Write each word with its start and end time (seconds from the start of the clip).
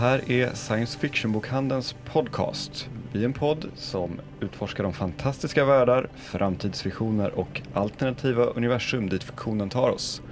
här 0.00 0.30
är 0.30 0.54
Science 0.54 0.98
Fiction-bokhandelns 0.98 1.94
podcast. 2.12 2.88
Vi 3.12 3.20
är 3.20 3.24
en 3.24 3.32
podd 3.32 3.66
som 3.76 4.20
utforskar 4.40 4.84
de 4.84 4.92
fantastiska 4.92 5.64
världar, 5.64 6.08
framtidsvisioner 6.16 7.30
och 7.30 7.62
alternativa 7.74 8.44
universum 8.44 9.08
dit 9.08 9.22
fiktionen 9.22 9.68
tar 9.68 9.90
oss. 9.90 10.22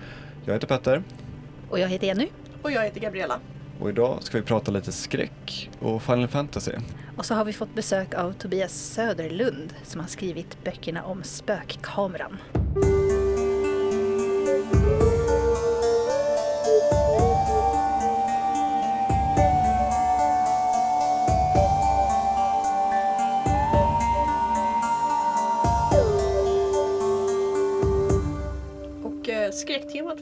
Jag 0.45 0.55
heter 0.55 0.67
Petter 0.67 1.03
Och 1.71 1.79
jag 1.79 1.89
heter 1.89 2.07
Jenny. 2.07 2.29
Och 2.63 2.71
jag 2.71 2.83
heter 2.83 3.01
Gabriella. 3.01 3.41
och 3.81 3.89
idag 3.89 4.19
ska 4.23 4.39
vi 4.39 4.45
prata 4.45 4.71
lite 4.71 4.93
skräck 4.93 5.71
och 5.81 6.03
Final 6.03 6.29
Fantasy. 6.29 6.73
Och 7.17 7.27
så 7.27 7.35
har 7.35 7.45
vi 7.45 7.53
fått 7.53 7.75
besök 7.75 8.15
av 8.15 8.33
Tobias 8.33 8.73
Söderlund 8.73 9.75
som 9.83 10.01
har 10.01 10.09
skrivit 10.09 10.65
böckerna 10.65 11.05
om 11.05 11.23
spökkameran. 11.23 12.37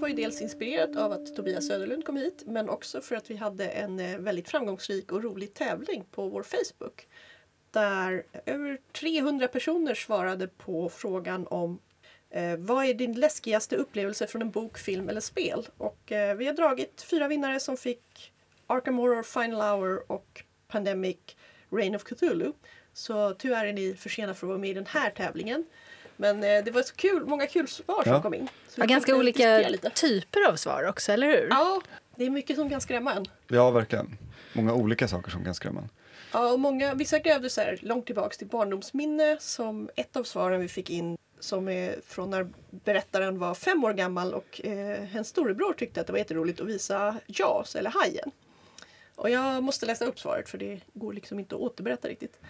Var 0.07 0.11
ju 0.11 0.17
dels 0.17 0.41
inspirerat 0.41 0.97
av 0.97 1.13
att 1.13 1.37
Tobias 1.37 1.67
Söderlund 1.67 2.05
kom 2.05 2.17
hit 2.17 2.43
men 2.47 2.69
också 2.69 3.01
för 3.01 3.17
att 3.17 3.31
vi 3.31 3.37
hade 3.37 3.69
en 3.69 4.01
eh, 4.01 4.19
väldigt 4.19 4.49
framgångsrik 4.49 5.13
och 5.13 5.23
rolig 5.23 5.55
tävling 5.55 6.05
på 6.11 6.29
vår 6.29 6.43
Facebook. 6.43 7.07
Där 7.71 8.27
över 8.47 8.79
300 8.93 9.49
personer 9.49 9.95
svarade 9.95 10.49
på 10.49 10.89
frågan 10.89 11.47
om 11.47 11.79
eh, 12.31 12.57
vad 12.57 12.85
är 12.85 12.95
din 12.95 13.13
läskigaste 13.13 13.77
upplevelse 13.77 14.27
från 14.27 14.43
en 14.43 14.51
bok, 14.51 14.79
film 14.79 15.09
eller 15.09 15.21
spel? 15.21 15.69
Och 15.77 16.13
eh, 16.13 16.37
vi 16.37 16.47
har 16.47 16.55
dragit 16.55 17.03
fyra 17.03 17.29
vinnare 17.29 17.61
som 17.61 17.77
fick 17.77 18.33
Arkham 18.67 18.99
Horror, 18.99 19.23
Final 19.23 19.61
Hour 19.61 20.13
och 20.13 20.45
Pandemic 20.69 21.19
Reign 21.71 21.95
of 21.95 22.05
Cthulhu. 22.05 22.53
Så 22.93 23.35
tyvärr 23.35 23.67
är 23.67 23.73
ni 23.73 23.95
för 23.95 24.09
sena 24.09 24.35
för 24.35 24.47
att 24.47 24.49
vara 24.49 24.59
med 24.59 24.71
i 24.71 24.75
den 24.75 24.87
här 24.87 25.11
tävlingen. 25.11 25.65
Men 26.17 26.45
eh, 26.45 26.65
det 26.65 26.71
var 26.71 26.83
så 26.83 26.95
kul, 26.95 27.27
många 27.27 27.47
kul 27.47 27.69
svar 27.69 28.03
som 28.03 28.13
Ja. 28.13 28.23
kom 28.23 28.35
in. 28.35 28.49
Så 28.69 28.81
Ja, 28.81 28.85
vi 28.87 28.93
ganska 28.93 28.95
tänkte 29.07 29.15
olika 29.15 29.39
diskutera 29.59 29.69
lite. 29.69 29.91
typer 29.91 30.49
av 30.49 30.57
svar 30.57 30.89
också, 30.89 31.13
eller 31.13 31.27
hur? 31.27 31.47
Ja, 31.51 31.81
det 32.17 32.25
är 32.25 32.31
mycket 32.31 32.57
som 32.57 32.71
kan 32.71 32.81
skrämma 32.81 33.15
en. 33.15 33.27
Ja, 33.49 33.71
verkligen. 33.71 34.19
Många 34.53 34.75
olika 34.75 35.09
saker 35.09 35.31
som 35.31 35.45
kan 35.45 35.55
skrämma 35.55 35.81
en. 35.81 35.89
Ja, 36.33 36.53
och 36.53 36.61
många, 36.61 36.95
vissa 36.95 37.19
grävde 37.19 37.51
så 37.51 37.61
här 37.61 37.79
långt 37.83 38.07
tillbaks 38.07 38.39
till 38.39 38.47
barndomsminne 38.47 39.37
som 39.41 39.91
ett 39.97 40.17
av 40.17 40.25
svaren 40.25 40.61
vi 40.61 40.69
fick 40.69 40.91
in 40.91 41.19
som 41.41 41.69
är 41.69 41.97
från 42.07 42.31
när 42.31 42.49
berättaren 42.71 43.39
var 43.39 43.55
fem 43.55 43.85
år 43.85 43.93
gammal 43.93 44.35
och 44.35 44.61
eh, 44.65 45.01
hennes 45.03 45.29
storebror 45.29 45.73
tyckte 45.73 46.01
att 46.01 46.07
det 46.07 46.13
var 46.13 46.19
jätteroligt 46.19 46.61
att 46.61 46.67
visa 46.67 47.17
Jaws 47.27 47.77
eller 47.77 47.91
Hajen. 47.91 48.31
Och 49.15 49.31
jag 49.31 49.63
måste 49.63 49.87
läsa 49.87 50.05
upp 50.05 50.19
svaret 50.19 50.49
för 50.49 50.59
det 50.59 50.81
går 50.93 51.13
liksom 51.13 51.39
inte 51.39 51.55
att 51.55 51.61
återberätta 51.61 52.09
riktigt. 52.09 52.41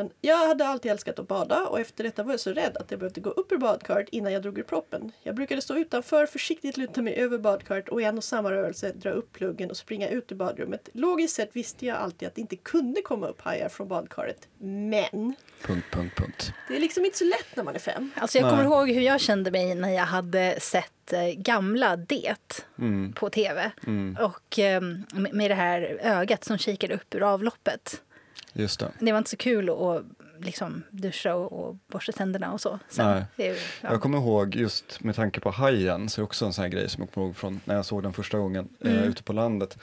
Men 0.00 0.10
jag 0.20 0.48
hade 0.48 0.66
alltid 0.66 0.90
älskat 0.92 1.18
att 1.18 1.28
bada 1.28 1.66
och 1.66 1.80
efter 1.80 2.04
detta 2.04 2.22
var 2.22 2.32
jag 2.32 2.40
så 2.40 2.52
rädd 2.52 2.76
att 2.76 2.90
jag 2.90 3.00
behövde 3.00 3.20
gå 3.20 3.30
upp 3.30 3.52
ur 3.52 3.56
badkaret 3.56 4.08
innan 4.08 4.32
jag 4.32 4.42
drog 4.42 4.58
ur 4.58 4.62
proppen. 4.62 5.12
Jag 5.22 5.34
brukade 5.34 5.62
stå 5.62 5.76
utanför, 5.76 6.26
försiktigt 6.26 6.76
luta 6.76 7.02
mig 7.02 7.14
över 7.14 7.38
badkaret 7.38 7.88
och 7.88 8.00
i 8.02 8.04
en 8.04 8.18
och 8.18 8.24
samma 8.24 8.50
rörelse 8.52 8.92
dra 8.92 9.10
upp 9.10 9.32
pluggen 9.32 9.70
och 9.70 9.76
springa 9.76 10.08
ut 10.08 10.32
ur 10.32 10.36
badrummet. 10.36 10.88
Logiskt 10.92 11.36
sett 11.36 11.56
visste 11.56 11.86
jag 11.86 11.96
alltid 11.96 12.28
att 12.28 12.34
det 12.34 12.40
inte 12.40 12.56
kunde 12.56 13.02
komma 13.02 13.26
upp 13.28 13.40
hajar 13.40 13.68
från 13.68 13.88
badkaret. 13.88 14.48
Men 14.58 15.34
Punkt, 15.62 15.86
punkt, 15.92 16.14
punkt. 16.16 16.52
det 16.68 16.76
är 16.76 16.80
liksom 16.80 17.04
inte 17.04 17.18
så 17.18 17.24
lätt 17.24 17.56
när 17.56 17.64
man 17.64 17.74
är 17.74 17.78
fem. 17.78 18.10
Alltså 18.16 18.38
jag 18.38 18.42
Nej. 18.44 18.50
kommer 18.50 18.64
ihåg 18.64 18.90
hur 18.90 19.02
jag 19.02 19.20
kände 19.20 19.50
mig 19.50 19.74
när 19.74 19.90
jag 19.90 20.04
hade 20.04 20.60
sett 20.60 21.12
eh, 21.12 21.20
gamla 21.36 21.96
Det 21.96 22.64
Mm. 22.78 23.12
på 23.12 23.30
tv. 23.30 23.70
Mm. 23.86 24.16
Och 24.24 24.58
eh, 24.58 24.80
med 25.12 25.34
med 25.34 25.50
det 25.50 25.54
här 25.54 25.98
ögat 26.02 26.44
som 26.44 26.58
kikade 26.58 26.94
upp 26.94 27.14
ur 27.14 27.22
avloppet. 27.22 28.02
Just 28.52 28.80
det. 28.80 28.90
Det 28.98 29.12
var 29.12 29.18
inte 29.18 29.30
så 29.30 29.36
kul 29.36 29.70
att 29.70 30.02
liksom 30.46 30.82
duscha 30.90 31.34
och, 31.34 31.52
och 31.68 31.76
borsta 31.88 32.12
tänderna 32.12 32.52
och 32.52 32.60
så. 32.60 32.78
Sen, 32.88 33.24
det, 33.36 33.46
ja. 33.46 33.54
Jag 33.90 34.00
kommer 34.00 34.18
ihåg, 34.18 34.54
just 34.56 35.00
med 35.04 35.16
tanke 35.16 35.40
på 35.40 35.50
hajen, 35.50 36.08
så 36.08 36.20
är 36.20 36.22
också 36.24 36.46
en 36.46 36.52
sån 36.52 36.62
här 36.62 36.68
grej 36.68 36.88
som 36.88 37.02
jag 37.02 37.12
kommer 37.12 37.26
ihåg 37.26 37.36
från 37.36 37.60
när 37.64 37.74
jag 37.74 37.84
såg 37.84 38.02
den 38.02 38.12
första 38.12 38.38
gången 38.38 38.68
eh, 38.84 38.92
Mm. 38.92 39.04
ute 39.04 39.22
på 39.22 39.32
landet. 39.32 39.78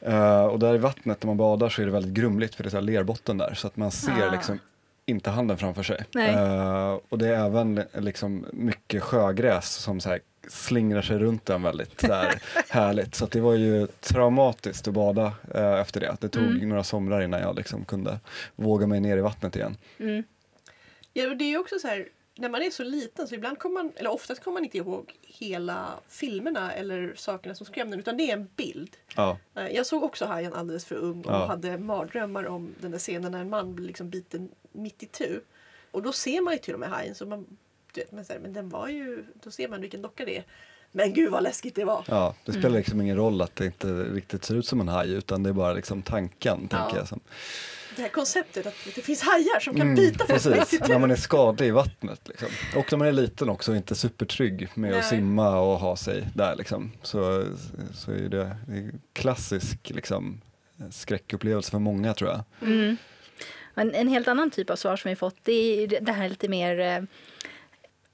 Eh, 0.00 0.44
och 0.44 0.58
där 0.58 0.74
i 0.74 0.78
vattnet 0.78 1.22
när 1.22 1.26
man 1.26 1.36
badar 1.36 1.68
så 1.68 1.82
är 1.82 1.86
det 1.86 1.92
väldigt 1.92 2.12
grumligt 2.14 2.54
för 2.54 2.62
det 2.62 2.68
är 2.68 2.70
så 2.70 2.76
här 2.76 2.82
lerbotten 2.82 3.38
där 3.38 3.54
så 3.54 3.66
att 3.66 3.76
man 3.76 3.90
ser 3.90 4.28
Ah. 4.28 4.32
liksom 4.32 4.58
inte 5.06 5.30
handen 5.30 5.58
framför 5.58 5.82
sig. 5.82 6.04
Eh, 6.18 6.96
och 7.08 7.18
det 7.18 7.28
är 7.28 7.46
även 7.46 7.82
liksom 7.98 8.46
mycket 8.52 9.02
sjögräs 9.02 9.74
som 9.74 10.00
så 10.00 10.08
här 10.08 10.20
slingrar 10.48 11.02
sig 11.02 11.18
runt 11.18 11.46
den 11.46 11.62
väldigt 11.62 12.00
så 12.00 12.12
här 12.12 12.42
härligt. 12.68 13.14
Så 13.14 13.26
det 13.26 13.40
var 13.40 13.54
ju 13.54 13.86
traumatiskt 13.86 14.88
att 14.88 14.94
bada 14.94 15.32
eh, 15.54 15.80
efter 15.80 16.00
det. 16.00 16.16
Det 16.20 16.28
tog 16.28 16.42
Mm. 16.44 16.68
några 16.68 16.84
somrar 16.84 17.20
innan 17.22 17.40
jag 17.40 17.56
liksom 17.56 17.84
kunde 17.84 18.20
våga 18.56 18.86
mig 18.86 19.00
ner 19.00 19.16
i 19.16 19.20
vattnet 19.20 19.56
igen. 19.56 19.76
Mm. 19.98 20.22
Ja, 21.12 21.30
och 21.30 21.36
det 21.36 21.44
är 21.44 21.48
ju 21.48 21.58
också 21.58 21.78
så 21.78 21.88
här, 21.88 22.08
när 22.36 22.48
man 22.48 22.62
är 22.62 22.70
så 22.70 22.84
liten 22.84 23.28
så 23.28 23.34
ibland 23.34 23.58
kommer 23.58 23.82
man, 23.82 23.92
eller 23.96 24.10
oftast 24.10 24.42
kommer 24.44 24.54
man 24.54 24.64
inte 24.64 24.78
ihåg 24.78 25.12
hela 25.22 25.86
filmerna 26.08 26.72
eller 26.72 27.14
sakerna 27.16 27.54
som 27.54 27.66
skrämde 27.66 27.96
utan 27.96 28.16
det 28.16 28.30
är 28.30 28.32
en 28.36 28.48
bild. 28.56 28.96
Ja, 29.16 29.38
Eh, 29.54 29.66
Jag 29.68 29.86
såg 29.86 30.02
också 30.04 30.24
Hajen 30.24 30.54
alldeles 30.54 30.84
för 30.84 30.94
ung 30.94 31.24
och 31.24 31.32
Ja. 31.32 31.46
hade 31.46 31.78
mardrömmar 31.78 32.46
om 32.46 32.74
den 32.80 32.90
där 32.90 32.98
scenen 32.98 33.32
när 33.32 33.40
en 33.40 33.50
man 33.50 33.74
blir 33.74 33.86
liksom 33.86 34.10
biten 34.10 34.48
mitt 34.72 35.02
i 35.02 35.06
tu. 35.06 35.40
Och 35.90 36.02
då 36.02 36.12
ser 36.12 36.40
man 36.40 36.52
ju 36.52 36.58
till 36.58 36.74
och 36.74 36.80
med 36.80 36.88
Hajen, 36.88 37.14
så 37.14 37.26
man, 37.26 37.46
du 37.92 38.00
vet, 38.00 38.12
men, 38.12 38.24
så 38.24 38.32
här, 38.32 38.40
men 38.40 38.52
den 38.52 38.68
var 38.68 38.88
ju, 38.88 39.24
då 39.44 39.50
ser 39.50 39.68
man 39.68 39.80
vilken 39.80 40.02
docka 40.02 40.24
det 40.24 40.36
är. 40.36 40.44
Men 40.92 41.12
gud 41.14 41.30
vad 41.30 41.42
läskigt 41.42 41.74
det 41.74 41.84
var! 41.84 42.04
Ja, 42.08 42.34
det 42.44 42.52
spelar 42.52 42.70
liksom 42.70 43.00
ingen 43.00 43.16
roll 43.16 43.42
att 43.42 43.56
det 43.56 43.66
inte 43.66 43.86
riktigt 43.88 44.44
ser 44.44 44.54
ut 44.54 44.66
som 44.66 44.80
en 44.80 44.88
haj 44.88 45.12
utan 45.12 45.42
det 45.42 45.48
är 45.48 45.52
bara 45.54 45.72
liksom 45.72 46.02
tanken, 46.02 46.68
Ja. 46.70 46.78
tänker 46.78 46.98
jag. 46.98 47.08
Som. 47.08 47.20
Det 47.96 48.02
här 48.02 48.08
konceptet 48.08 48.66
att 48.66 48.74
det 48.94 49.02
finns 49.02 49.22
hajar 49.22 49.60
som 49.60 49.74
kan 49.74 49.82
Mm, 49.82 49.94
bita 49.94 50.26
folk 50.26 50.42
precis, 50.42 50.80
när 50.88 50.98
man 50.98 51.10
är 51.10 51.16
skadlig 51.16 51.66
i 51.66 51.70
vattnet. 51.70 52.20
Liksom. 52.28 52.48
Och 52.76 52.92
när 52.92 52.98
man 52.98 53.08
är 53.08 53.12
liten 53.12 53.48
också 53.48 53.70
och 53.70 53.76
inte 53.76 53.94
supertrygg 53.94 54.68
med 54.74 54.90
Nej. 54.90 54.98
att 55.00 55.06
simma 55.06 55.58
och 55.60 55.78
ha 55.78 55.96
sig 55.96 56.28
där. 56.34 56.56
Liksom. 56.56 56.92
Så, 57.02 57.44
så 57.94 58.10
är 58.12 58.28
det, 58.28 58.56
det 58.66 58.78
är 58.78 58.92
klassisk 59.12 59.90
liksom, 59.90 60.40
skräckupplevelse 60.90 61.70
för 61.70 61.78
många 61.78 62.14
tror 62.14 62.30
jag. 62.30 62.40
Mm. 62.68 62.96
En, 63.74 63.94
en 63.94 64.08
helt 64.08 64.28
annan 64.28 64.50
typ 64.50 64.70
av 64.70 64.76
svar 64.76 64.96
som 64.96 65.08
vi 65.08 65.16
fått 65.16 65.36
det 65.42 65.52
är 65.52 66.00
det 66.00 66.12
här 66.12 66.28
lite 66.28 66.48
mer 66.48 66.78
eh, 66.80 67.02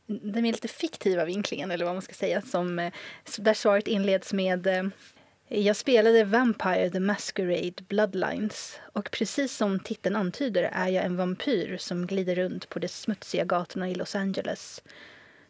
den 0.06 0.42
mer 0.42 0.52
lite 0.52 0.68
fiktiva 0.68 1.24
vinklingen, 1.24 1.70
eller 1.70 1.84
vad 1.84 1.94
man 1.94 2.02
ska 2.02 2.14
säga, 2.14 2.42
som, 2.42 2.78
eh, 2.78 2.92
där 3.38 3.54
svaret 3.54 3.88
inleds 3.88 4.32
med 4.32 4.66
eh, 4.66 4.84
jag 5.48 5.76
spelade 5.76 6.24
Vampire 6.24 6.90
the 6.90 7.00
Masquerade 7.00 7.82
Bloodlines 7.88 8.80
och 8.92 9.10
precis 9.10 9.56
som 9.56 9.80
titeln 9.80 10.16
antyder 10.16 10.62
är 10.62 10.88
jag 10.88 11.04
en 11.04 11.16
vampyr 11.16 11.76
som 11.76 12.06
glider 12.06 12.34
runt 12.34 12.68
på 12.68 12.78
de 12.78 12.88
smutsiga 12.88 13.44
gatorna 13.44 13.90
i 13.90 13.94
Los 13.94 14.14
Angeles. 14.14 14.82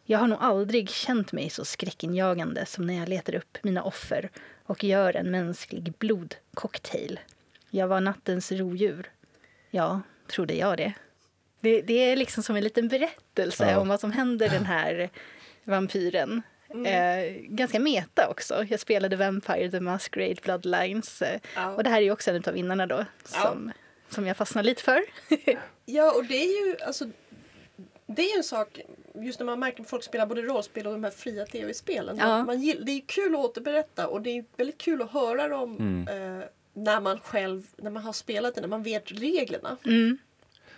Jag 0.03 0.19
har 0.19 0.27
nog 0.27 0.39
aldrig 0.41 0.89
känt 0.89 1.31
mig 1.31 1.49
så 1.49 1.65
skräckinjagande 1.65 2.65
som 2.65 2.87
när 2.87 2.93
jag 2.93 3.09
letar 3.09 3.35
upp 3.35 3.57
mina 3.61 3.83
offer 3.83 4.29
och 4.65 4.83
gör 4.83 5.15
en 5.15 5.31
mänsklig 5.31 5.93
blodcocktail. 5.97 7.19
Jag 7.69 7.87
var 7.87 8.01
nattens 8.01 8.51
rodjur. 8.51 9.11
Ja, 9.71 10.01
trodde 10.27 10.53
jag 10.53 10.77
det. 10.77 10.93
Det, 11.59 11.81
det 11.81 11.93
är 11.93 12.15
liksom 12.15 12.43
som 12.43 12.55
en 12.55 12.63
liten 12.63 12.87
berättelse 12.87 13.24
Ja. 13.59 13.79
om 13.79 13.87
vad 13.87 13.99
som 13.99 14.11
händer 14.11 14.49
den 14.49 14.65
här 14.65 15.09
vampyren. 15.63 16.41
Eh, 16.85 17.33
ganska 17.41 17.79
meta 17.79 18.27
också. 18.29 18.63
Jag 18.69 18.79
spelade 18.79 19.15
Vampire 19.15 19.71
the 19.71 19.79
Masquerade 19.79 20.41
Bloodlines. 20.43 21.21
Eh, 21.21 21.39
Ja. 21.55 21.69
Och 21.75 21.83
det 21.83 21.89
här 21.89 21.97
är 21.97 22.01
ju 22.01 22.11
också 22.11 22.31
en 22.31 22.43
av 22.47 22.53
vinnarna 22.53 22.87
då, 22.87 23.05
Ja. 23.33 23.41
som, 23.41 23.71
som 24.09 24.27
jag 24.27 24.37
fastnar 24.37 24.63
lite 24.63 24.83
för. 24.83 25.01
Ja, 25.85 26.11
och 26.11 26.25
det 26.25 26.35
är 26.35 26.67
ju 26.67 26.75
alltså 26.85 27.05
det 28.07 28.21
är 28.31 28.37
en 28.37 28.43
sak, 28.43 28.79
just 29.15 29.39
när 29.39 29.45
man 29.45 29.59
märker 29.59 29.83
att 29.83 29.89
folk 29.89 30.03
spelar 30.03 30.25
både 30.25 30.41
rollspel 30.41 30.87
och 30.87 30.93
de 30.93 31.03
här 31.03 31.11
fria 31.11 31.45
tv-spelen. 31.45 32.17
Ja. 32.17 32.27
Man, 32.27 32.45
man 32.45 32.61
gill, 32.61 32.85
det 32.85 32.91
är 32.91 33.01
kul 33.07 33.35
att 33.35 33.39
återberätta 33.41 34.07
och 34.07 34.21
det 34.21 34.29
är 34.37 34.45
väldigt 34.57 34.77
kul 34.77 35.01
att 35.01 35.11
höra 35.11 35.47
dem 35.47 35.77
Mm. 35.77 36.39
eh, 36.39 36.45
när 36.73 37.01
man 37.01 37.19
själv, 37.19 37.63
när 37.77 37.91
man 37.91 38.03
har 38.03 38.13
spelat 38.13 38.55
det, 38.55 38.61
när 38.61 38.67
man 38.67 38.83
vet 38.83 39.11
reglerna. 39.11 39.77
Mm, 39.85 40.17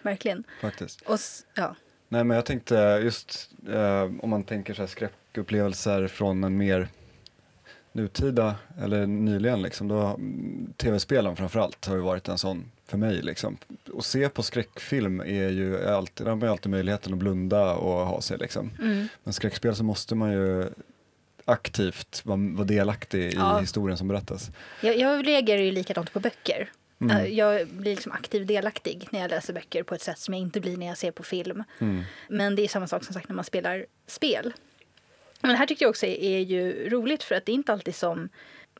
verkligen. 0.01 0.43
Faktiskt. 0.61 1.01
Och, 1.01 1.19
ja. 1.55 1.75
Nej 2.09 2.23
men 2.23 2.35
jag 2.35 2.45
tänkte 2.45 3.01
just 3.03 3.49
eh, 3.69 4.01
om 4.21 4.29
man 4.29 4.43
tänker 4.43 4.73
så 4.73 4.81
här 4.81 4.87
skräckupplevelser 4.87 6.07
från 6.07 6.43
en 6.43 6.57
mer 6.57 6.87
nutida 7.91 8.55
eller 8.81 9.05
nyligen 9.05 9.61
liksom, 9.61 9.87
då 9.87 9.99
mm, 10.01 10.73
tv-spelen 10.77 11.35
framförallt 11.35 11.85
har 11.85 11.95
ju 11.95 12.01
varit 12.01 12.27
en 12.27 12.37
sån 12.37 12.71
för 12.85 12.97
mig 12.97 13.21
liksom. 13.21 13.57
Att 13.97 14.05
se 14.05 14.29
på 14.29 14.43
skräckfilm 14.43 15.19
är 15.19 15.49
ju 15.49 15.87
alltid, 15.87 16.25
där 16.25 16.31
har 16.31 16.37
man 16.37 16.47
ju 16.47 16.51
alltid 16.51 16.69
möjligheten 16.71 17.13
att 17.13 17.19
blunda 17.19 17.75
och 17.75 18.05
ha 18.07 18.21
sig 18.21 18.37
liksom. 18.37 18.71
Mm. 18.81 19.07
Men 19.23 19.33
skräckspel 19.33 19.75
så 19.75 19.83
måste 19.83 20.15
man 20.15 20.31
ju 20.31 20.65
aktivt 21.45 22.21
vara, 22.25 22.37
vara 22.55 22.65
delaktig 22.67 23.19
i 23.23 23.35
Ja. 23.35 23.59
historien 23.59 23.97
som 23.97 24.07
berättas. 24.07 24.51
Jag, 24.81 24.97
jag 24.97 25.27
reagerar 25.27 25.61
ju 25.61 25.71
likadant 25.71 26.13
på 26.13 26.19
böcker. 26.19 26.71
Mm. 27.01 27.17
Eh, 27.17 27.25
Jag 27.25 27.67
blir 27.67 27.95
liksom 27.95 28.11
aktiv 28.11 28.45
delaktig 28.45 29.07
när 29.11 29.19
jag 29.19 29.29
läser 29.29 29.53
böcker 29.53 29.83
på 29.83 29.95
ett 29.95 30.01
sätt 30.01 30.19
som 30.19 30.33
jag 30.33 30.41
inte 30.41 30.59
blir 30.61 30.77
när 30.77 30.87
jag 30.87 30.97
ser 30.97 31.11
på 31.11 31.23
film. 31.23 31.63
Mm. 31.79 32.03
Men 32.29 32.55
det 32.55 32.61
är 32.61 32.67
samma 32.67 32.87
sak 32.87 33.03
som 33.03 33.13
sagt 33.13 33.29
när 33.29 33.35
man 33.35 33.45
spelar 33.45 33.85
spel. 34.07 34.53
Men 35.41 35.51
det 35.51 35.57
här 35.57 35.65
tycker 35.65 35.85
jag 35.85 35.89
också 35.89 36.05
är, 36.05 36.39
ju 36.39 36.89
roligt 36.89 37.23
för 37.23 37.35
att 37.35 37.45
det 37.45 37.51
är 37.51 37.53
inte 37.53 37.73
alltid 37.73 37.95
som 37.95 38.29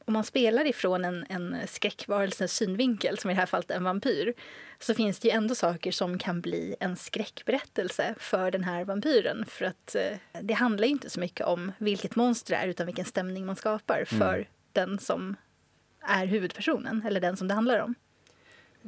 om 0.06 0.14
man 0.14 0.24
spelar 0.24 0.66
ifrån 0.66 1.06
en, 1.06 1.26
en 1.30 1.56
skräckvarelses 1.68 2.54
synvinkel, 2.54 3.18
som 3.18 3.30
i 3.32 3.34
det 3.34 3.40
här 3.40 3.46
fallet 3.46 3.72
en 3.72 3.84
vampyr, 3.84 4.34
så 4.80 4.94
finns 4.94 5.20
det 5.20 5.28
ju 5.28 5.34
ändå 5.34 5.56
saker 5.56 5.92
som 5.92 6.18
kan 6.18 6.42
bli 6.42 6.76
en 6.80 6.96
skräckberättelse 6.96 8.16
för 8.18 8.52
den 8.52 8.64
här 8.64 8.86
vampyren. 8.86 9.46
För 9.48 9.66
att 9.66 9.96
eh, 9.96 10.18
det 10.42 10.54
handlar 10.54 10.88
ju 10.88 10.92
inte 10.92 11.10
så 11.10 11.20
mycket 11.20 11.46
om 11.46 11.72
vilket 11.78 12.16
monster 12.16 12.54
det 12.56 12.58
är, 12.64 12.68
utan 12.68 12.86
vilken 12.86 13.06
stämning 13.06 13.46
man 13.46 13.56
skapar 13.56 14.06
för 14.06 14.34
Mm. 14.36 14.46
den 14.74 15.00
som 15.00 15.36
är 16.02 16.26
huvudpersonen, 16.26 17.04
eller 17.08 17.22
den 17.22 17.38
som 17.38 17.48
det 17.48 17.54
handlar 17.54 17.80
om. 17.80 17.96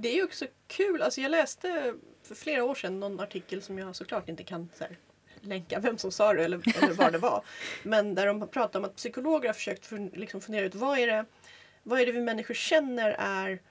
Det 0.02 0.10
är 0.10 0.16
ju 0.16 0.24
också 0.24 0.46
kul. 0.68 1.02
Alltså 1.02 1.22
jag 1.22 1.32
läste 1.32 1.94
för 2.24 2.36
flera 2.36 2.64
år 2.64 2.76
sedan 2.76 3.00
någon 3.00 3.20
artikel 3.20 3.62
som 3.62 3.80
jag 3.80 3.96
såklart 3.96 4.30
inte 4.30 4.44
kan 4.44 4.70
så 4.78 4.84
här, 4.84 4.98
länka 5.42 5.80
vem 5.80 5.98
som 5.98 6.12
sa 6.12 6.34
det 6.34 6.46
eller, 6.46 6.84
eller 6.84 6.94
vad 6.94 7.12
det 7.12 7.18
var. 7.18 7.44
Men 7.84 8.16
där 8.16 8.28
de 8.28 8.48
pratar 8.48 8.80
om 8.80 8.86
att 8.86 8.96
psykologer 8.96 9.50
har 9.50 9.54
försökt 9.54 9.86
fun, 9.86 10.12
liksom 10.14 10.42
fundera 10.42 10.66
ut 10.66 10.76
vad 10.76 11.00
är, 11.00 11.08
det, 11.08 11.26
vad 11.84 12.02
är 12.02 12.06
det 12.06 12.12
vi 12.12 12.22
människor 12.22 12.54
känner 12.54 13.16
är 13.20 13.62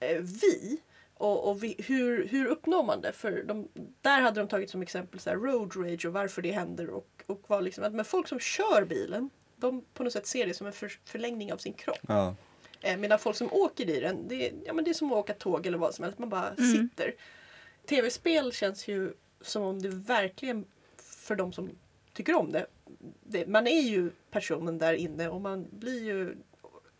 eh, 0.00 0.18
vi? 0.20 0.80
Och, 1.14 1.48
och 1.48 1.62
vi, 1.62 1.76
hur, 1.78 2.28
hur 2.28 2.46
uppnår 2.46 2.82
man 2.82 3.00
det? 3.00 3.12
För 3.12 3.42
de, 3.42 3.68
där 4.00 4.20
hade 4.20 4.40
de 4.40 4.48
tagit 4.48 4.70
som 4.70 4.82
exempel 4.82 5.20
så 5.20 5.30
här, 5.30 5.36
road 5.36 5.76
rage 5.76 6.06
och 6.06 6.12
varför 6.12 6.42
det 6.42 6.52
händer. 6.52 6.90
Och, 6.90 7.22
och 7.26 7.42
var 7.46 7.60
liksom, 7.60 7.84
att, 7.84 7.92
men 7.92 8.04
folk 8.04 8.28
som 8.28 8.40
kör 8.40 8.84
bilen, 8.84 9.30
de 9.56 9.84
på 9.94 10.04
något 10.04 10.12
sätt 10.12 10.26
ser 10.26 10.46
det 10.46 10.54
som 10.54 10.66
en 10.66 10.72
för, 10.72 10.92
förlängning 11.04 11.52
av 11.52 11.56
sin 11.56 11.72
kropp. 11.72 11.98
Ja. 12.08 12.34
Eh, 12.82 12.96
medan 12.96 13.18
folk 13.18 13.36
som 13.36 13.52
åker 13.52 13.90
i 13.90 14.00
den, 14.00 14.28
det, 14.28 14.48
är- 14.48 14.54
ja, 14.64 14.72
men 14.72 14.84
det 14.84 14.90
är 14.90 14.94
som 14.94 15.12
att 15.12 15.18
åka 15.18 15.34
tåg 15.34 15.66
eller 15.66 15.78
vad 15.78 15.94
som 15.94 16.02
helst. 16.02 16.18
Man 16.18 16.28
bara 16.28 16.48
Mm. 16.50 16.72
sitter. 16.72 17.14
Tv-spel 17.86 18.52
känns 18.52 18.88
ju 18.88 19.12
som 19.40 19.62
om 19.62 19.82
det 19.82 19.88
verkligen, 19.88 20.64
för 20.96 21.36
de 21.36 21.52
som 21.52 21.70
tycker 22.12 22.34
om 22.34 22.52
det, 22.52 22.66
det 23.22 23.46
man 23.46 23.66
är 23.66 23.80
ju 23.80 24.10
personen 24.30 24.78
där 24.78 24.94
inne 24.94 25.28
och 25.28 25.40
man 25.40 25.66
blir 25.72 26.04
ju... 26.04 26.36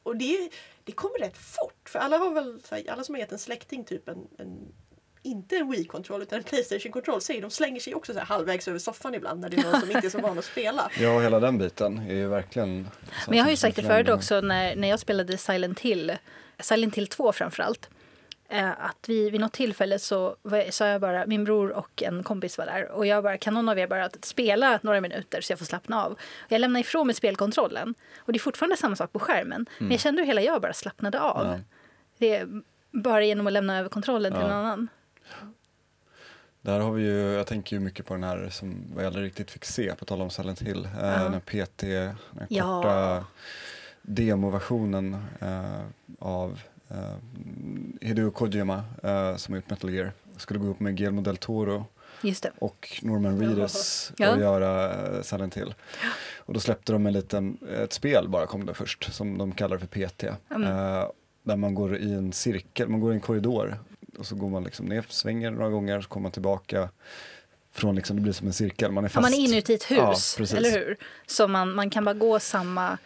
Och 0.02 0.16
det, 0.16 0.50
det 0.84 0.92
kommer 0.92 1.18
rätt 1.18 1.36
fort. 1.38 1.88
För 1.88 1.98
alla 1.98 2.18
har 2.18 2.30
väl, 2.30 2.60
alla 2.88 3.04
som 3.04 3.14
har 3.14 3.20
gett 3.20 3.32
en 3.32 3.38
släkting 3.38 3.84
typ 3.84 4.08
en, 4.08 4.28
en 4.38 4.72
inte 5.22 5.56
en 5.56 5.70
Wii-kontroll 5.70 6.22
utan 6.22 6.38
en 6.38 6.44
Playstation-kontroll 6.44 7.20
säger 7.20 7.42
de 7.42 7.50
slänger 7.50 7.80
sig 7.80 7.94
också 7.94 8.12
så 8.12 8.18
här 8.18 8.26
halvvägs 8.26 8.68
över 8.68 8.78
soffan 8.78 9.14
ibland 9.14 9.40
när 9.40 9.48
det 9.48 9.56
är 9.56 9.62
någon 9.72 9.80
som 9.80 9.90
inte 9.90 10.06
är 10.06 10.10
så 10.10 10.18
van 10.20 10.38
att 10.38 10.44
spela. 10.44 10.90
ja, 11.00 11.20
hela 11.20 11.40
den 11.40 11.58
biten 11.58 11.98
är 11.98 12.14
ju 12.14 12.28
verkligen... 12.28 12.88
Men 13.28 13.38
jag 13.38 13.44
har 13.44 13.50
ju 13.50 13.56
sagt 13.56 13.76
det 13.76 13.82
förut 13.82 14.08
också 14.08 14.40
när, 14.40 14.76
när 14.76 14.88
jag 14.88 15.00
spelade 15.00 15.38
Silent 15.38 15.80
Hill, 15.80 16.16
Silent 16.60 16.94
Hill 16.96 17.06
2 17.06 17.32
framförallt. 17.32 17.90
Eh, 18.48 18.70
att 18.70 19.04
vi, 19.06 19.30
vid 19.30 19.40
något 19.40 19.52
tillfälle 19.52 19.98
så 19.98 20.36
sa 20.70 20.86
jag 20.86 21.00
bara, 21.00 21.26
min 21.26 21.44
bror 21.44 21.70
och 21.70 22.02
en 22.02 22.22
kompis 22.22 22.58
var 22.58 22.66
där 22.66 22.90
och 22.90 23.06
jag 23.06 23.22
bara, 23.22 23.36
kan 23.38 23.54
någon 23.54 23.68
av 23.68 23.78
er 23.78 23.86
bara 23.86 24.10
spela 24.22 24.78
några 24.82 25.00
minuter 25.00 25.40
så 25.40 25.52
jag 25.52 25.58
får 25.58 25.66
slappna 25.66 26.04
av? 26.04 26.12
Och 26.12 26.18
jag 26.48 26.60
lämnade 26.60 26.80
ifrån 26.80 27.06
mig 27.06 27.16
spelkontrollen 27.16 27.94
och 28.18 28.32
det 28.32 28.36
är 28.36 28.40
fortfarande 28.40 28.76
samma 28.76 28.96
sak 28.96 29.12
på 29.12 29.18
skärmen. 29.18 29.66
Men 29.78 29.90
jag 29.90 30.00
kände 30.00 30.22
hur 30.22 30.26
hela 30.26 30.40
jag 30.42 30.60
bara 30.62 30.72
slappnade 30.72 31.20
av. 31.20 31.46
Ja. 31.46 31.58
Det 32.18 32.36
är 32.36 32.48
bara 32.90 33.24
genom 33.24 33.46
att 33.46 33.52
lämna 33.52 33.78
över 33.78 33.88
kontrollen 33.88 34.32
till 34.32 34.40
Ja. 34.40 34.46
en 34.46 34.52
annan. 34.52 34.88
Där 36.62 36.80
har 36.80 36.92
vi 36.92 37.02
ju, 37.02 37.32
jag 37.32 37.46
tänker 37.46 37.76
ju 37.76 37.80
mycket 37.80 38.06
på 38.06 38.14
den 38.14 38.24
här 38.24 38.48
som 38.50 38.84
vi 38.96 39.04
aldrig 39.04 39.24
riktigt 39.24 39.50
fick 39.50 39.64
se, 39.64 39.94
på 39.94 40.04
tal 40.04 40.20
om 40.22 40.30
Silent 40.30 40.62
Hill. 40.62 40.84
Eh, 40.84 40.90
Ja. 41.00 41.28
Den 41.28 41.40
PT, 41.40 41.80
den 41.80 42.16
här 42.38 42.46
Ja. 42.48 42.64
korta 42.82 43.24
demoversionen 44.02 45.16
eh, 45.40 45.80
av 46.18 46.60
eh, 46.90 47.16
Hideo 48.00 48.30
Kojima 48.30 48.84
eh, 49.02 49.36
som 49.36 49.52
har 49.54 49.56
gjort 49.60 49.70
Metal 49.70 49.90
Gear. 49.90 50.12
Skulle 50.36 50.60
gå 50.60 50.66
upp 50.66 50.80
med 50.80 50.96
Guillermo 50.96 51.20
del 51.22 51.36
Toro 51.36 51.86
och 52.58 53.00
Norman 53.02 53.40
Reedus 53.40 54.12
Ja. 54.18 54.32
och 54.34 54.40
göra 54.40 54.92
eh, 55.16 55.22
Silent 55.22 55.56
Hill. 55.56 55.74
Och 56.38 56.54
då 56.54 56.60
släppte 56.60 56.92
de 56.92 57.06
en 57.06 57.12
liten, 57.12 57.58
ett 57.78 57.92
spel 57.92 58.28
bara 58.28 58.46
kom 58.46 58.66
det 58.66 58.74
först, 58.74 59.12
som 59.14 59.38
de 59.38 59.52
kallar 59.52 59.78
för 59.78 59.86
PT. 59.86 60.24
Mm. 60.50 60.62
Eh, 60.62 61.06
där 61.42 61.56
man 61.56 61.74
går 61.74 61.96
i 61.96 62.12
en 62.14 62.32
cirkel, 62.32 62.88
man 62.88 63.00
går 63.00 63.12
i 63.12 63.14
en 63.14 63.20
korridor 63.20 63.78
och 64.18 64.26
så 64.26 64.34
går 64.34 64.48
man 64.48 64.64
liksom 64.64 64.86
ner, 64.86 65.04
svänger 65.08 65.50
några 65.50 65.68
gånger, 65.70 66.00
så 66.00 66.08
kommer 66.08 66.22
man 66.22 66.32
tillbaka 66.32 66.88
från 67.74 67.94
liksom, 67.94 68.16
det 68.16 68.22
blir 68.22 68.32
som 68.32 68.46
en 68.46 68.52
cirkel, 68.52 68.92
man 68.92 69.04
är 69.04 69.08
Ja, 69.08 69.12
fast. 69.12 69.22
man 69.22 69.32
är 69.40 69.44
inuti 69.44 69.74
ett 69.74 69.90
Ja, 69.90 70.10
hus, 70.10 70.34
precis. 70.36 70.56
eller 70.56 70.70
hur? 70.70 70.96
Så 71.26 71.48
man, 71.48 71.74
man 71.74 71.90
kan 71.90 72.04
bara 72.04 72.14
gå 72.14 72.38
samma, 72.40 72.98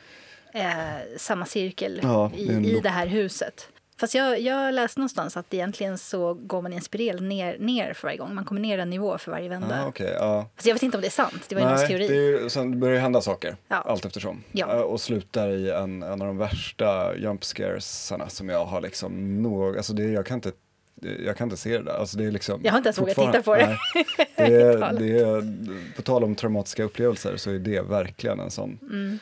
eh, 0.55 0.65
samma 1.17 1.47
cirkel 1.47 2.01
Ja, 2.03 2.31
i, 2.37 2.43
i 2.53 2.81
det 2.83 2.89
här 2.91 3.07
huset. 3.07 3.69
Fast 4.01 4.15
jag, 4.15 4.41
jag 4.41 4.75
läste 4.75 5.01
någonstans 5.01 5.37
att 5.37 5.55
egentligen 5.55 5.99
så 5.99 6.35
går 6.35 6.63
man 6.63 6.73
i 6.73 6.77
en 6.77 6.83
spiral 6.83 7.23
ner, 7.23 7.59
ner 7.59 7.93
för 7.93 8.09
varje 8.09 8.19
gång. 8.19 8.35
Man 8.35 8.45
kommer 8.45 8.61
ner 8.61 8.79
en 8.79 8.91
nivå 8.91 9.19
för 9.19 9.31
varje 9.31 9.49
vända. 9.49 9.83
Ah, 9.85 9.87
okej, 9.89 10.17
ja. 10.21 10.51
Fast 10.57 10.67
jag 10.67 10.75
vet 10.75 10.83
inte 10.83 10.97
om 10.97 11.01
det 11.01 11.07
är 11.09 11.11
sant. 11.11 11.45
Det 11.49 11.55
var 11.55 11.63
ju 11.63 11.67
någons 11.67 11.81
Nej, 11.81 11.89
teori. 11.89 12.09
det 12.09 12.15
ju- 12.15 12.51
sen 12.51 12.81
börjar 12.81 13.01
hända 13.01 13.21
saker 13.21 13.57
Ja. 13.69 13.77
allt 13.77 14.05
eftersom. 14.05 14.43
Ja. 14.53 14.75
Eh, 14.75 14.81
Och 14.81 15.01
slutar 15.01 15.49
i 15.49 15.71
en, 15.71 16.03
en 16.03 16.13
av 16.23 16.27
de 16.27 16.39
värsta 16.39 17.17
jump 17.17 17.45
scaresarna 17.45 18.29
som 18.29 18.49
jag 18.49 18.65
har 18.65 18.81
liksom 18.81 19.43
nog, 19.43 19.77
alltså 19.77 19.93
det, 19.93 20.05
jag 20.05 20.27
kan 20.27 20.35
inte 20.35 20.53
jag 21.25 21.37
kan 21.37 21.47
inte 21.47 21.57
se 21.57 21.79
det 21.79 21.85
där. 21.85 21.93
Alltså 21.93 22.19
det 22.19 22.25
är 22.25 22.31
liksom 22.31 22.61
Jag 22.65 22.73
har 22.73 22.79
inte 22.79 22.89
ens 22.89 22.99
vågat 22.99 23.17
titta 23.17 23.43
på 23.43 23.55
det. 23.55 23.79
Nej. 23.95 24.07
det, 24.37 24.63
är, 24.63 24.93
det 24.93 25.19
är, 25.19 25.97
på 25.97 26.03
tal 26.03 26.25
om 26.25 26.35
traumatiska 26.35 26.85
upplevelser 26.85 27.37
så 27.37 27.51
är 27.51 27.59
det 27.59 27.81
verkligen 27.81 28.41
en 28.41 28.51
sån. 28.51 28.79
Mm. 28.83 29.19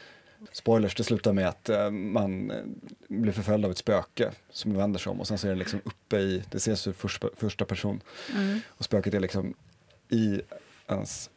Spoilers, 0.53 0.95
det 0.95 1.05
slutar 1.05 1.33
med 1.33 1.49
att 1.49 1.69
eh, 1.69 1.91
man 1.91 2.51
eh, 2.51 2.57
blir 3.09 3.33
förföljd 3.33 3.65
av 3.65 3.71
ett 3.71 3.79
spöke 3.79 4.31
som 4.51 4.77
vänder 4.77 4.99
sig 4.99 5.11
om 5.11 5.21
och 5.21 5.27
sen 5.27 5.39
så 5.39 5.47
är 5.47 5.51
den 5.51 5.59
liksom 5.59 5.81
uppe 5.85 6.17
i, 6.19 6.43
det 6.51 6.57
ses 6.57 6.87
ur 6.87 6.93
första, 6.93 7.29
första 7.37 7.65
person 7.65 8.01
Mm. 8.35 8.61
och 8.69 8.85
spöket 8.85 9.15
är 9.15 9.21
liksom 9.21 9.55
i 10.09 10.41
ens 10.89 11.31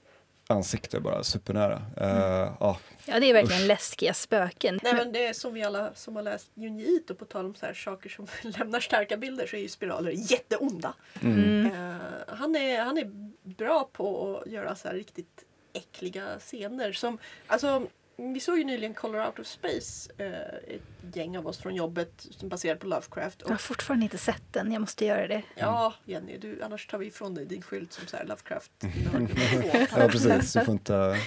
ansikte 0.49 0.99
bara 0.99 1.23
supernära. 1.23 1.81
Eh, 1.97 2.53
ja, 2.59 2.77
Ja, 3.05 3.19
det 3.19 3.29
är 3.29 3.33
verkligen 3.33 3.61
Usch. 3.61 3.67
läskiga 3.67 4.13
spöken. 4.13 4.79
Nej 4.83 4.93
men 4.93 5.11
det 5.11 5.25
är 5.25 5.33
som 5.33 5.53
vi 5.53 5.63
alla 5.63 5.93
som 5.93 6.15
har 6.15 6.23
läst 6.23 6.51
Junji 6.53 6.85
Ito 6.85 7.15
på 7.15 7.25
tal 7.25 7.45
om 7.45 7.55
så 7.55 7.65
här 7.65 7.73
saker 7.73 8.09
som 8.09 8.27
lämnar 8.41 8.79
starka 8.79 9.17
bilder 9.17 9.47
så 9.47 9.55
är 9.55 9.59
ju 9.61 9.67
spiraler 9.69 10.11
jätteonda. 10.15 10.93
Mm. 11.21 11.65
Eh, 11.65 11.97
han, 12.27 12.55
är, 12.55 12.81
han 12.81 12.97
är 12.97 13.05
bra 13.43 13.89
på 13.93 14.37
att 14.45 14.51
göra 14.51 14.75
så 14.75 14.87
här 14.87 14.95
riktigt 14.95 15.43
äckliga 15.73 16.25
scener. 16.39 16.91
Som, 16.91 17.17
alltså, 17.47 17.87
vi 18.17 18.39
såg 18.39 18.57
ju 18.57 18.63
nyligen 18.63 18.93
Color 18.93 19.25
Out 19.25 19.39
of 19.39 19.47
Space, 19.47 20.11
eh, 20.17 20.75
ett 20.75 21.15
gäng 21.15 21.37
av 21.37 21.47
oss 21.47 21.57
från 21.57 21.75
jobbet 21.75 22.27
som 22.31 22.49
baserad 22.49 22.79
på 22.79 22.87
Lovecraft. 22.87 23.37
Jag 23.41 23.47
har 23.47 23.55
Och, 23.55 23.61
fortfarande 23.61 24.03
inte 24.03 24.17
sett 24.17 24.43
den. 24.53 24.71
Jag 24.71 24.79
måste 24.79 25.05
göra 25.05 25.27
det. 25.27 25.43
ja, 25.55 25.93
Jenny, 26.05 26.37
du, 26.37 26.63
annars 26.63 26.87
tar 26.87 26.97
vi 26.97 27.05
ifrån 27.07 27.35
dig 27.35 27.45
din 27.45 27.61
skylt 27.61 27.93
som 27.93 28.07
så 28.07 28.17
här 28.17 28.25
Lovecraft. 28.25 28.71
ja 29.97 30.07
precis, 30.07 30.53
du 30.53 30.65
får 30.65 30.71
inte... 30.73 31.17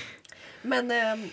Men 0.62 0.90
eh, 0.90 1.26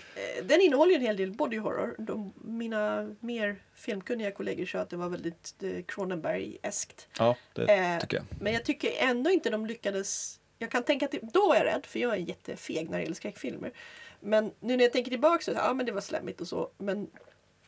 den 0.43 0.61
innehåller 0.61 0.91
ju 0.91 0.95
en 0.95 1.01
hel 1.01 1.17
del 1.17 1.31
body 1.31 1.57
horror. 1.57 1.95
De, 1.99 2.33
mina 2.43 3.15
mer 3.19 3.55
filmkunniga 3.75 4.31
kollegor 4.31 4.65
sa 4.65 4.79
att 4.79 4.89
det 4.89 4.97
var 4.97 5.09
väldigt 5.09 5.55
eh, 5.63 5.83
Cronenberg-eskt. 5.87 7.07
Ja, 7.19 7.35
det 7.53 7.61
Eh, 7.73 7.99
tycker 7.99 8.17
jag. 8.17 8.25
Men 8.41 8.53
jag 8.53 8.65
tycker 8.65 8.91
ändå 8.99 9.29
inte 9.29 9.49
de 9.49 9.65
lyckades. 9.65 10.39
Jag 10.59 10.71
kan 10.71 10.83
tänka 10.83 11.05
att 11.05 11.11
det, 11.11 11.19
då 11.33 11.53
är 11.53 11.57
jag 11.57 11.65
rädd 11.65 11.85
för 11.85 11.99
jag 11.99 12.13
är 12.13 12.17
jättefeg 12.17 12.89
när 12.89 12.97
det 12.97 13.03
gäller 13.03 13.15
skräckfilmer. 13.15 13.71
Men 14.19 14.51
nu 14.59 14.77
när 14.77 14.83
jag 14.83 14.93
tänker 14.93 15.11
tillbaka 15.11 15.43
så, 15.43 15.51
ja 15.51 15.73
men 15.73 15.85
det 15.85 15.91
var 15.91 16.01
slemmigt 16.01 16.41
och 16.41 16.47
så. 16.47 16.71
Men 16.77 17.09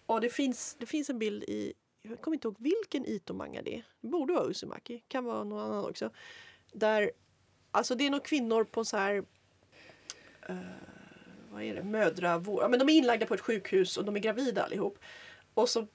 och 0.06 0.22
det, 0.22 0.30
finns, 0.30 0.76
det 0.80 0.86
finns 0.86 1.10
en 1.10 1.20
bild 1.20 1.44
i, 1.44 1.74
jag 2.02 2.22
kommer 2.22 2.36
inte 2.36 2.48
ihåg 2.48 2.56
vilken 2.60 3.06
Itomanga 3.06 3.62
det 3.62 3.76
är. 3.76 3.84
Det 4.02 4.08
borde 4.08 4.34
vara 4.34 4.50
Uzumaki, 4.50 5.04
kan 5.08 5.26
vara 5.26 5.44
någon 5.44 5.60
annan 5.60 5.86
också. 5.86 6.10
Där, 6.74 7.12
alltså 7.72 7.96
det 7.96 8.06
är 8.06 8.10
nog 8.10 8.24
kvinnor 8.24 8.64
på 8.64 8.86
så 8.86 8.98
här 8.98 9.16
uh, 10.50 10.56
vad 11.52 11.64
är 11.64 11.76
det, 11.76 11.84
mödravård. 11.84 12.64
Ja, 12.64 12.68
men 12.68 12.80
de 12.80 12.90
är 12.90 12.94
inlagda 12.94 13.26
på 13.26 13.34
ett 13.34 13.42
sjukhus 13.42 13.98
och 13.98 14.06
de 14.06 14.16
är 14.16 14.20
gravida 14.20 14.64
allihop. 14.64 15.00
Och 15.54 15.70
så 15.70 15.88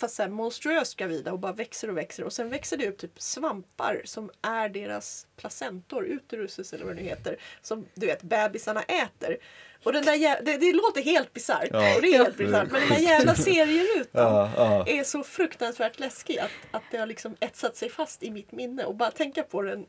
fast 0.00 0.14
så 0.14 0.22
här 0.22 0.30
monstruöst 0.30 0.96
gravida 0.96 1.32
och 1.32 1.38
bara 1.38 1.52
växer 1.52 1.90
och 1.90 1.96
växer 1.96 2.24
och 2.24 2.32
sen 2.32 2.50
växer 2.50 2.76
det 2.76 2.88
upp 2.88 2.98
typ 2.98 3.22
svampar 3.22 4.02
som 4.04 4.30
är 4.42 4.68
deras 4.68 5.26
placentor, 5.36 6.04
uteruses 6.06 6.72
eller 6.72 6.84
vad 6.84 6.96
det 6.96 7.02
nu 7.02 7.08
heter, 7.08 7.36
som 7.62 7.86
du 7.94 8.06
vet 8.06 8.22
bebisarna 8.22 8.82
äter. 8.82 9.36
Och 9.84 9.92
den 9.92 10.04
där 10.04 10.14
jä- 10.16 10.42
det, 10.42 10.56
det 10.56 10.72
låter 10.72 11.02
helt 11.02 11.32
bisarrt 11.32 11.68
Ja, 11.72 11.96
och 11.96 12.02
det 12.02 12.08
är 12.08 12.18
helt 12.18 12.36
bisarrt 12.36 12.70
men 12.70 12.80
den 12.80 12.88
där 12.90 12.98
jävla 12.98 13.34
serierutan 13.34 14.22
Ja, 14.22 14.50
ja. 14.56 14.86
är 14.86 15.04
så 15.04 15.22
fruktansvärt 15.22 15.98
läskig 15.98 16.38
att, 16.38 16.50
att 16.70 16.82
det 16.90 16.96
har 16.96 17.06
liksom 17.06 17.36
etsat 17.40 17.76
sig 17.76 17.90
fast 17.90 18.22
i 18.22 18.30
mitt 18.30 18.52
minne 18.52 18.84
och 18.84 18.94
bara 18.94 19.10
tänka 19.10 19.42
på 19.42 19.62
den 19.62 19.86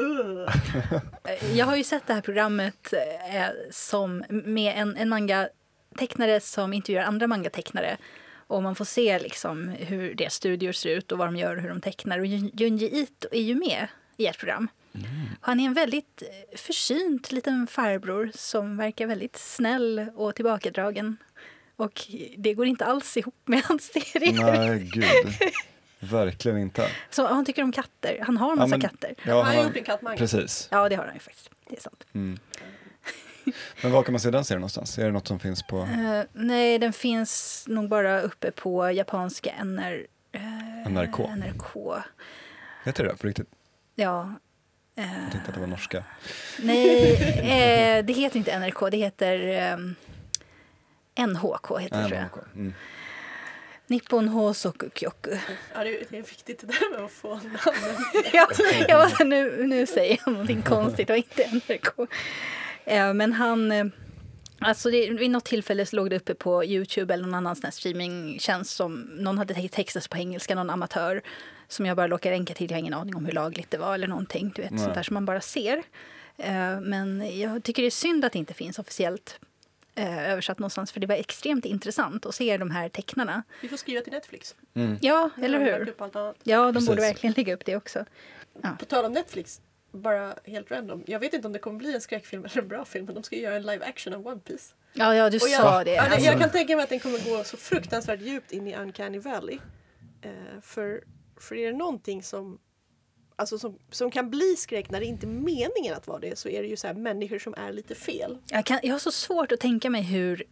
uh. 0.00 0.48
Jag 1.54 1.66
har 1.66 1.76
ju 1.76 1.84
sett 1.84 2.06
det 2.06 2.14
här 2.14 2.20
programmet 2.20 2.92
eh, 2.92 3.46
som 3.70 4.24
med 4.28 4.74
en, 4.76 4.96
en 4.96 5.08
manga-tecknare 5.08 6.40
som 6.40 6.72
intervjuar 6.72 7.04
andra 7.04 7.26
manga-tecknare. 7.26 7.96
Och 8.46 8.62
man 8.62 8.74
får 8.74 8.84
se 8.84 9.18
liksom 9.18 9.68
hur 9.68 10.14
deras 10.14 10.34
studior 10.34 10.72
ser 10.72 10.90
ut 10.90 11.12
och 11.12 11.18
vad 11.18 11.28
de 11.28 11.36
gör 11.36 11.56
och 11.56 11.62
hur 11.62 11.68
de 11.68 11.80
tecknar. 11.80 12.18
Och 12.18 12.24
Jun- 12.26 12.50
Junji 12.54 13.00
Ito 13.00 13.28
är 13.32 13.40
ju 13.42 13.54
med 13.54 13.86
i 14.16 14.26
ett 14.26 14.38
program. 14.38 14.68
Han 15.40 15.60
är 15.60 15.64
en 15.66 15.74
väldigt 15.74 16.22
eh, 16.22 16.58
försynt 16.58 17.32
liten 17.32 17.66
farbror 17.66 18.30
som 18.34 18.76
verkar 18.76 19.06
väldigt 19.06 19.36
snäll 19.36 20.06
och 20.14 20.34
tillbakadragen. 20.34 21.16
Och 21.76 22.02
det 22.36 22.54
går 22.54 22.66
inte 22.66 22.84
alls 22.84 23.16
ihop 23.16 23.34
med 23.44 23.62
hans 23.64 23.92
serie. 23.92 24.32
Nej, 24.32 24.78
gud. 24.92 25.04
Verkligen 26.10 26.58
inte. 26.58 26.88
Så 27.10 27.26
han 27.26 27.44
tycker 27.44 27.62
om 27.62 27.72
katter. 27.72 28.18
Han 28.26 28.36
har 28.36 28.52
en 28.52 28.58
massa 28.58 28.68
men- 28.68 28.80
katter. 28.80 29.14
Ja, 29.24 29.42
Han 29.42 29.56
har 29.56 29.64
gjort 29.64 29.76
en 29.76 29.84
kattmanga. 29.84 30.16
Precis. 30.16 30.68
Ja, 30.70 30.88
det 30.88 30.94
har 30.96 31.04
han 31.04 31.14
ju 31.14 31.20
faktiskt. 31.20 31.50
Det 31.68 31.76
är 31.76 31.80
sant. 31.80 32.06
Mm. 32.14 32.38
Men 33.82 33.92
var 33.92 34.02
kan 34.02 34.12
man 34.12 34.20
se 34.20 34.30
den 34.30 34.44
serien 34.44 34.60
någonstans? 34.60 34.98
Är 34.98 35.04
det 35.04 35.12
något 35.12 35.28
som 35.28 35.38
finns 35.38 35.62
på... 35.62 35.78
Eh, 35.78 36.22
nej, 36.32 36.78
den 36.78 36.92
finns 36.92 37.64
nog 37.68 37.88
bara 37.88 38.20
uppe 38.20 38.50
på 38.50 38.90
japanska 38.90 39.50
NR, 39.64 40.06
eh, 40.32 40.90
NRK. 40.90 41.18
NRK. 41.18 42.02
Heter 42.84 43.04
det 43.04 43.10
det 43.10 43.16
på 43.16 43.26
riktigt? 43.26 43.48
Ja. 43.94 44.32
eh, 44.96 45.22
Jag 45.22 45.32
tänkte 45.32 45.48
att 45.48 45.54
det 45.54 45.60
var 45.60 45.66
norska. 45.66 46.04
nej, 46.58 47.12
eh, 47.98 48.04
det 48.04 48.12
heter 48.12 48.36
inte 48.38 48.58
NRK. 48.58 48.90
Det 48.90 48.96
heter 48.96 49.38
eh, 49.48 51.26
NHK. 51.26 51.78
Heter 51.78 52.02
det, 52.02 52.08
tror 52.08 52.18
jag. 52.18 52.24
NRK. 52.24 52.36
Mm. 52.54 52.74
Nippon 53.88 54.28
Hosoku 54.28 54.88
Kyoku. 54.94 55.30
Ja, 55.74 55.84
det, 55.84 56.16
är, 56.16 56.22
viktigt 56.22 56.60
det 56.60 56.66
där 56.66 56.92
med 56.96 57.04
att 57.04 57.12
få 57.12 57.34
namnen. 57.34 57.96
jag, 58.32 58.48
jag 58.88 58.98
var 58.98 59.08
så, 59.08 59.24
nu, 59.24 59.66
nu 59.66 59.86
säger 59.86 60.18
jag 60.24 60.32
någonting 60.32 60.62
konstigt 60.62 61.10
och 61.10 61.16
inte 61.16 61.50
NRK. 61.52 62.08
Eh, 62.86 63.14
men 63.14 63.32
han... 63.32 63.72
Eh, 63.72 63.86
alltså 64.58 64.90
det, 64.90 65.10
vid 65.10 65.30
något 65.30 65.44
tillfälle 65.44 65.86
så 65.86 65.96
låg 65.96 66.10
det 66.10 66.16
uppe 66.16 66.34
på 66.34 66.64
Youtube 66.64 67.14
eller 67.14 67.24
någon 67.26 67.34
annan 67.34 67.72
streamingtjänst 67.72 68.76
som 68.76 69.00
någon 69.00 69.38
hade 69.38 69.54
te- 69.54 69.68
textat 69.68 70.10
på 70.10 70.16
engelska, 70.16 70.54
någon 70.54 70.70
amatör 70.70 71.22
som 71.68 71.86
jag 71.86 71.96
bara 71.96 72.08
råkade 72.08 72.34
länka 72.36 72.54
till. 72.54 72.70
Jag 72.70 72.76
har 72.76 72.80
ingen 72.80 72.94
aning 72.94 73.16
om 73.16 73.26
hur 73.26 73.32
lagligt 73.32 73.70
det 73.70 73.78
var 73.78 73.94
eller 73.94 74.06
någonting. 74.08 74.52
Du 74.56 74.62
vet, 74.62 74.70
Nej. 74.70 74.80
sånt 74.80 74.94
där 74.94 75.02
som 75.02 75.14
man 75.14 75.24
bara 75.24 75.40
ser. 75.40 75.82
Eh, 76.38 76.80
men 76.80 77.38
jag 77.40 77.62
tycker 77.62 77.82
det 77.82 77.88
är 77.88 77.90
synd 77.90 78.24
att 78.24 78.32
det 78.32 78.38
inte 78.38 78.54
finns 78.54 78.78
officiellt 78.78 79.38
översatt 79.98 80.58
någonstans 80.58 80.92
för 80.92 81.00
det 81.00 81.06
var 81.06 81.14
extremt 81.14 81.64
intressant 81.64 82.26
att 82.26 82.34
se 82.34 82.56
de 82.56 82.70
här 82.70 82.88
tecknarna. 82.88 83.42
Vi 83.62 83.68
får 83.68 83.76
skriva 83.76 84.00
till 84.00 84.12
Netflix. 84.12 84.54
Mm. 84.74 84.98
Ja, 85.00 85.30
eller 85.42 85.58
hur? 85.60 85.94
Ja, 86.42 86.64
de 86.66 86.72
Precis. 86.72 86.88
borde 86.88 87.00
verkligen 87.02 87.34
lägga 87.36 87.54
upp 87.54 87.64
det 87.64 87.76
också. 87.76 88.04
På 88.78 88.84
tal 88.84 89.04
om 89.04 89.12
Netflix, 89.12 89.60
bara 89.96 90.34
helt 90.44 90.70
random. 90.70 91.02
Jag 91.06 91.20
vet 91.20 91.34
inte 91.34 91.46
om 91.46 91.52
det 91.52 91.58
kommer 91.58 91.78
bli 91.78 91.94
en 91.94 92.00
skräckfilm 92.00 92.44
eller 92.44 92.62
en 92.62 92.68
bra 92.68 92.84
film 92.84 93.06
men 93.06 93.14
de 93.14 93.22
ska 93.24 93.36
ju 93.36 93.42
göra 93.42 93.56
en 93.56 93.62
live 93.62 93.84
action 93.84 94.12
av 94.14 94.26
One 94.26 94.40
Piece. 94.40 94.74
Ja, 94.92 95.14
ja 95.14 95.30
du 95.30 95.36
jag, 95.36 95.60
sa 95.60 95.84
det. 95.84 95.98
Alltså. 95.98 96.20
jag 96.20 96.40
kan 96.40 96.50
tänka 96.50 96.76
mig 96.76 96.82
att 96.82 96.88
den 96.88 97.00
kommer 97.00 97.18
gå 97.18 97.44
så 97.44 97.56
fruktansvärt 97.56 98.20
djupt 98.20 98.52
in 98.52 98.66
i 98.66 98.76
Uncanny 98.76 99.18
Valley. 99.18 99.58
Eh, 100.22 100.60
för, 100.62 101.04
för 101.40 101.56
är 101.56 101.72
det 101.72 101.78
någonting 101.78 102.22
som, 102.22 102.58
alltså 103.36 103.58
som, 103.58 103.78
som 103.90 104.10
kan 104.10 104.30
bli 104.30 104.56
skräck 104.56 104.90
när 104.90 105.00
det 105.00 105.06
inte 105.06 105.26
är 105.26 105.28
meningen 105.28 105.94
att 105.96 106.06
vara 106.06 106.18
det 106.18 106.38
så 106.38 106.48
är 106.48 106.62
det 106.62 106.68
ju 106.68 106.76
så 106.76 106.86
här 106.86 106.94
människor 106.94 107.38
som 107.38 107.54
är 107.54 107.72
lite 107.72 107.94
fel. 107.94 108.38
Jag, 108.50 108.64
kan, 108.64 108.80
jag 108.82 108.94
har 108.94 108.98
så 108.98 109.12
svårt 109.12 109.52
att 109.52 109.60
tänka 109.60 109.90
mig 109.90 110.02
hur, 110.02 110.42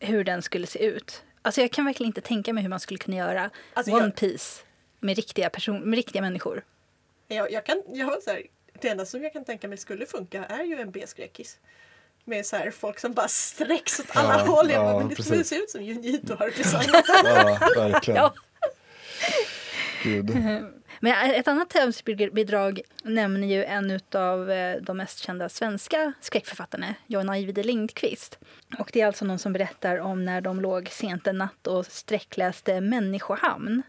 hur 0.00 0.24
den 0.24 0.42
skulle 0.42 0.66
se 0.66 0.84
ut. 0.84 1.22
Alltså 1.42 1.60
jag 1.60 1.72
kan 1.72 1.84
verkligen 1.84 2.08
inte 2.08 2.20
tänka 2.20 2.52
mig 2.52 2.62
hur 2.62 2.70
man 2.70 2.80
skulle 2.80 2.98
kunna 2.98 3.16
göra 3.16 3.50
Alltså, 3.74 3.92
One 3.92 4.04
jag- 4.04 4.16
Piece 4.16 4.62
med 5.00 5.16
riktiga, 5.16 5.50
person, 5.50 5.80
med 5.80 5.96
riktiga 5.96 6.22
människor. 6.22 6.64
Jag, 7.28 7.52
jag 7.52 7.66
kan, 7.66 7.82
jag 7.88 8.06
har 8.06 8.20
så 8.20 8.30
här, 8.30 8.42
det 8.80 8.88
enda 8.88 9.06
som 9.06 9.22
jag 9.22 9.32
kan 9.32 9.44
tänka 9.44 9.68
mig 9.68 9.78
skulle 9.78 10.06
funka 10.06 10.44
är 10.44 10.64
ju 10.64 10.80
en 10.80 10.90
B-skräckis. 10.90 11.58
Med 12.24 12.46
så 12.46 12.56
här 12.56 12.70
folk 12.70 12.98
som 12.98 13.12
bara 13.12 13.28
sträcks 13.28 14.00
åt 14.00 14.16
alla 14.16 14.38
Ja, 14.38 14.44
håll. 14.44 14.70
Jag 14.70 14.84
ja, 14.84 14.98
men 14.98 15.08
det 15.08 15.14
precis. 15.14 15.26
skulle 15.26 15.44
se 15.44 15.56
ut 15.56 15.70
som 15.70 15.82
Junito 15.84 16.34
har 16.38 16.46
designat. 16.46 17.04
Ja, 17.24 17.58
verkligen. 17.76 18.16
Ja. 18.22 18.34
Gud. 20.02 20.30
Men 21.00 21.30
ett 21.30 21.48
annat 21.48 21.70
tävlingsbidrag 21.70 22.80
nämner 23.02 23.46
ju 23.48 23.64
en 23.64 24.00
av 24.14 24.46
de 24.82 24.96
mest 24.96 25.18
kända 25.18 25.48
svenska 25.48 26.12
skräckförfattarna, 26.20 26.94
John 27.06 27.28
Ajvide 27.30 27.62
Lindqvist. 27.62 28.38
Och 28.78 28.90
det 28.92 29.00
är 29.00 29.06
alltså 29.06 29.24
någon 29.24 29.38
som 29.38 29.52
berättar 29.52 29.98
om 29.98 30.24
när 30.24 30.40
de 30.40 30.60
låg 30.60 30.88
sent 30.88 31.26
en 31.26 31.38
natt 31.38 31.66
och 31.66 31.86
sträckläste 31.86 32.80
Människohamn. 32.80 33.82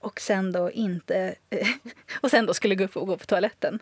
Och 0.00 0.20
sen 0.20 0.52
då 0.52 0.70
inte... 0.70 1.34
och 2.20 2.30
sen 2.30 2.46
då 2.46 2.54
skulle 2.54 2.74
gå 2.74 2.84
upp 2.84 2.96
och 2.96 3.06
gå 3.06 3.16
på 3.16 3.24
toaletten. 3.26 3.78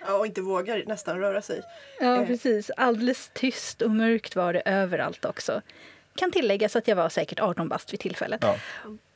Ja, 0.00 0.16
och 0.18 0.26
inte 0.26 0.40
vågar 0.40 0.82
nästan 0.86 1.18
röra 1.20 1.42
sig. 1.42 1.62
Ja, 2.00 2.20
Eh. 2.20 2.26
precis. 2.26 2.70
Alldeles 2.76 3.30
tyst 3.34 3.82
och 3.82 3.90
mörkt 3.90 4.36
var 4.36 4.52
det 4.52 4.62
överallt 4.64 5.24
också. 5.24 5.62
Kan 6.14 6.30
tilläggas 6.32 6.76
att 6.76 6.88
jag 6.88 6.96
var 6.96 7.08
säkert 7.08 7.40
18 7.40 7.68
bast 7.68 7.92
vid 7.92 8.00
tillfället. 8.00 8.40
Ja. 8.42 8.58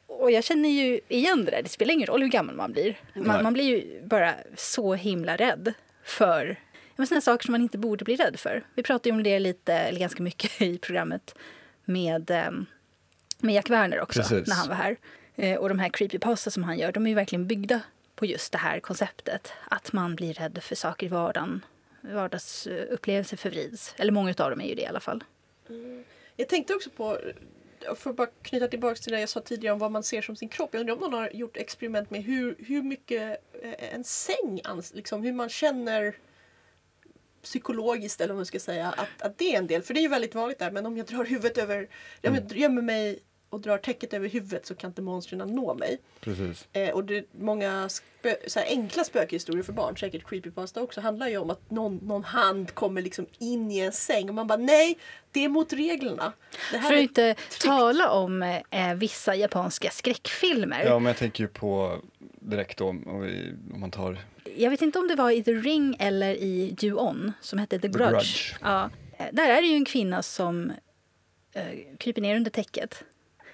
Och 0.06 0.30
jag 0.30 0.44
känner 0.44 0.68
ju 0.68 1.00
igen 1.08 1.44
det 1.44 1.50
där. 1.50 1.62
Det 1.62 1.68
spelar 1.68 1.94
ingen 1.94 2.06
roll 2.06 2.22
hur 2.22 2.28
gammal 2.28 2.54
man 2.54 2.72
blir. 2.72 2.98
Man, 3.14 3.42
man 3.42 3.52
blir 3.52 3.64
ju 3.64 4.02
bara 4.02 4.34
så 4.56 4.94
himla 4.94 5.36
rädd 5.36 5.72
för 6.04 6.56
sådana 6.96 7.20
saker 7.20 7.44
som 7.44 7.52
man 7.52 7.62
inte 7.62 7.78
borde 7.78 8.04
bli 8.04 8.16
rädd 8.16 8.40
för. 8.40 8.64
Vi 8.74 8.82
pratade 8.82 9.08
ju 9.08 9.14
om 9.16 9.22
det 9.22 9.38
lite, 9.38 9.74
eller 9.74 10.00
ganska 10.00 10.22
mycket 10.22 10.62
i 10.62 10.78
programmet 10.78 11.34
med, 11.84 12.30
ehm, 12.30 12.66
med 13.38 13.54
Jack 13.54 13.70
Werner 13.70 14.00
också, 14.00 14.20
Precis. 14.20 14.48
när 14.48 14.54
han 14.56 14.68
var 14.68 14.74
här. 14.74 14.96
Eh, 15.40 15.56
Och 15.58 15.68
de 15.68 15.78
här 15.78 15.88
creepypasta 15.88 16.50
som 16.50 16.64
han 16.64 16.78
gör, 16.78 16.92
de 16.92 17.06
är 17.06 17.10
ju 17.10 17.14
verkligen 17.14 17.46
byggda 17.46 17.80
på 18.14 18.26
just 18.26 18.52
det 18.52 18.58
här 18.58 18.80
konceptet. 18.80 19.52
Att 19.64 19.92
man 19.92 20.16
blir 20.16 20.34
rädd 20.34 20.58
för 20.62 20.74
saker 20.74 21.06
i 21.06 21.08
vardagen. 21.08 21.64
Vardagsupplevelser 22.00 23.36
förvrids. 23.36 23.94
Eller 23.98 24.12
många 24.12 24.34
av 24.38 24.50
dem 24.50 24.60
är 24.60 24.68
ju 24.68 24.74
det 24.74 24.82
i 24.82 24.86
alla 24.86 25.00
fall. 25.00 25.24
Jag 26.36 26.48
tänkte 26.48 26.74
också 26.74 26.90
på, 26.90 27.18
för 27.96 28.10
att 28.10 28.16
bara 28.16 28.28
knyta 28.42 28.68
tillbaka 28.68 28.94
till 28.94 29.12
det 29.12 29.20
jag 29.20 29.28
sa 29.28 29.40
tidigare 29.40 29.72
om 29.72 29.78
vad 29.78 29.90
man 29.90 30.02
ser 30.02 30.22
som 30.22 30.36
sin 30.36 30.48
kropp. 30.48 30.70
Jag 30.72 30.80
undrar 30.80 30.94
om 30.94 31.00
någon 31.00 31.12
har 31.12 31.30
gjort 31.30 31.56
experiment 31.56 32.10
med 32.10 32.22
hur, 32.24 32.56
hur 32.58 32.82
mycket 32.82 33.42
eh, 33.62 33.94
en 33.94 34.04
säng, 34.04 34.60
liksom 34.92 35.22
hur 35.22 35.32
man 35.32 35.48
känner 35.48 36.16
psykologiskt 37.42 38.20
eller 38.20 38.34
vad 38.34 38.38
man 38.38 38.46
ska 38.46 38.60
säga, 38.60 38.88
att, 38.88 39.22
att 39.22 39.38
det 39.38 39.54
är 39.54 39.58
en 39.58 39.66
del. 39.66 39.82
För 39.82 39.94
det 39.94 40.00
är 40.00 40.02
ju 40.02 40.08
väldigt 40.08 40.34
vanligt 40.34 40.58
där, 40.58 40.70
men 40.70 40.86
om 40.86 40.96
jag 40.96 41.06
drar 41.06 41.24
huvudet 41.24 41.58
över, 41.58 41.88
jag 42.20 42.52
gömmer 42.52 42.82
mig 42.82 43.18
och 43.50 43.60
drar 43.60 43.78
täcket 43.78 44.14
över 44.14 44.28
huvudet 44.28 44.66
så 44.66 44.74
kan 44.74 44.90
inte 44.90 45.02
monstren 45.02 45.38
nå 45.38 45.74
mig. 45.74 45.98
Precis. 46.20 46.68
Eh, 46.72 46.90
och 46.90 47.04
det 47.04 47.16
är 47.16 47.24
många 47.32 47.88
spö, 47.88 48.34
så 48.46 48.58
här 48.58 48.66
enkla 48.66 49.04
spökhistorier 49.04 49.62
för 49.62 49.72
barn, 49.72 49.96
säkert 49.96 50.28
creepypasta 50.28 50.82
också, 50.82 51.00
handlar 51.00 51.28
ju 51.28 51.38
om 51.38 51.50
att 51.50 51.70
någon, 51.70 51.96
någon 51.96 52.24
hand 52.24 52.74
kommer 52.74 53.02
liksom 53.02 53.26
in 53.38 53.70
i 53.70 53.78
en 53.78 53.92
säng 53.92 54.28
och 54.28 54.34
man 54.34 54.46
bara 54.46 54.58
nej, 54.58 54.98
det 55.32 55.44
är 55.44 55.48
mot 55.48 55.72
reglerna. 55.72 56.32
Det 56.72 56.78
här 56.78 56.88
För 56.88 56.96
att 56.96 57.02
inte 57.02 57.34
tala 57.60 58.10
om 58.10 58.42
eh, 58.70 58.94
vissa 58.94 59.34
japanska 59.34 59.90
skräckfilmer. 59.90 60.84
Ja, 60.84 60.98
men 60.98 61.06
jag 61.06 61.16
tänker 61.16 61.44
ju 61.44 61.48
på 61.48 61.98
direkt 62.40 62.78
då, 62.78 62.88
om, 62.88 63.20
vi, 63.20 63.54
om 63.74 63.80
man 63.80 63.90
tar... 63.90 64.18
Jag 64.56 64.70
vet 64.70 64.82
inte 64.82 64.98
om 64.98 65.08
det 65.08 65.14
var 65.14 65.30
i 65.30 65.42
The 65.42 65.52
Ring 65.52 65.96
eller 65.98 66.30
i 66.34 66.76
Ju-On 66.80 67.32
som 67.40 67.58
hette 67.58 67.78
The 67.78 67.88
Grudge. 67.88 68.10
Grudge. 68.10 68.54
Ja. 68.60 68.90
Eh, 69.18 69.26
Där 69.32 69.48
är 69.48 69.62
det 69.62 69.68
ju 69.68 69.74
en 69.74 69.84
kvinna 69.84 70.22
som 70.22 70.72
eh, 71.52 71.62
kryper 71.98 72.22
ner 72.22 72.36
under 72.36 72.50
täcket. 72.50 73.04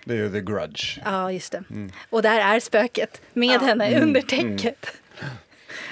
Det 0.06 0.14
är 0.14 0.18
ju 0.18 0.32
The 0.32 0.40
Grudge. 0.40 0.98
Ja, 1.04 1.32
just 1.32 1.52
det. 1.52 1.62
Mm. 1.70 1.90
Och 2.10 2.22
där 2.22 2.40
är 2.40 2.60
spöket 2.60 3.20
med 3.32 3.48
Ja. 3.62 3.66
henne 3.66 3.86
Mm, 3.86 4.02
under 4.08 4.34
mm. 4.34 4.56
täcket. 4.58 4.86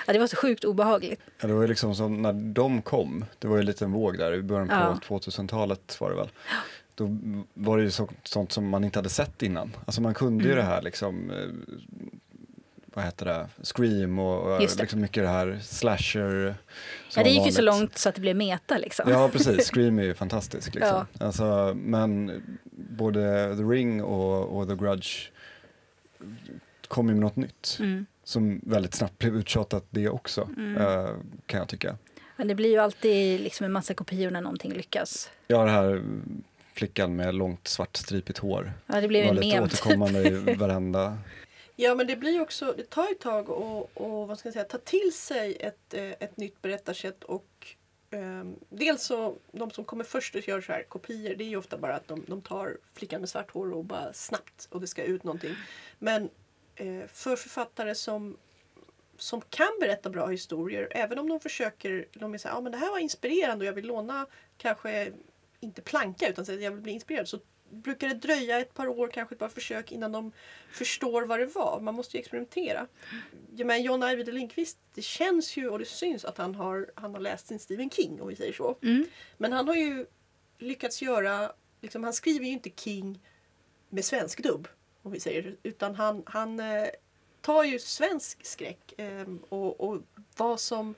Ja, 0.06 0.12
det 0.12 0.18
var 0.18 0.26
så 0.26 0.36
sjukt 0.36 0.64
obehagligt. 0.64 1.20
Ja, 1.40 1.46
det 1.48 1.54
var 1.54 1.62
ju 1.62 1.68
liksom 1.68 1.94
som 1.94 2.22
när 2.22 2.32
de 2.32 2.82
kom, 2.82 3.24
det 3.38 3.48
var 3.48 3.56
ju 3.56 3.60
en 3.60 3.66
liten 3.66 3.92
våg 3.92 4.18
där 4.18 4.34
i 4.34 4.42
början 4.42 4.68
på 4.68 4.74
Ja. 4.74 4.98
2000-talet 5.08 5.96
var 6.00 6.10
det 6.10 6.16
väl. 6.16 6.28
Då 6.94 7.16
var 7.54 7.76
det 7.78 7.82
ju 7.84 7.90
så, 7.90 8.08
sånt 8.22 8.52
som 8.52 8.68
man 8.68 8.84
inte 8.84 8.98
hade 8.98 9.08
sett 9.08 9.42
innan. 9.42 9.76
Alltså 9.86 10.00
man 10.02 10.14
kunde 10.14 10.44
ju 10.44 10.52
Mm. 10.52 10.64
det 10.64 10.70
här 10.70 10.82
liksom, 10.82 11.30
eh, 11.30 11.36
vad 12.94 13.04
heter 13.04 13.24
det, 13.26 13.48
Scream 13.62 14.18
och, 14.18 14.52
och 14.52 14.60
det. 14.60 14.78
liksom 14.78 15.00
mycket 15.00 15.22
det 15.22 15.28
här 15.28 15.58
slasher. 15.62 16.28
Ja, 16.36 16.54
det 17.14 17.22
var 17.22 17.28
gick 17.28 17.46
ju 17.46 17.52
så 17.52 17.62
långt 17.62 17.98
så 17.98 18.08
att 18.08 18.14
det 18.14 18.20
blev 18.20 18.36
meta 18.36 18.78
liksom. 18.78 19.10
Ja, 19.10 19.28
precis. 19.32 19.70
Scream 19.70 19.98
är 19.98 20.02
ju 20.02 20.14
fantastisk. 20.14 20.74
Liksom. 20.74 21.06
Alltså, 21.20 21.72
men 21.76 22.42
både 22.72 23.54
The 23.56 23.62
Ring 23.62 24.02
och, 24.02 24.58
och 24.58 24.68
The 24.68 24.74
Grudge 24.74 25.30
kom 26.88 27.08
ju 27.08 27.14
med 27.14 27.20
något 27.20 27.36
nytt. 27.36 27.76
Mm. 27.80 28.06
Som 28.24 28.60
väldigt 28.62 28.94
snabbt 28.94 29.18
blev 29.18 29.36
uttjatat 29.36 29.84
det 29.90 30.08
också, 30.08 30.48
Mm. 30.56 30.76
eh, 30.76 31.08
kan 31.46 31.58
jag 31.58 31.68
tycka. 31.68 31.96
Men 32.36 32.48
det 32.48 32.54
blir 32.54 32.70
ju 32.70 32.78
alltid 32.78 33.40
liksom 33.40 33.64
en 33.66 33.72
massa 33.72 33.94
kopior 33.94 34.30
när 34.30 34.40
någonting 34.40 34.72
lyckas. 34.72 35.30
Ja, 35.46 35.64
det 35.64 35.70
här 35.70 36.02
flickan 36.74 37.16
med 37.16 37.34
långt 37.34 37.68
svart 37.68 37.96
stripigt 37.96 38.38
hår. 38.38 38.72
Ja, 38.86 39.00
det 39.00 39.08
blev 39.08 39.24
var 39.24 39.30
en 39.34 39.36
lite 39.40 39.60
mem. 39.60 39.68
typ. 39.68 39.80
återkommande 39.80 40.28
i 40.28 40.54
varenda 40.58 41.18
ja 41.76 41.94
men 41.94 42.06
det 42.06 42.16
blir 42.16 42.40
också, 42.40 42.74
det 42.76 42.90
tar 42.90 43.12
ett 43.12 43.20
tag 43.20 43.50
att 43.50 43.90
och, 43.94 44.28
vad 44.28 44.38
ska 44.38 44.46
jag 44.46 44.52
säga, 44.52 44.64
ta 44.64 44.78
till 44.78 45.12
sig 45.14 45.56
ett, 45.60 45.94
eh, 45.94 46.10
ett 46.10 46.36
nytt 46.36 46.62
berättarsätt 46.62 47.24
och 47.24 47.76
um, 48.10 48.56
dels 48.68 49.02
så, 49.02 49.36
de 49.52 49.70
som 49.70 49.84
kommer 49.84 50.04
först 50.04 50.34
och 50.34 50.48
gör 50.48 50.60
så 50.60 50.72
här 50.72 50.82
kopior, 50.82 51.34
det 51.34 51.44
är 51.44 51.48
ju 51.48 51.56
ofta 51.56 51.78
bara 51.78 51.94
att 51.94 52.08
de, 52.08 52.24
de 52.26 52.42
tar 52.42 52.78
flickan 52.92 53.20
med 53.20 53.28
svart 53.28 53.50
hår 53.50 53.72
och 53.72 53.84
bara 53.84 54.12
snabbt 54.12 54.68
och 54.70 54.80
det 54.80 54.86
ska 54.86 55.02
ut 55.02 55.24
någonting. 55.24 55.54
Men 55.98 56.30
eh, 56.74 57.06
för 57.06 57.36
författare 57.36 57.94
som 57.94 58.36
som 59.18 59.40
kan 59.40 59.78
berätta 59.80 60.10
bra 60.10 60.26
historier, 60.26 60.88
även 60.90 61.18
om 61.18 61.28
de 61.28 61.40
försöker, 61.40 62.06
de 62.12 62.34
är 62.34 62.38
så 62.38 62.48
här, 62.48 62.56
ah, 62.56 62.60
men 62.60 62.72
det 62.72 62.78
här 62.78 62.90
var 62.90 62.98
inspirerande 62.98 63.62
och 63.62 63.66
jag 63.66 63.72
vill 63.72 63.86
låna 63.86 64.26
kanske 64.58 65.12
inte 65.60 65.82
planka 65.82 66.28
utan 66.28 66.42
att 66.42 66.62
jag 66.62 66.70
vill 66.70 66.80
bli 66.80 66.92
inspirerad. 66.92 67.28
Så 67.28 67.38
brukar 67.74 68.08
det 68.08 68.14
dröja 68.14 68.60
ett 68.60 68.74
par 68.74 68.88
år, 68.88 69.08
kanske 69.08 69.34
ett 69.34 69.38
par 69.38 69.48
försök 69.48 69.92
innan 69.92 70.12
de 70.12 70.32
förstår 70.72 71.22
vad 71.22 71.40
det 71.40 71.46
var. 71.46 71.80
Man 71.80 71.94
måste 71.94 72.16
ju 72.16 72.20
experimentera. 72.20 72.86
Ja, 73.56 73.64
men 73.64 73.82
John 73.82 74.02
Ajvide 74.02 74.32
Lindqvist, 74.32 74.78
det 74.94 75.02
känns 75.02 75.56
ju 75.56 75.68
och 75.68 75.78
det 75.78 75.84
syns 75.84 76.24
att 76.24 76.38
han 76.38 76.54
har, 76.54 76.90
han 76.94 77.14
har 77.14 77.20
läst 77.20 77.46
sin 77.46 77.58
Stephen 77.58 77.90
King 77.90 78.20
om 78.20 78.28
vi 78.28 78.36
säger 78.36 78.52
så. 78.52 78.78
Mm. 78.82 79.06
Men 79.36 79.52
han 79.52 79.68
har 79.68 79.74
ju 79.74 80.06
lyckats 80.58 81.02
göra, 81.02 81.52
liksom, 81.80 82.04
han 82.04 82.12
skriver 82.12 82.46
ju 82.46 82.52
inte 82.52 82.70
King 82.70 83.20
med 83.88 84.04
svensk 84.04 84.42
dubb 84.42 84.68
om 85.02 85.12
vi 85.12 85.20
säger 85.20 85.56
utan 85.62 85.94
han, 85.94 86.22
han 86.26 86.60
eh, 86.60 86.86
tar 87.40 87.64
ju 87.64 87.78
svensk 87.78 88.46
skräck 88.46 88.94
eh, 89.00 89.26
och, 89.48 89.80
och 89.80 90.02
vad 90.36 90.60
som 90.60 90.94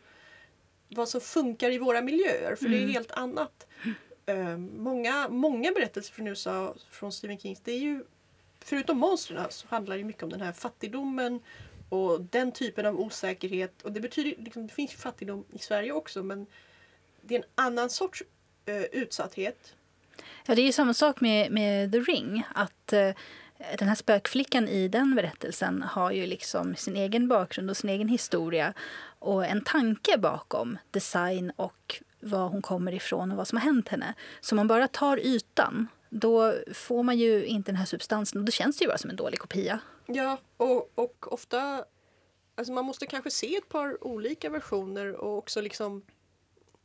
vad 0.89 1.09
som 1.09 1.21
funkar 1.21 1.71
i 1.71 1.79
våra 1.79 2.01
miljöer, 2.01 2.57
för 2.57 2.69
det 2.69 2.77
är 2.77 2.81
Mm. 2.81 2.93
helt 2.93 3.11
annat. 3.11 3.66
Eh, 4.27 4.57
många, 4.57 5.29
många 5.29 5.73
berättelser 5.73 6.15
från 6.15 6.27
USA, 6.27 6.75
från 6.91 7.13
Stephen 7.13 7.39
King, 7.39 7.57
det 7.65 7.73
är 7.73 7.79
ju 7.79 8.05
förutom 8.61 8.99
monstren 8.99 9.47
så 9.51 9.67
handlar 9.69 9.99
det 9.99 10.05
mycket 10.05 10.23
om 10.23 10.31
den 10.31 10.41
här 10.41 10.53
fattigdomen 10.53 11.41
och 11.89 12.21
den 12.21 12.53
typen 12.53 12.87
av 12.87 13.01
osäkerhet. 13.01 13.83
Och 13.83 13.93
det 13.93 14.01
betyder 14.01 14.43
liksom, 14.43 14.67
det 14.67 14.73
finns 14.73 14.93
ju 14.93 14.97
fattigdom 14.97 15.45
i 15.53 15.59
Sverige 15.59 15.93
också 15.93 16.23
men 16.23 16.47
det 17.21 17.35
är 17.35 17.39
en 17.39 17.45
annan 17.55 17.91
sorts 17.91 18.23
eh, 18.67 18.83
utsatthet. 18.83 19.75
Ja, 20.47 20.55
det 20.55 20.63
är 20.63 20.67
ju 20.67 20.73
samma 20.73 20.95
sak 20.95 21.21
med, 21.21 21.53
med 21.53 21.93
The 21.93 21.99
Ring. 21.99 22.43
Att 22.55 22.93
eh, 22.93 23.11
den 23.79 23.89
här 23.89 23.95
spökflickan 23.95 24.69
i 24.69 24.89
den 24.89 25.15
berättelsen 25.15 25.83
har 25.83 26.11
ju 26.11 26.27
liksom 26.27 26.77
sin 26.77 26.97
egen 26.97 27.29
bakgrund 27.29 27.71
och 27.71 27.77
sin 27.77 27.91
egen 27.91 28.09
historia 28.09 28.73
och 29.19 29.47
en 29.47 29.65
tanke 29.65 30.19
bakom 30.19 30.79
design 30.91 31.53
och 31.57 32.03
var 32.27 32.49
hon 32.49 32.63
kommer 32.63 32.95
ifrån 32.95 33.31
och 33.31 33.37
vad 33.37 33.49
som 33.49 33.59
har 33.59 33.65
hänt 33.65 33.89
henne. 33.89 34.15
Så 34.41 34.55
om 34.55 34.57
man 34.57 34.69
bara 34.69 34.89
tar 34.89 35.17
ytan, 35.17 35.89
då 36.09 36.55
får 36.75 37.03
man 37.03 37.19
ju 37.19 37.45
inte 37.45 37.71
den 37.71 37.77
här 37.77 37.87
substansen 37.87 38.41
och 38.41 38.45
då 38.45 38.53
känns 38.53 38.77
det 38.77 38.85
ju 38.85 38.89
bara 38.89 38.99
som 38.99 39.11
en 39.11 39.17
dålig 39.17 39.39
kopia. 39.39 39.81
Ja, 40.07 40.39
och, 40.57 40.91
och 40.95 41.33
ofta 41.33 41.85
Alltså 42.59 42.73
man 42.73 42.85
måste 42.85 43.07
kanske 43.07 43.31
se 43.31 43.57
ett 43.57 43.69
par 43.69 44.07
olika 44.07 44.51
versioner 44.51 45.13
och 45.13 45.39
också 45.39 45.61
liksom 45.61 46.03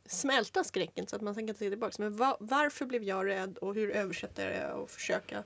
smälta 0.06 0.64
skräcken 0.64 1.06
så 1.06 1.16
att 1.16 1.22
man 1.22 1.34
sen 1.34 1.46
kan 1.46 1.56
se 1.56 1.68
tillbaka. 1.68 1.94
Men 1.98 2.16
va, 2.16 2.36
varför 2.40 2.84
blev 2.86 3.02
jag 3.02 3.26
rädd 3.26 3.58
och 3.58 3.74
hur 3.74 3.90
översätter 3.90 4.50
jag 4.50 4.80
och 4.80 4.90
försöka? 4.90 5.44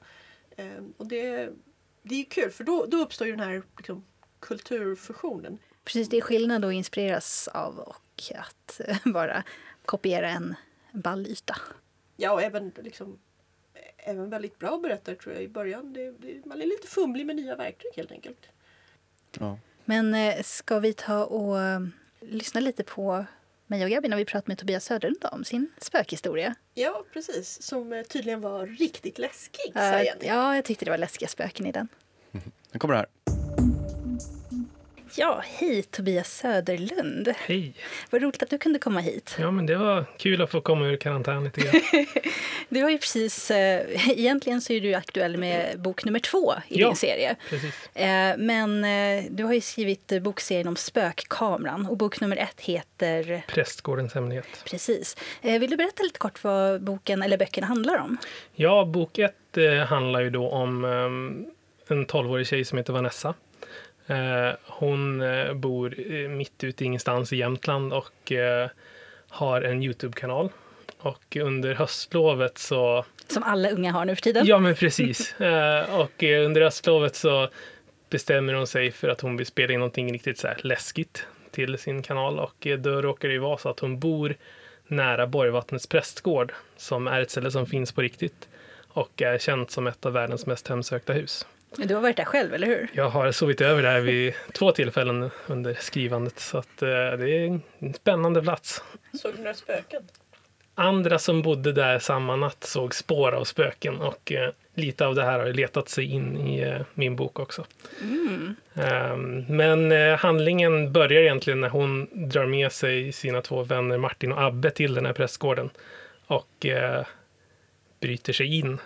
Eh, 0.57 0.85
och 0.97 1.07
det, 1.07 1.51
det 2.03 2.15
är 2.15 2.19
ju 2.19 2.25
kul 2.25 2.51
för 2.51 2.65
då, 2.65 2.87
då 2.87 2.97
uppstår 2.97 3.27
ju 3.27 3.37
den 3.37 3.49
här 3.49 3.63
liksom, 3.77 4.05
kulturfusionen. 4.41 5.59
Precis, 5.85 6.09
det 6.09 6.17
är 6.17 6.21
skillnad 6.21 6.65
att 6.65 6.73
inspireras 6.73 7.49
av 7.49 7.79
och 7.79 8.23
att 8.35 8.81
eh, 8.89 8.99
bara 9.05 9.45
kopiera 9.87 10.29
en 10.29 10.55
ball 10.93 11.27
yta. 11.27 11.57
Ja, 12.17 12.33
och 12.33 12.43
även, 12.43 12.73
liksom, 12.77 13.19
även 13.97 14.31
väldigt 14.31 14.59
bra 14.59 14.79
berättare 14.79 15.15
tror 15.15 15.35
jag 15.35 15.45
i 15.45 15.49
början. 15.49 15.93
Det, 15.93 16.11
det, 16.11 16.47
man 16.47 16.63
är 16.63 16.67
lite 16.67 16.87
fumlig 16.89 17.27
med 17.27 17.37
nya 17.37 17.57
verktyg 17.57 17.91
helt 17.97 18.13
enkelt. 18.13 18.47
Ja. 19.39 19.59
Men 19.85 20.15
eh, 20.15 20.43
ska 20.43 20.79
vi 20.79 20.93
ta 20.93 21.25
och 21.25 21.61
eh, 21.61 21.81
lyssna 22.21 22.61
lite 22.61 22.85
på 22.85 23.25
mig 23.67 23.85
och 23.85 23.91
Gabi 23.91 24.09
när 24.09 24.17
vi 24.17 24.25
pratar 24.25 24.49
med 24.49 24.59
Tobias 24.59 24.85
Söderlund 24.85 25.25
om 25.33 25.45
sin 25.45 25.71
spökhistoria? 25.79 26.55
Ja, 26.75 27.05
precis. 27.13 27.63
Som 27.63 27.93
eh, 27.93 28.03
tydligen 28.03 28.41
var 28.41 28.67
riktigt 28.67 29.19
läskig, 29.19 29.73
säger 29.75 30.15
ni. 30.21 30.27
ja, 30.27 30.55
jag 30.55 30.65
tyckte 30.65 30.85
det 30.85 30.91
var 30.91 30.99
läskiga 30.99 31.29
spöken 31.29 31.67
i 31.67 31.73
den. 31.73 31.89
Nu 32.73 32.79
kommer 32.79 32.95
det 32.95 32.99
här. 32.99 33.46
Ja, 35.15 35.41
hej 35.45 35.83
Tobias 35.83 36.37
Söderlund. 36.39 37.33
Hej! 37.39 37.73
Vad 38.11 38.23
roligt 38.23 38.43
att 38.43 38.51
du 38.51 38.59
kunde 38.59 38.79
komma 38.79 39.01
hit. 39.01 39.37
Ja, 39.39 39.51
men 39.51 39.67
det 39.67 39.77
var 39.77 40.05
kul 40.19 40.43
att 40.43 40.51
få 40.51 40.61
komma 40.61 40.87
ur 40.87 40.97
karantän 40.97 41.45
lite 41.45 41.61
grann. 41.61 41.81
Du 42.69 42.83
har 42.83 42.91
ju 42.91 42.99
precis, 42.99 43.51
eh, 43.51 44.11
egentligen 44.11 44.61
så 44.61 44.73
är 44.73 44.81
du 44.81 44.95
aktuell 44.95 45.37
med 45.37 45.81
bok 45.81 46.05
nummer 46.05 46.19
två 46.19 46.55
i 46.69 46.81
Ja. 46.81 46.87
din 46.87 46.97
serie. 46.97 47.37
Precis. 47.51 47.75
Eh, 47.95 48.37
men 48.39 48.85
eh, 48.85 49.25
du 49.31 49.45
har 49.45 49.53
ju 49.55 49.61
skrivit 49.61 50.13
eh, 50.13 50.21
bokserien 50.21 50.69
om 50.69 50.77
spökkameran 50.77 51.87
och 51.87 51.97
bok 51.97 52.21
nummer 52.21 52.37
ett 52.37 52.61
heter 52.61 53.43
Prästgårdens 53.49 54.15
hemlighet. 54.15 54.47
Precis. 54.71 55.17
Eh, 55.43 55.61
vill 55.61 55.71
du 55.71 55.77
berätta 55.77 56.03
lite 56.03 56.19
kort 56.19 56.45
vad 56.45 56.83
boken 56.83 57.23
eller 57.23 57.39
böckerna 57.39 57.67
handlar 57.67 57.99
om? 57.99 58.17
Ja, 58.55 58.85
bok 58.85 59.19
ett 59.19 59.57
eh, 59.57 59.75
handlar 59.87 60.21
ju 60.21 60.31
då 60.31 60.49
om 60.51 60.85
eh, 60.85 61.97
en 61.97 62.07
12-årig 62.07 62.47
tjej 62.47 62.65
som 62.65 62.79
heter 62.79 62.93
Vanessa. 62.93 63.35
Eh, 64.07 64.55
hon 64.65 65.21
eh, 65.21 65.55
bor 65.55 65.95
eh, 66.13 66.29
mitt 66.29 66.65
ute 66.65 66.85
i 66.85 66.87
ingenstans 66.87 67.33
i 67.33 67.37
Jämtland 67.37 67.93
och 67.93 68.33
har 69.29 69.63
en 69.63 69.83
Youtube-kanal. 69.83 70.51
Och 70.99 71.37
under 71.37 71.75
höstlovet 71.75 72.59
så 72.59 73.05
Som 73.29 73.43
alla 73.43 73.71
unga 73.71 73.93
har 73.93 74.05
nu 74.05 74.15
för 74.15 74.23
tiden. 74.23 74.47
Ja, 74.47 74.59
men 74.59 74.75
precis. 74.75 75.35
Och 75.91 76.23
under 76.23 76.61
höstlovet 76.61 77.17
så 77.17 77.49
bestämmer 78.11 78.55
hon 78.55 78.67
sig 78.67 78.91
för 78.91 79.09
att 79.09 79.21
hon 79.21 79.37
vill 79.37 79.47
spela 79.47 79.73
in 79.73 79.81
någonting 79.81 80.13
riktigt 80.13 80.39
så 80.39 80.49
läskigt 80.59 81.27
till 81.51 81.79
sin 81.79 82.03
kanal. 82.03 82.39
Och 82.39 82.67
då 82.79 83.03
råkar 83.03 83.29
det 83.29 83.35
ju 83.35 83.41
vara 83.41 83.59
så 83.59 83.69
att 83.69 83.81
hon 83.81 83.99
bor 83.99 84.35
nära 84.87 85.27
Borgvattnets 85.27 85.87
prästgård 85.87 86.53
som 86.77 87.07
är 87.07 87.21
ett 87.21 87.31
ställe 87.31 87.51
som 87.51 87.67
finns 87.67 87.93
på 87.93 88.03
riktigt 88.03 88.49
och 88.89 89.23
är 89.23 89.39
känt 89.39 89.71
som 89.71 89.87
ett 89.87 90.07
av 90.07 90.13
världens 90.13 90.47
mest 90.47 90.69
hemsökta 90.69 91.13
hus. 91.13 91.47
Du 91.79 91.95
har 91.95 92.03
varit 92.03 92.17
där 92.17 92.25
själv, 92.25 92.55
eller 92.55 92.67
hur? 92.67 92.89
Jag 92.93 93.09
har 93.09 93.33
sovit 93.33 93.61
över 93.61 93.83
där 93.83 94.01
vid 94.01 94.35
två 94.53 94.73
tillfällen 94.73 95.31
under 95.47 95.75
skrivandet 95.75 96.39
så 96.39 96.59
att 96.59 96.83
eh, 96.83 96.89
det 96.89 97.31
är 97.31 97.61
en 97.79 97.95
spännande 97.95 98.43
plats. 98.43 98.83
Såg 99.13 99.33
du 99.35 99.39
några 99.39 99.55
spöken? 99.55 100.03
Andra 100.75 101.19
som 101.19 101.43
bodde 101.43 101.73
där 101.73 101.99
samma 101.99 102.37
natt 102.37 102.65
såg 102.65 102.95
spår 102.95 103.33
av 103.33 103.45
spöken 103.45 104.01
och 104.01 104.33
eh, 104.33 104.51
lite 104.75 105.07
av 105.07 105.15
det 105.15 105.25
här 105.25 105.39
har 105.39 105.47
letat 105.47 105.89
sig 105.89 106.05
in 106.05 106.37
i 106.37 106.61
eh, 106.61 106.81
min 106.95 107.17
bok 107.17 107.39
också. 107.39 107.67
Ehm, 108.75 109.45
men 109.49 109.93
eh, 109.93 110.17
handlingen 110.19 110.93
börjar 110.93 111.23
egentligen 111.23 111.61
när 111.61 111.69
hon 111.69 112.09
drar 112.29 112.47
med 112.47 112.73
sig 112.73 113.13
sina 113.13 113.43
två 113.43 113.63
vänner 113.63 113.99
Martin 113.99 114.33
och 114.33 114.43
Abbe 114.43 114.71
till 114.71 114.95
den 114.95 115.07
här 115.07 115.13
prästgården 115.13 115.71
och 116.27 116.67
eh, 116.67 117.07
bryter 118.01 118.33
sig 118.33 118.59
in 118.59 118.79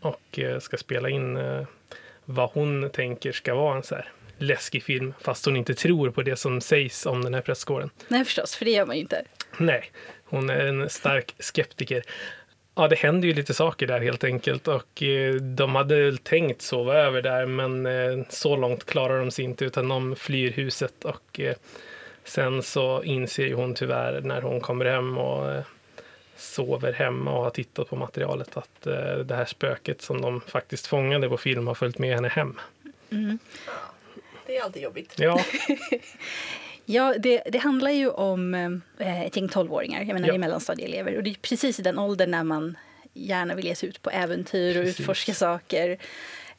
och 0.00 0.38
eh, 0.38 0.58
ska 0.58 0.76
spela 0.76 1.08
in 1.08 1.36
eh, 1.36 1.66
vad 2.30 2.50
hon 2.50 2.90
tänker 2.90 3.32
ska 3.32 3.54
vara 3.54 3.76
en 3.76 3.82
så 3.82 3.94
här 3.94 4.12
läskig 4.38 4.82
film 4.82 5.14
fast 5.20 5.44
hon 5.44 5.56
inte 5.56 5.74
tror 5.74 6.10
på 6.10 6.22
det 6.22 6.36
som 6.36 6.60
sägs 6.60 7.06
om 7.06 7.24
den 7.24 7.34
här 7.34 7.40
prästgården. 7.40 7.90
Nej, 8.08 8.24
förstås, 8.24 8.56
för 8.56 8.64
det 8.64 8.70
gör 8.70 8.86
man 8.86 8.96
ju 8.96 9.02
inte. 9.02 9.24
Nej, 9.58 9.90
hon 10.24 10.50
är 10.50 10.66
en 10.66 10.88
stark 10.88 11.34
skeptiker. 11.38 12.02
Ja, 12.74 12.88
det 12.88 12.98
händer 12.98 13.28
ju 13.28 13.34
lite 13.34 13.54
saker 13.54 13.86
där 13.86 14.00
helt 14.00 14.24
enkelt 14.24 14.68
och 14.68 15.02
eh, 15.02 15.34
de 15.34 15.74
hade 15.74 16.04
väl 16.04 16.18
tänkt 16.18 16.62
sova 16.62 16.94
över 16.94 17.22
där 17.22 17.46
men 17.46 17.86
eh, 17.86 18.26
så 18.28 18.56
långt 18.56 18.84
klarar 18.84 19.18
de 19.18 19.30
sig 19.30 19.44
inte 19.44 19.64
utan 19.64 19.88
de 19.88 20.16
flyr 20.16 20.50
huset 20.50 21.04
och 21.04 21.40
eh, 21.40 21.54
sen 22.24 22.62
så 22.62 23.02
inser 23.02 23.54
hon 23.54 23.74
tyvärr 23.74 24.20
när 24.20 24.42
hon 24.42 24.60
kommer 24.60 24.84
hem 24.84 25.18
och 25.18 25.50
eh, 25.50 25.62
sover 26.38 26.92
hemma 26.92 27.32
och 27.36 27.42
har 27.42 27.50
tittat 27.50 27.88
på 27.88 27.96
materialet 27.96 28.56
att 28.56 28.86
eh, 28.86 29.16
det 29.18 29.34
här 29.34 29.44
spöket 29.44 30.02
som 30.02 30.20
de 30.20 30.40
faktiskt 30.40 30.86
fångade 30.86 31.28
på 31.28 31.36
film 31.36 31.66
har 31.66 31.74
följt 31.74 31.98
med 31.98 32.14
henne 32.14 32.28
hem. 32.28 32.60
Det 34.46 34.56
är 34.56 34.62
alltid 34.64 34.82
jobbigt. 34.82 35.14
Ja, 35.18 35.40
Ja, 36.90 37.14
det, 37.18 37.42
det 37.46 37.58
handlar 37.58 37.90
ju 37.90 38.08
om 38.10 38.54
eh, 38.98 39.22
ett 39.22 39.36
gäng 39.36 39.48
tolvåringar, 39.48 39.98
jag 39.98 40.06
menar 40.06 40.20
Ja. 40.20 40.26
det 40.32 40.36
är 40.36 40.38
mellanstadieelever. 40.38 41.16
Och 41.16 41.22
det 41.22 41.30
är 41.30 41.34
precis 41.34 41.78
i 41.80 41.82
den 41.82 41.98
åldern 41.98 42.30
när 42.30 42.44
man 42.44 42.76
gärna 43.14 43.54
vill 43.54 43.64
ge 43.66 43.74
sig 43.74 43.88
ut 43.88 44.02
på 44.02 44.10
äventyr 44.10 44.76
och 44.78 44.84
Precis. 44.84 45.00
utforska 45.00 45.34
saker. 45.34 45.98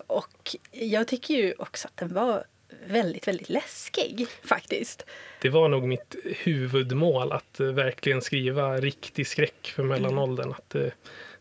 Och 0.07 0.55
jag 0.71 1.07
tycker 1.07 1.33
ju 1.33 1.53
också 1.59 1.87
att 1.87 1.97
den 1.97 2.13
var 2.13 2.43
väldigt, 2.87 3.27
väldigt 3.27 3.49
läskig 3.49 4.27
faktiskt. 4.43 5.05
det 5.41 5.49
var 5.49 5.69
nog 5.69 5.87
mitt 5.87 6.15
huvudmål 6.23 7.31
att 7.31 7.59
eh, 7.59 7.67
verkligen 7.67 8.21
skriva 8.21 8.77
riktig 8.77 9.27
skräck 9.27 9.73
för 9.75 9.83
mellanåldern. 9.83 10.51
Att 10.51 10.75
eh, 10.75 10.87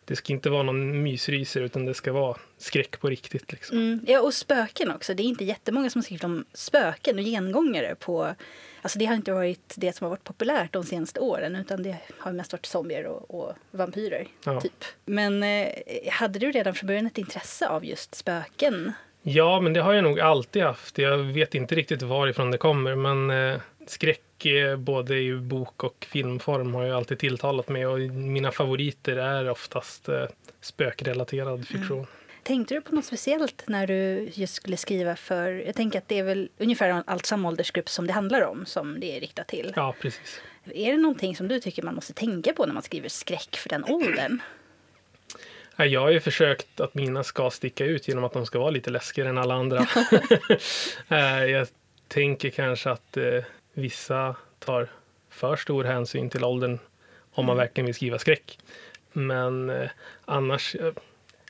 det 0.08 0.16
ska 0.16 0.32
inte 0.32 0.50
vara 0.50 0.62
någon 0.62 1.02
mysryser 1.02 1.60
utan 1.60 1.84
det 1.84 1.94
ska 1.94 2.12
vara 2.12 2.36
skräck 2.58 3.00
på 3.00 3.08
riktigt. 3.08 3.52
Liksom. 3.52 3.78
Mm, 3.78 4.00
ja, 4.06 4.20
och 4.20 4.34
spöken 4.34 4.90
också. 4.90 5.14
Det 5.14 5.22
är 5.22 5.24
inte 5.24 5.44
jättemånga 5.44 5.90
som 5.90 5.98
har 5.98 6.04
skrivit 6.04 6.24
om 6.24 6.44
spöken 6.52 7.18
och 7.18 7.24
gengångare 7.24 7.94
på... 7.94 8.34
Alltså 8.82 8.98
det 8.98 9.04
har 9.04 9.14
inte 9.14 9.32
varit 9.32 9.74
det 9.76 9.96
som 9.96 10.04
har 10.04 10.10
varit 10.10 10.24
populärt 10.24 10.72
de 10.72 10.84
senaste 10.84 11.20
åren 11.20 11.56
utan 11.56 11.82
det 11.82 11.96
har 12.18 12.32
mest 12.32 12.52
varit 12.52 12.66
zombier 12.66 13.06
och, 13.06 13.30
och 13.30 13.52
vampyrer. 13.70 14.28
Ja. 14.44 14.60
Typ. 14.60 14.84
Men 15.04 15.42
eh, 15.42 15.68
hade 16.10 16.38
du 16.38 16.52
redan 16.52 16.74
från 16.74 16.86
början 16.86 17.06
ett 17.06 17.18
intresse 17.18 17.68
av 17.68 17.84
just 17.84 18.14
spöken? 18.14 18.92
Ja, 19.30 19.60
men 19.60 19.72
det 19.72 19.80
har 19.80 19.92
jag 19.92 20.04
nog 20.04 20.20
alltid 20.20 20.62
haft. 20.62 20.98
Jag 20.98 21.18
vet 21.18 21.54
inte 21.54 21.74
riktigt 21.74 22.02
varifrån 22.02 22.50
det 22.50 22.58
kommer, 22.58 22.94
men 22.94 23.30
eh, 23.30 23.60
skräck 23.86 24.46
eh, 24.46 24.76
både 24.76 25.18
i 25.18 25.36
bok 25.36 25.84
och 25.84 26.06
filmform 26.10 26.74
har 26.74 26.84
ju 26.84 26.92
alltid 26.92 27.18
tilltalat 27.18 27.68
mig 27.68 27.86
och 27.86 27.98
mina 28.00 28.52
favoriter 28.52 29.16
är 29.16 29.50
oftast 29.50 30.08
eh, 30.08 30.24
spökrelaterad 30.60 31.68
fiktion. 31.68 32.06
Tänkte 32.42 32.74
du 32.74 32.80
på 32.80 32.94
något 32.94 33.04
speciellt 33.04 33.64
när 33.66 33.86
du 33.86 34.30
just 34.32 34.54
skulle 34.54 34.76
skriva 34.76 35.16
för... 35.16 35.50
Jag 35.66 35.74
tänker 35.74 35.98
att 35.98 36.08
det 36.08 36.18
är 36.18 36.24
väl 36.24 36.48
ungefär 36.58 37.02
allt 37.06 37.26
samma 37.26 37.48
åldersgrupp 37.48 37.88
som 37.88 38.06
det 38.06 38.12
handlar 38.12 38.42
om 38.42 38.66
som 38.66 39.00
det 39.00 39.16
är 39.16 39.20
riktat 39.20 39.48
till. 39.48 39.72
Ja, 39.76 39.94
precis. 40.00 40.40
Är 40.64 40.92
det 40.92 40.98
någonting 40.98 41.36
som 41.36 41.48
du 41.48 41.60
tycker 41.60 41.82
man 41.82 41.94
måste 41.94 42.12
tänka 42.12 42.52
på 42.52 42.66
när 42.66 42.74
man 42.74 42.82
skriver 42.82 43.08
skräck 43.08 43.56
för 43.56 43.68
den 43.68 43.84
åldern? 43.84 44.40
Ja, 45.80 45.86
Jag 45.86 46.00
har 46.00 46.10
ju 46.10 46.20
försökt 46.20 46.80
att 46.80 46.94
mina 46.94 47.24
ska 47.24 47.50
sticka 47.50 47.84
ut 47.84 48.08
genom 48.08 48.24
att 48.24 48.32
de 48.32 48.46
ska 48.46 48.58
vara 48.58 48.70
lite 48.70 48.90
läskigare 48.90 49.28
än 49.28 49.38
alla 49.38 49.54
andra. 49.54 49.78
Eh, 51.08 51.44
jag 51.44 51.68
tänker 52.08 52.50
kanske 52.50 52.90
att 52.90 53.16
eh, 53.16 53.44
vissa 53.72 54.36
tar 54.58 54.88
för 55.30 55.56
stor 55.56 55.84
hänsyn 55.84 56.30
till 56.30 56.44
åldern 56.44 56.78
om 57.32 57.46
man 57.46 57.56
verkligen 57.56 57.86
vill 57.86 57.94
skriva 57.94 58.18
skräck. 58.18 58.58
Men 59.12 59.70
eh, 59.70 59.88
annars, 60.24 60.74
eh, 60.74 60.92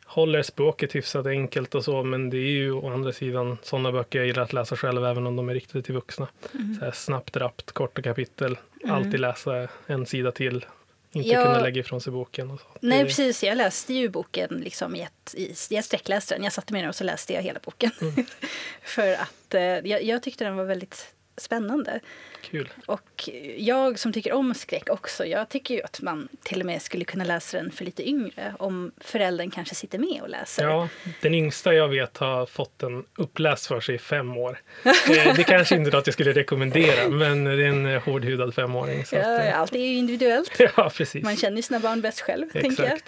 håller 0.05 0.43
språket 0.43 0.95
hyfsat 0.95 1.27
enkelt 1.27 1.75
och 1.75 1.85
så, 1.85 2.03
men 2.03 2.31
det 2.31 2.37
är 2.37 2.51
ju 2.51 2.73
å 2.73 2.89
andra 2.91 3.13
sidan 3.13 3.59
sådana 3.63 3.93
böcker 3.93 4.19
jag 4.19 4.27
gillar 4.27 4.43
att 4.43 4.53
läsa 4.53 4.77
själv, 4.77 5.05
även 5.05 5.27
om 5.27 5.37
de 5.37 5.49
är 5.49 5.55
riktade 5.55 5.83
till 5.83 5.95
vuxna. 5.95 6.29
Mm. 6.55 6.75
Så 6.75 6.85
här, 6.85 6.93
snabbt, 6.93 7.37
rappt, 7.37 7.73
korta 7.73 8.03
kapitel, 8.03 8.59
alltid 8.89 9.21
läsa 9.21 9.69
en 9.87 10.07
sida 10.07 10.33
till, 10.33 10.67
inte 11.13 11.29
Ja. 11.29 11.43
kunna 11.43 11.61
lägga 11.61 11.81
ifrån 11.81 12.01
sig 12.01 12.13
boken. 12.13 12.51
Och 12.51 12.61
så. 12.61 12.67
Nej, 12.81 13.05
precis. 13.05 13.45
Jag 13.45 13.57
läste 13.57 13.95
ju 13.95 14.09
boken 14.09 14.49
liksom 14.51 14.97
i 14.97 15.03
ett, 15.03 15.35
i, 15.35 15.55
jag 15.71 15.85
sträckläste 15.85 16.35
den. 16.35 16.45
Jag 16.45 16.53
satte 16.53 16.73
mig 16.73 16.83
ner 16.83 16.89
och 16.89 16.95
så 16.95 17.05
läste 17.05 17.33
jag 17.33 17.43
hela 17.43 17.61
boken. 17.65 17.91
Mm. 18.01 18.27
För 18.83 19.13
att 19.13 19.55
eh, 19.55 19.61
jag, 19.63 20.03
jag 20.03 20.23
tyckte 20.23 20.45
den 20.45 20.57
var 20.57 20.65
väldigt 20.65 21.15
spännande. 21.41 22.01
Kul. 22.43 22.69
Och 22.87 23.29
jag 23.57 23.99
som 23.99 24.13
tycker 24.13 24.33
om 24.33 24.55
skräck 24.55 24.89
också, 24.91 25.27
jag 25.27 25.49
tycker 25.49 25.75
ju 25.75 25.83
att 25.83 26.01
man 26.01 26.29
till 26.43 26.61
och 26.61 26.67
med 26.67 26.83
skulle 26.83 27.05
kunna 27.05 27.25
läsa 27.25 27.57
den 27.57 27.71
för 27.71 27.85
lite 27.85 28.09
yngre 28.09 28.55
om 28.59 28.93
föräldern 29.01 29.51
kanske 29.51 29.75
sitter 29.75 29.99
med 29.99 30.23
och 30.23 30.29
läser. 30.29 30.65
Ja, 30.65 30.89
den 31.21 31.35
yngsta 31.35 31.75
jag 31.75 31.89
vet 31.89 32.17
har 32.17 32.47
fått 32.47 32.79
den 32.79 33.05
uppläst 33.17 33.67
för 33.67 33.81
sig 33.81 33.95
i 33.95 33.99
fem 33.99 34.37
år. 34.37 34.61
Eh, 34.85 35.35
det 35.37 35.45
kanske 35.45 35.75
inte 35.75 35.91
är 35.91 35.93
något 35.93 36.07
jag 36.07 36.15
skulle 36.15 36.33
rekommendera, 36.33 37.09
men 37.09 37.45
det 37.45 37.53
är 37.53 37.69
en 37.69 37.87
eh, 37.87 38.03
hårdhudad 38.03 38.55
femåring. 38.55 39.05
Så 39.05 39.17
Ja, 39.17 39.35
att, 39.37 39.47
eh, 39.47 39.61
allt 39.61 39.75
är 39.75 39.79
ju 39.79 39.95
individuellt. 39.95 40.61
ja, 40.77 40.91
precis. 40.95 41.25
Man 41.25 41.37
känner 41.37 41.57
ju 41.57 41.63
sina 41.63 41.81
barn 41.81 42.01
bäst 42.01 42.21
själv, 42.21 42.51
tänker 42.51 42.85
jag. 42.85 43.01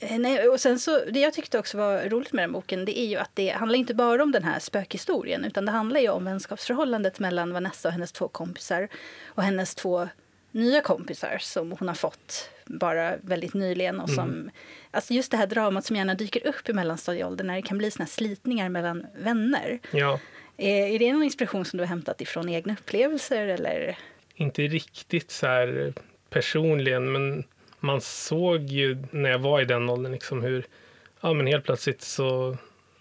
Eh, 0.00 0.18
Nej, 0.18 0.48
och 0.48 0.60
sen 0.60 0.78
så, 0.78 1.04
det 1.04 1.20
jag 1.20 1.32
tyckte 1.32 1.58
också 1.58 1.78
var 1.78 2.08
roligt 2.08 2.32
med 2.32 2.42
den 2.42 2.52
boken 2.52 2.84
det 2.84 2.98
är 2.98 3.06
ju 3.06 3.16
att 3.16 3.30
det 3.34 3.48
handlar 3.48 3.78
inte 3.78 3.94
bara 3.94 4.22
om 4.22 4.32
den 4.32 4.44
här 4.44 4.58
spökhistorien 4.58 5.44
utan 5.44 5.64
det 5.64 5.72
handlar 5.72 6.00
ju 6.00 6.08
om 6.08 6.24
vänskapsförhållandet 6.24 7.18
mellan 7.18 7.52
Vanessa 7.52 7.88
och 7.88 7.92
hennes 7.92 8.12
två 8.12 8.28
kompisar 8.28 8.88
och 9.26 9.42
hennes 9.42 9.74
två 9.74 10.08
nya 10.52 10.80
kompisar 10.80 11.38
som 11.40 11.72
hon 11.72 11.88
har 11.88 11.94
fått 11.94 12.50
bara 12.64 13.16
väldigt 13.16 13.54
nyligen. 13.54 14.00
Och 14.00 14.10
som, 14.10 14.50
alltså 14.90 15.14
just 15.14 15.30
det 15.30 15.36
här 15.36 15.46
dramat 15.46 15.84
som 15.84 15.96
gärna 15.96 16.14
dyker 16.14 16.46
upp 16.46 16.68
i 16.68 16.72
mellanstadieåldern 16.72 17.46
när 17.46 17.54
det 17.54 17.62
kan 17.62 17.78
bli 17.78 17.90
såna 17.90 18.06
slitningar 18.06 18.68
mellan 18.68 19.06
vänner. 19.18 19.78
Ja, 19.90 20.20
Är, 20.56 20.86
är 20.86 20.98
det 20.98 21.12
någon 21.12 21.22
inspiration 21.22 21.64
som 21.64 21.76
du 21.76 21.82
har 21.82 21.88
hämtat 21.88 22.20
ifrån 22.20 22.48
egna 22.48 22.72
upplevelser? 22.72 23.46
Eller? 23.46 23.98
inte 24.34 24.62
riktigt 24.62 25.30
så 25.30 25.46
här 25.46 25.92
personligen, 26.30 27.12
men 27.12 27.44
man 27.80 28.00
såg 28.00 28.62
ju 28.62 28.98
när 29.10 29.30
jag 29.30 29.38
var 29.38 29.60
i 29.60 29.64
den 29.64 29.90
åldern 29.90 30.12
liksom 30.12 30.42
hur 30.42 30.64
ja, 31.20 31.32
men 31.32 31.46
helt 31.46 31.64
plötsligt 31.64 32.02
så 32.02 32.56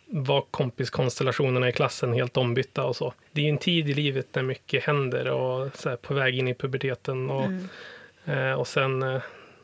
var 0.05 0.41
kompiskonstellationerna 0.51 1.69
i 1.69 1.71
klassen 1.71 2.13
helt 2.13 2.37
ombytta 2.37 2.83
och 2.83 2.95
så. 2.95 3.13
Det 3.31 3.45
är 3.45 3.49
en 3.49 3.57
tid 3.57 3.89
i 3.89 3.93
livet 3.93 4.33
där 4.33 4.43
mycket 4.43 4.83
händer 4.83 5.27
och 5.31 5.77
så 5.77 5.89
här, 5.89 5.95
på 5.95 6.13
väg 6.13 6.37
in 6.37 6.47
i 6.47 6.53
puberteten 6.53 7.29
och, 7.29 7.51
eh, 8.25 8.53
och 8.53 8.67
sen 8.67 9.03
eh, 9.03 9.21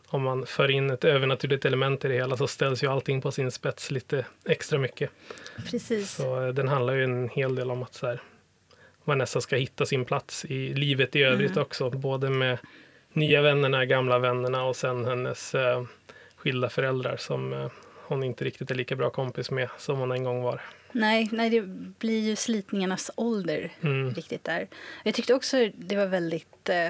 om 0.07 0.21
man 0.21 0.45
för 0.45 0.71
in 0.71 0.89
ett 0.89 1.03
övernaturligt 1.03 1.65
element 1.65 2.05
i 2.05 2.07
det 2.07 2.13
hela 2.13 2.37
så 2.37 2.47
ställs 2.47 2.83
ju 2.83 2.87
allting 2.87 3.21
på 3.21 3.31
sin 3.31 3.51
spets 3.51 3.91
lite 3.91 4.25
extra 4.45 4.79
mycket. 4.79 5.09
Precis. 5.71 6.11
Så 6.11 6.45
eh, 6.45 6.53
den 6.53 6.67
handlar 6.67 6.93
ju 6.93 7.03
en 7.03 7.29
hel 7.29 7.55
del 7.55 7.71
om 7.71 7.83
att 7.83 7.93
så 7.93 8.07
här, 8.07 8.21
Vanessa 9.03 9.41
ska 9.41 9.55
hitta 9.55 9.85
sin 9.85 10.05
plats 10.05 10.45
i 10.45 10.73
livet 10.73 11.15
i 11.15 11.23
övrigt 11.23 11.57
också. 11.57 11.89
Både 11.89 12.29
med 12.29 12.57
nya 13.15 13.41
vännerna, 13.41 13.85
gamla 13.85 14.19
vännerna 14.19 14.63
och 14.63 14.75
sen 14.75 15.05
hennes 15.05 15.55
eh, 15.55 15.83
skilda 16.35 16.69
föräldrar 16.69 17.17
som 17.17 17.53
eh, 17.53 17.67
hon 18.07 18.23
inte 18.23 18.45
riktigt 18.45 18.71
är 18.71 18.75
lika 18.75 18.95
bra 18.95 19.09
kompis 19.09 19.51
med 19.51 19.69
som 19.77 19.99
hon 19.99 20.11
en 20.11 20.23
gång 20.23 20.41
var. 20.41 20.61
Nej, 20.91 21.29
nej, 21.31 21.49
det 21.49 21.61
blir 21.99 22.19
ju 22.19 22.35
slitningarnas 22.35 23.11
ålder 23.15 23.71
Mm. 23.81 24.13
riktigt 24.13 24.43
där. 24.43 24.67
Jag 25.03 25.13
tyckte 25.13 25.33
också 25.33 25.57
det 25.75 25.95
var 25.95 26.05
väldigt... 26.05 26.69
Eh, 26.69 26.87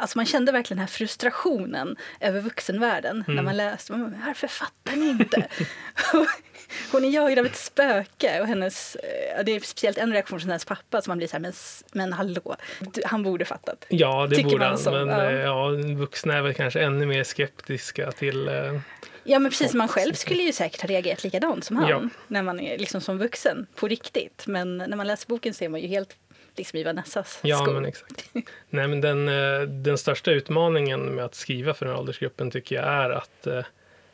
alltså 0.00 0.18
man 0.18 0.26
kände 0.26 0.52
verkligen 0.52 0.76
den 0.78 0.86
här 0.86 0.92
frustrationen 0.92 1.96
över 2.20 2.40
vuxenvärlden 2.40 3.24
när 3.28 3.42
man 3.42 3.56
läste. 3.56 3.92
Man, 3.92 4.16
Varför 4.26 4.48
fattar 4.48 4.96
ni 4.96 5.08
inte? 5.10 5.46
Hon 6.92 7.04
är 7.04 7.08
jagad 7.10 7.38
av 7.38 7.46
ett 7.46 7.56
spöke 7.56 8.40
och 8.40 8.46
hennes... 8.46 8.96
Eh, 8.96 9.44
det 9.44 9.52
är 9.52 9.60
speciellt 9.60 9.98
en 9.98 10.12
reaktion 10.12 10.40
från 10.40 10.50
hennes 10.50 10.64
pappa 10.64 11.02
som 11.02 11.10
man 11.10 11.18
blir 11.18 11.28
så 11.28 11.32
här, 11.32 11.40
men, 11.40 11.52
men 11.92 12.12
hallå, 12.12 12.56
han 13.04 13.22
borde 13.22 13.44
fattat. 13.44 13.84
Ja, 13.88 14.26
det 14.26 14.36
Tycker 14.36 14.50
borde 14.50 14.64
han. 14.64 14.78
så, 14.78 14.90
men 14.90 15.08
ja. 15.08 15.32
ja. 15.32 15.40
ja, 15.40 15.94
vuxna 15.96 16.34
är 16.36 16.42
väl 16.42 16.54
kanske 16.54 16.80
ännu 16.80 17.06
mer 17.06 17.24
skeptiska 17.24 18.12
till... 18.12 18.48
Eh, 18.48 18.80
Ja, 19.24 19.38
men 19.38 19.50
precis. 19.50 19.74
Man 19.74 19.88
själv 19.88 20.12
skulle 20.14 20.42
ju 20.42 20.52
säkert 20.52 20.80
ha 20.80 20.88
reagerat 20.88 21.24
likadant 21.24 21.64
som 21.64 21.76
han 21.76 21.88
Ja. 21.88 22.02
när 22.28 22.42
man 22.42 22.60
är 22.60 22.78
liksom 22.78 23.00
som 23.00 23.18
vuxen 23.18 23.66
på 23.74 23.88
riktigt. 23.88 24.44
Men 24.46 24.78
när 24.78 24.96
man 24.96 25.06
läser 25.06 25.28
boken 25.28 25.54
ser 25.54 25.68
man 25.68 25.80
ju 25.80 25.86
helt 25.86 26.16
liksom 26.56 26.78
i 26.78 26.84
Vanessas 26.84 27.40
ja, 27.42 27.56
skor. 27.56 27.72
men 27.72 27.84
exakt. 27.84 28.30
Nej, 28.70 28.88
men 28.88 29.00
den, 29.00 29.28
eh, 29.28 29.60
den 29.60 29.98
största 29.98 30.30
utmaningen 30.30 31.00
med 31.00 31.24
att 31.24 31.34
skriva 31.34 31.74
för 31.74 31.86
den 31.86 31.94
här 31.94 32.00
åldersgruppen 32.00 32.50
tycker 32.50 32.76
jag 32.76 32.84
är 32.84 33.10
att 33.10 33.46
eh, 33.46 33.64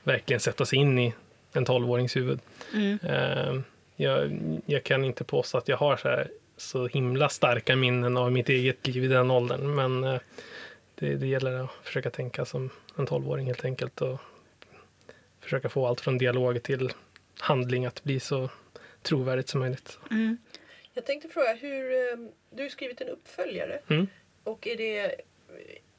verkligen 0.02 0.40
sätta 0.40 0.64
sig 0.64 0.78
in 0.78 0.98
i 0.98 1.14
en 1.52 1.66
12-årings 1.66 2.16
huvud. 2.16 2.40
Mm. 2.74 2.98
Eh, 3.02 3.60
jag, 3.96 4.40
jag 4.66 4.84
kan 4.84 5.04
inte 5.04 5.24
påstå 5.24 5.58
att 5.58 5.68
jag 5.68 5.76
har 5.76 5.96
så, 5.96 6.08
här, 6.08 6.28
så 6.56 6.86
himla 6.86 7.28
starka 7.28 7.76
minnen 7.76 8.16
av 8.16 8.32
mitt 8.32 8.48
eget 8.48 8.86
liv 8.86 9.04
i 9.04 9.08
den 9.08 9.30
åldern. 9.30 9.74
Men 9.74 10.04
eh, 10.04 10.20
det, 10.94 11.14
det 11.14 11.26
gäller 11.26 11.64
att 11.64 11.70
försöka 11.82 12.10
tänka 12.10 12.44
som 12.44 12.70
en 12.96 13.06
12-åring 13.06 13.46
helt 13.46 13.64
enkelt. 13.64 14.02
Och 14.02 14.20
försöka 15.40 15.68
få 15.68 15.86
allt 15.86 16.00
från 16.00 16.18
dialog 16.18 16.62
till 16.62 16.92
handling 17.38 17.86
att 17.86 18.04
bli 18.04 18.20
så 18.20 18.48
trovärdigt 19.02 19.48
som 19.48 19.60
möjligt. 19.60 19.98
Mm. 20.10 20.38
Jag 20.96 21.04
tänkte 21.04 21.28
fråga, 21.28 21.54
hur, 21.54 21.92
eh, 21.92 22.18
du 22.50 22.62
har 22.62 22.70
skrivit 22.70 23.00
en 23.00 23.08
uppföljare. 23.08 23.78
Mm. 23.88 24.06
Och 24.44 24.66
är 24.66 24.76
det, 24.76 25.00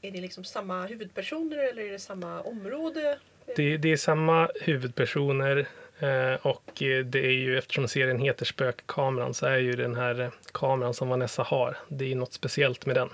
är 0.02 0.12
det 0.12 0.22
liksom 0.22 0.44
samma 0.44 0.86
huvudpersoner 0.86 1.58
eller 1.58 1.84
är 1.84 1.92
det 1.92 2.00
samma 2.00 2.42
område? 2.42 3.20
Det, 3.56 3.78
det 3.78 3.92
är 3.92 3.98
samma 3.98 4.50
huvudpersoner 4.62 5.68
eh, 6.00 6.34
och 6.46 6.84
eh, 6.84 7.06
det 7.06 7.20
är 7.20 7.32
ju 7.32 7.58
eftersom 7.58 7.88
serien 7.88 8.20
heter 8.20 8.46
Spökkameran 8.46 9.34
så 9.34 9.46
är 9.46 9.58
ju 9.58 9.72
den 9.72 9.96
här 9.96 10.20
eh, 10.20 10.30
kameran 10.52 10.94
som 10.94 11.10
Vanessa 11.10 11.44
har, 11.44 11.78
det 11.88 12.12
är 12.12 12.16
något 12.16 12.34
speciellt 12.34 12.86
med 12.86 12.96
den. 12.96 13.10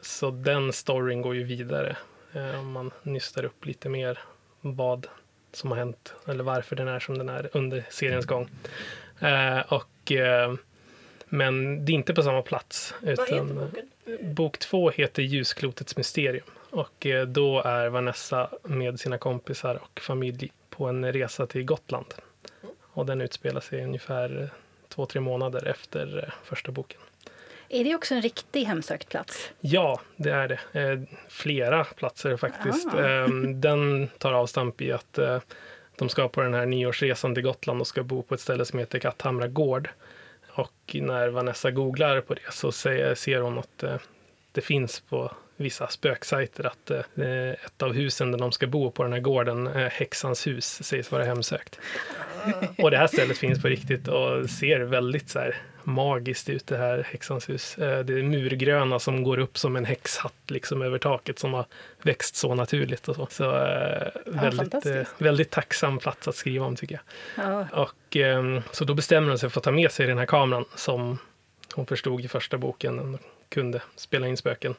Så 0.00 0.30
den 0.30 0.72
storyn 0.72 1.22
går 1.22 1.34
ju 1.34 1.42
vidare 1.42 1.96
om 2.60 2.72
man 2.72 2.90
nystar 3.02 3.44
upp 3.44 3.66
lite 3.66 3.88
mer 3.88 4.18
vad 4.60 5.06
som 5.52 5.70
har 5.70 5.78
hänt 5.78 6.14
eller 6.26 6.44
varför 6.44 6.76
den 6.76 6.88
är 6.88 7.00
som 7.00 7.18
den 7.18 7.28
är 7.28 7.50
under 7.52 7.84
seriens 7.90 8.26
gång. 8.26 8.48
Eh, 9.20 9.72
och, 10.10 10.16
eh, 10.16 10.54
men 11.26 11.84
det 11.84 11.92
är 11.92 11.94
inte 11.94 12.14
på 12.14 12.22
samma 12.22 12.42
plats. 12.42 12.94
Vad 13.00 13.10
heter 13.10 13.34
utan, 13.34 13.54
boken? 13.54 14.34
Bok 14.34 14.58
två 14.58 14.90
heter 14.90 15.22
Ljusklotets 15.22 15.96
mysterium. 15.96 16.46
Och 16.70 17.06
eh, 17.06 17.26
då 17.26 17.62
är 17.62 17.88
Vanessa 17.88 18.50
med 18.62 19.00
sina 19.00 19.18
kompisar 19.18 19.74
och 19.74 20.00
familj 20.00 20.52
på 20.70 20.86
en 20.86 21.12
resa 21.12 21.46
till 21.46 21.64
Gotland. 21.64 22.14
Och 22.80 23.06
den 23.06 23.20
utspelar 23.20 23.60
sig 23.60 23.84
ungefär 23.84 24.42
eh, 24.42 24.48
två, 24.88 25.06
tre 25.06 25.20
månader 25.20 25.66
efter 25.68 26.24
eh, 26.26 26.32
första 26.44 26.72
boken. 26.72 27.00
Är 27.68 27.84
det 27.84 27.94
också 27.94 28.14
en 28.14 28.22
riktig 28.22 28.64
hemsökt 28.64 29.08
plats? 29.08 29.50
Ja, 29.60 30.00
det 30.16 30.30
är 30.30 30.48
det. 30.48 30.80
Eh, 30.80 31.00
flera 31.28 31.84
platser 31.84 32.36
faktiskt. 32.36 32.88
Ah. 32.94 33.04
Eh, 33.04 33.28
den 33.54 34.08
tar 34.18 34.32
avstamp 34.32 34.80
i 34.80 34.92
att 34.92 35.18
eh, 35.18 35.40
de 36.00 36.08
ska 36.08 36.28
på 36.28 36.40
den 36.40 36.54
här 36.54 36.66
nyårsresan 36.66 37.34
till 37.34 37.42
Gotland 37.42 37.80
och 37.80 37.86
ska 37.86 38.02
bo 38.02 38.22
på 38.22 38.34
ett 38.34 38.40
ställe 38.40 38.64
som 38.64 38.78
heter 38.78 38.98
Katthamra 38.98 39.48
gård. 39.48 39.88
Och 40.48 40.96
när 41.02 41.28
Vanessa 41.28 41.70
googlar 41.70 42.20
på 42.20 42.34
det 42.34 42.52
så 42.52 42.72
ser, 42.72 43.40
hon 43.40 43.58
att 43.58 43.82
eh, 43.82 43.96
det 44.52 44.60
finns 44.60 45.00
på 45.00 45.32
vissa 45.56 45.88
spöksajter 45.88 46.66
att 46.66 46.90
eh, 46.90 47.26
eh, 47.26 47.50
ett 47.50 47.82
av 47.82 47.92
husen 47.92 48.32
där 48.32 48.38
de 48.38 48.52
ska 48.52 48.66
bo 48.66 48.90
på 48.90 49.02
den 49.02 49.12
här 49.12 49.20
gården, 49.20 49.66
Häxans 49.66 50.46
hus, 50.46 50.84
sägs 50.84 51.12
vara 51.12 51.24
hemsökt. 51.24 51.78
Och 52.78 52.90
det 52.90 52.96
här 52.96 53.06
stället 53.06 53.38
finns 53.38 53.62
på 53.62 53.68
riktigt 53.68 54.08
och 54.08 54.50
ser 54.50 54.80
väldigt 54.80 55.30
så 55.30 55.38
här 55.38 55.56
magiskt 55.90 56.48
ut 56.48 56.66
det 56.66 56.76
här 56.76 57.06
häxans 57.10 57.48
hus. 57.48 57.78
Eh, 57.78 58.04
Det 58.04 58.12
är 58.18 58.22
murgröna 58.22 58.98
som 58.98 59.22
går 59.22 59.38
upp 59.38 59.58
som 59.58 59.76
en 59.76 59.84
häxhatt 59.84 60.34
liksom 60.46 60.82
över 60.82 60.98
taket 60.98 61.38
som 61.38 61.54
har 61.54 61.64
växt 62.02 62.36
så 62.36 62.54
naturligt 62.54 63.08
och 63.08 63.16
så. 63.16 63.26
Så 63.30 63.56
eh, 63.66 64.08
väldigt, 64.26 64.86
eh, 64.86 65.02
väldigt 65.18 65.50
tacksam 65.50 65.98
plats 65.98 66.28
att 66.28 66.34
skriva 66.34 66.66
om 66.66 66.76
tycker 66.76 67.00
jag. 67.34 67.44
Ja. 67.46 67.66
Och 67.72 68.16
ehm, 68.16 68.62
så 68.70 68.84
då 68.84 68.94
bestämmer 68.94 69.28
hon 69.28 69.38
sig 69.38 69.50
för 69.50 69.60
att 69.60 69.64
ta 69.64 69.70
med 69.72 69.92
sig 69.92 70.06
den 70.06 70.18
här 70.18 70.26
kameran 70.26 70.64
som 70.76 71.18
hon 71.74 71.86
förstod 71.86 72.24
i 72.24 72.28
första 72.28 72.58
boken 72.58 72.96
den 72.96 73.18
kunde 73.48 73.82
spela 73.96 74.26
in 74.26 74.36
spöken. 74.36 74.74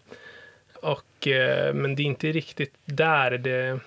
Och, 0.74 1.28
men 1.74 1.96
det 1.96 2.02
är 2.02 2.06
inte 2.06 2.32
riktigt 2.32 2.74
där 2.86 3.32
det 3.32 3.80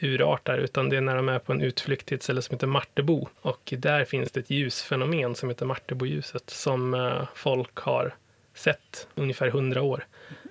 urartar 0.00 0.58
utan 0.58 0.88
det 0.88 0.96
är 0.96 1.00
när 1.00 1.16
de 1.16 1.28
är 1.28 1.38
på 1.38 1.52
en 1.52 1.60
utflykt 1.60 2.06
till 2.06 2.16
ett 2.16 2.22
ställe 2.22 2.42
som 2.42 2.54
heter 2.54 2.66
Martebo. 2.66 3.28
Och 3.40 3.74
där 3.78 4.04
finns 4.04 4.32
det 4.32 4.40
ett 4.40 4.50
ljusfenomen 4.50 5.34
som 5.34 5.48
heter 5.48 5.66
Martebo-ljuset 5.66 6.50
som 6.50 6.94
eh, 6.94 7.22
folk 7.34 7.76
har 7.78 8.14
sett 8.54 9.08
ungefär 9.14 9.46
100 9.46 9.82
år. 9.82 10.06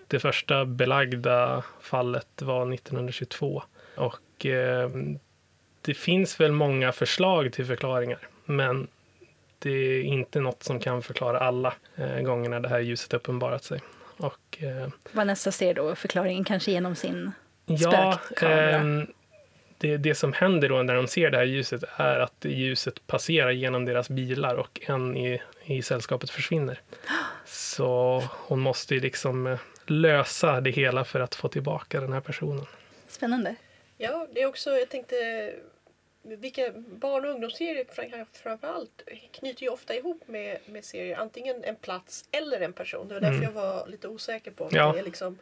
Det 0.07 0.19
första 0.19 0.65
belagda 0.65 1.63
fallet 1.81 2.41
var 2.41 2.73
1922. 2.73 3.63
Och 3.95 4.45
eh, 4.45 4.89
det 5.81 5.93
finns 5.93 6.39
väl 6.39 6.51
många 6.51 6.91
förslag 6.91 7.53
till 7.53 7.65
förklaringar, 7.65 8.19
men 8.45 8.87
det 9.59 9.69
är 9.69 10.01
inte 10.01 10.39
något 10.39 10.63
som 10.63 10.79
kan 10.79 11.01
förklara 11.01 11.39
alla 11.39 11.73
eh, 11.95 12.21
gångerna 12.21 12.59
det 12.59 12.69
här 12.69 12.79
ljuset 12.79 13.13
uppenbarat 13.13 13.63
sig. 13.63 13.81
Och, 14.17 14.63
eh, 14.63 14.87
Vanessa 15.11 15.51
ser 15.51 15.73
då 15.73 15.95
förklaringen 15.95 16.43
kanske 16.43 16.71
genom 16.71 16.95
sin 16.95 17.31
ja, 17.65 18.19
spökkamera. 18.27 19.07
Det 19.87 19.97
det, 19.97 20.15
som 20.15 20.33
händer 20.33 20.69
då 20.69 20.83
när 20.83 20.95
de 20.95 21.07
ser 21.07 21.31
det 21.31 21.37
här 21.37 21.43
ljuset 21.45 21.83
är 21.97 22.19
att 22.19 22.45
ljuset 22.45 23.07
passerar 23.07 23.51
genom 23.51 23.85
deras 23.85 24.09
bilar 24.09 24.55
och 24.55 24.81
en 24.87 25.17
i, 25.17 25.41
i 25.65 25.81
sällskapet 25.81 26.29
försvinner. 26.29 26.81
Så 27.45 28.23
hon 28.31 28.59
måste 28.59 28.93
ju 28.95 28.99
liksom 29.01 29.47
eh, 29.47 29.59
lösa 29.85 30.61
det 30.61 30.69
hela 30.71 31.03
för 31.03 31.19
att 31.19 31.35
få 31.35 31.47
tillbaka 31.47 32.01
den 32.01 32.13
här 32.13 32.21
personen. 32.21 32.65
Spännande. 33.07 33.55
Ja, 33.97 34.27
det 34.33 34.41
är 34.41 34.45
också, 34.45 34.69
jag 34.69 34.89
tänkte, 34.89 35.15
vilka 36.23 36.71
barn 36.75 37.25
och 37.25 37.31
ungdomsserier 37.31 37.85
fram- 37.93 38.25
framför 38.43 38.67
allt 38.67 39.01
knyter 39.31 39.63
ju 39.63 39.69
ofta 39.69 39.95
ihop 39.95 40.27
med, 40.27 40.57
med 40.65 40.85
serier, 40.85 41.17
antingen 41.17 41.63
en 41.63 41.75
plats 41.75 42.25
eller 42.31 42.61
en 42.61 42.73
person. 42.73 43.07
Det 43.07 43.13
var 43.13 43.21
därför 43.21 43.35
Mm. 43.37 43.43
jag 43.43 43.51
var 43.61 43.87
lite 43.87 44.07
osäker 44.07 44.51
på 44.51 44.63
om 44.63 44.69
Ja. 44.73 44.91
det 44.93 44.99
är 44.99 45.03
liksom 45.03 45.37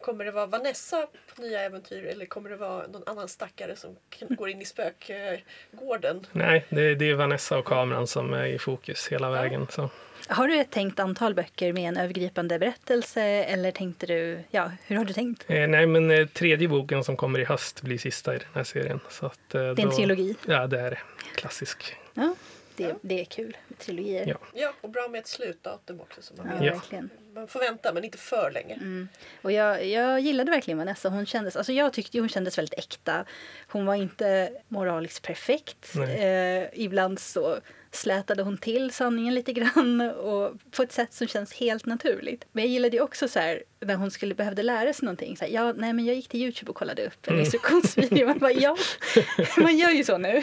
Kommer 0.00 0.24
det 0.24 0.30
vara 0.30 0.46
Vanessa 0.46 1.06
på 1.36 1.42
nya 1.42 1.60
äventyr 1.60 2.04
eller 2.06 2.26
kommer 2.26 2.50
det 2.50 2.56
vara 2.56 2.86
någon 2.86 3.02
annan 3.06 3.28
stackare 3.28 3.76
som 3.76 3.96
går 4.28 4.48
in 4.48 4.62
i 4.62 4.64
spökgården? 4.64 6.26
Nej, 6.32 6.66
det, 6.68 6.94
det 6.94 7.10
är 7.10 7.14
Vanessa 7.14 7.58
och 7.58 7.64
kameran 7.64 8.06
som 8.06 8.32
är 8.34 8.46
i 8.46 8.58
fokus 8.58 9.08
hela 9.08 9.30
vägen. 9.30 9.66
Så. 9.70 9.90
Har 10.28 10.48
du 10.48 10.60
ett 10.60 10.70
tänkt 10.70 11.00
antal 11.00 11.34
böcker 11.34 11.72
med 11.72 11.88
en 11.88 11.96
övergripande 11.96 12.58
berättelse 12.58 13.22
eller 13.22 13.70
tänkte 13.70 14.06
du, 14.06 14.40
ja, 14.50 14.70
hur 14.86 14.96
har 14.96 15.04
du 15.04 15.12
tänkt? 15.12 15.44
Eh, 15.48 15.68
nej, 15.68 15.86
men 15.86 16.10
eh, 16.10 16.26
tredje 16.26 16.68
boken 16.68 17.04
som 17.04 17.16
kommer 17.16 17.38
i 17.38 17.44
höst 17.44 17.82
blir 17.82 17.98
sista 17.98 18.34
i 18.34 18.38
den 18.38 18.48
här 18.54 18.64
serien. 18.64 19.00
Så 19.10 19.26
att, 19.26 19.54
eh, 19.54 19.60
Det 19.60 19.66
är 19.66 19.68
en 19.82 19.88
då- 19.90 19.96
trilogi. 19.96 20.34
Ja, 20.46 20.66
det 20.66 20.80
är 20.80 20.90
det. 20.90 20.98
Klassisk. 21.34 21.96
Ja, 22.14 22.34
det, 22.76 22.82
Ja. 22.82 22.94
det 23.02 23.20
är 23.20 23.24
kul 23.24 23.56
med 23.68 23.78
trilogier. 23.78 24.26
Ja. 24.26 24.36
Ja, 24.54 24.72
och 24.80 24.90
bra 24.90 25.08
med 25.08 25.18
ett 25.18 25.26
slutdatum 25.26 26.00
också. 26.00 26.22
Så 26.22 26.34
man, 26.34 26.46
Ja, 26.46 26.52
vet. 26.54 26.64
Ja. 26.66 26.72
verkligen. 26.72 27.10
Man 27.36 27.48
får 27.48 27.60
vänta 27.60 27.92
men 27.92 28.04
inte 28.04 28.18
för 28.18 28.50
länge. 28.50 28.74
Mm. 28.74 29.08
Och 29.42 29.52
jag, 29.52 29.86
jag 29.86 30.20
gillade 30.20 30.50
verkligen 30.50 30.78
Vanessa. 30.78 31.08
Hon 31.08 31.26
kändes, 31.26 31.56
alltså 31.56 31.72
jag 31.72 31.92
tyckte 31.92 32.18
hon 32.18 32.28
kändes 32.28 32.58
väldigt 32.58 32.78
äkta. 32.78 33.24
Hon 33.68 33.86
var 33.86 33.94
inte 33.94 34.50
moraliskt 34.68 35.22
perfekt. 35.22 35.96
Eh, 36.18 36.80
ibland 36.84 37.18
så 37.18 37.58
slätade 37.90 38.42
hon 38.42 38.58
till 38.58 38.90
sanningen 38.90 39.34
lite 39.34 39.52
grann 39.52 40.00
och 40.00 40.52
på 40.70 40.82
ett 40.82 40.92
sätt 40.92 41.12
som 41.14 41.26
känns 41.28 41.54
helt 41.54 41.86
naturligt. 41.86 42.44
Men 42.52 42.64
jag 42.64 42.70
gillade 42.72 42.96
ju 42.96 43.02
också 43.02 43.28
så 43.28 43.38
här 43.38 43.62
när 43.80 43.94
hon 43.94 44.10
skulle 44.10 44.34
behövde 44.34 44.62
lära 44.62 44.92
sig 44.92 45.04
någonting. 45.04 45.36
Så 45.36 45.44
här, 45.44 45.52
ja, 45.52 45.72
nej, 45.76 45.92
men 45.92 46.04
jag 46.06 46.16
gick 46.16 46.28
till 46.28 46.40
Youtube 46.42 46.70
och 46.70 46.76
kollade 46.76 47.06
upp 47.06 47.26
en 47.26 47.32
Mm. 47.32 47.44
instruktionsvideo. 47.44 48.26
Man 48.26 48.38
bara, 48.38 48.52
ja, 48.52 48.76
man 49.56 49.76
gör 49.76 49.90
ju 49.90 50.04
så 50.04 50.18
nu. 50.18 50.42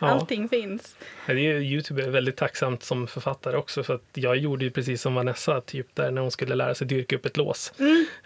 Ja. 0.00 0.06
Allting 0.10 0.48
finns. 0.48 0.96
Ja, 1.26 1.34
Det 1.34 1.40
är, 1.40 1.54
Youtube 1.60 2.02
är 2.04 2.08
väldigt 2.10 2.36
tacksamt 2.36 2.82
som 2.82 3.06
författare 3.06 3.56
också 3.56 3.82
för 3.82 3.94
att 3.94 4.02
jag 4.14 4.36
gjorde 4.36 4.64
ju 4.64 4.70
precis 4.70 5.02
som 5.02 5.14
Vanessa, 5.14 5.60
typ 5.60 5.94
där 5.94 6.10
när 6.22 6.24
hon 6.24 6.30
skulle 6.30 6.54
lära 6.54 6.74
sig 6.74 6.86
dyrka 6.86 7.16
upp 7.16 7.26
ett 7.26 7.36
lås. 7.36 7.72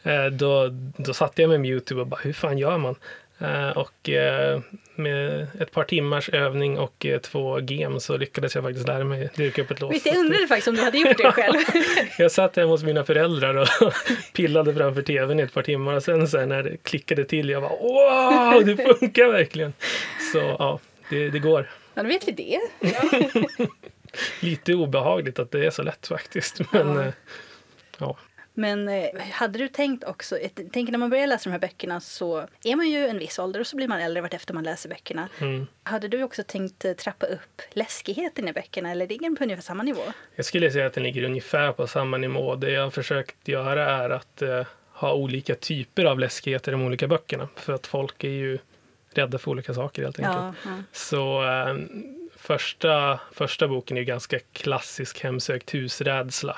Eh, 0.02 0.26
då, 0.26 0.68
då 0.96 1.14
satte 1.14 1.42
jag 1.42 1.48
mig 1.48 1.58
med 1.58 1.70
Youtube 1.70 2.00
och 2.00 2.06
bara, 2.06 2.20
hur 2.22 2.32
fan 2.32 2.58
gör 2.58 2.78
man? 2.78 2.96
Eh, 3.38 3.70
och 3.70 4.08
eh, 4.08 4.60
med 4.94 5.46
ett 5.60 5.72
par 5.72 5.84
timmars 5.84 6.28
övning 6.28 6.78
och 6.78 7.06
två 7.22 7.60
gem 7.60 8.00
så 8.00 8.16
lyckades 8.16 8.54
jag 8.54 8.64
faktiskt 8.64 8.86
lära 8.88 9.04
mig 9.04 9.30
dyrka 9.36 9.62
upp 9.62 9.70
ett 9.70 9.80
lås. 9.80 9.94
Visst, 9.94 10.06
jag 10.06 10.16
undrade 10.16 10.46
faktiskt 10.46 10.68
om 10.68 10.74
du 10.74 10.82
hade 10.82 10.98
gjort 10.98 11.18
det 11.18 11.32
själv. 11.32 11.56
Jag 12.18 12.32
satt 12.32 12.56
hemma 12.56 12.70
hos 12.70 12.82
mina 12.82 13.04
föräldrar 13.04 13.54
och 13.54 13.92
pillade 14.32 14.74
framför 14.74 15.02
tvn 15.02 15.40
i 15.40 15.42
ett 15.42 15.52
par 15.52 15.62
timmar 15.62 15.94
och 15.94 16.02
sen 16.02 16.28
så 16.28 16.46
när 16.46 16.62
det 16.62 16.76
klickade 16.76 17.24
till 17.24 17.48
jag 17.48 17.62
bara 17.62 17.76
wow, 17.76 18.64
det 18.64 18.76
funkar 18.76 19.28
verkligen. 19.28 19.72
Så 20.32 20.38
ja, 20.38 20.80
det, 21.10 21.30
det 21.30 21.38
går. 21.38 21.70
Ja, 21.94 22.02
då 22.02 22.08
vet 22.08 22.28
vi 22.28 22.32
det. 22.32 22.60
Lite 24.40 24.74
obehagligt 24.74 25.38
att 25.38 25.50
det 25.50 25.66
är 25.66 25.70
så 25.70 25.82
lätt 25.82 26.06
faktiskt. 26.06 26.60
Men 26.72 26.96
Ja. 26.96 27.12
Ja. 27.98 28.16
Men 28.58 28.88
eh, 28.88 29.04
hade 29.30 29.58
du 29.58 29.68
tänkt 29.68 30.04
också, 30.04 30.38
tänker 30.72 30.92
när 30.92 30.98
man 30.98 31.10
börjar 31.10 31.26
läsa 31.26 31.44
de 31.44 31.52
här 31.52 31.58
böckerna 31.58 32.00
så 32.00 32.48
är 32.64 32.76
man 32.76 32.90
ju 32.90 33.06
en 33.06 33.18
viss 33.18 33.38
ålder 33.38 33.60
och 33.60 33.66
så 33.66 33.76
blir 33.76 33.88
man 33.88 34.00
äldre 34.00 34.20
vartefter 34.20 34.54
man 34.54 34.64
läser 34.64 34.88
böckerna. 34.88 35.28
Mm. 35.40 35.66
Hade 35.82 36.08
du 36.08 36.22
också 36.22 36.42
tänkt 36.42 36.84
eh, 36.84 36.92
trappa 36.92 37.26
upp 37.26 37.62
läskigheten 37.70 38.48
i 38.48 38.52
böckerna 38.52 38.90
eller 38.90 39.06
ligger 39.06 39.22
den 39.22 39.36
på 39.36 39.44
ungefär 39.44 39.62
samma 39.62 39.82
nivå? 39.82 40.02
Jag 40.34 40.46
skulle 40.46 40.70
säga 40.70 40.86
att 40.86 40.92
den 40.92 41.02
ligger 41.02 41.24
ungefär 41.24 41.72
på 41.72 41.86
samma 41.86 42.16
nivå. 42.16 42.54
Det 42.54 42.70
jag 42.70 42.82
har 42.82 42.90
försökt 42.90 43.48
göra 43.48 43.90
är 43.90 44.10
att 44.10 44.42
eh, 44.42 44.66
ha 44.92 45.14
olika 45.14 45.54
typer 45.54 46.04
av 46.04 46.18
läskigheter 46.18 46.72
i 46.72 46.74
de 46.74 46.82
olika 46.82 47.08
böckerna. 47.08 47.48
För 47.56 47.72
att 47.72 47.86
folk 47.86 48.24
är 48.24 48.28
ju 48.28 48.58
rädda 49.10 49.38
för 49.38 49.50
olika 49.50 49.74
saker 49.74 50.02
helt 50.02 50.18
enkelt. 50.18 50.36
Ja, 50.36 50.54
ja. 50.64 50.82
Så 50.92 51.44
eh, 51.44 51.76
första, 52.36 53.20
första 53.32 53.68
boken 53.68 53.96
är 53.96 54.00
ju 54.00 54.06
ganska 54.06 54.38
klassisk 54.52 55.22
hemsökt 55.22 55.74
husrädsla. 55.74 56.56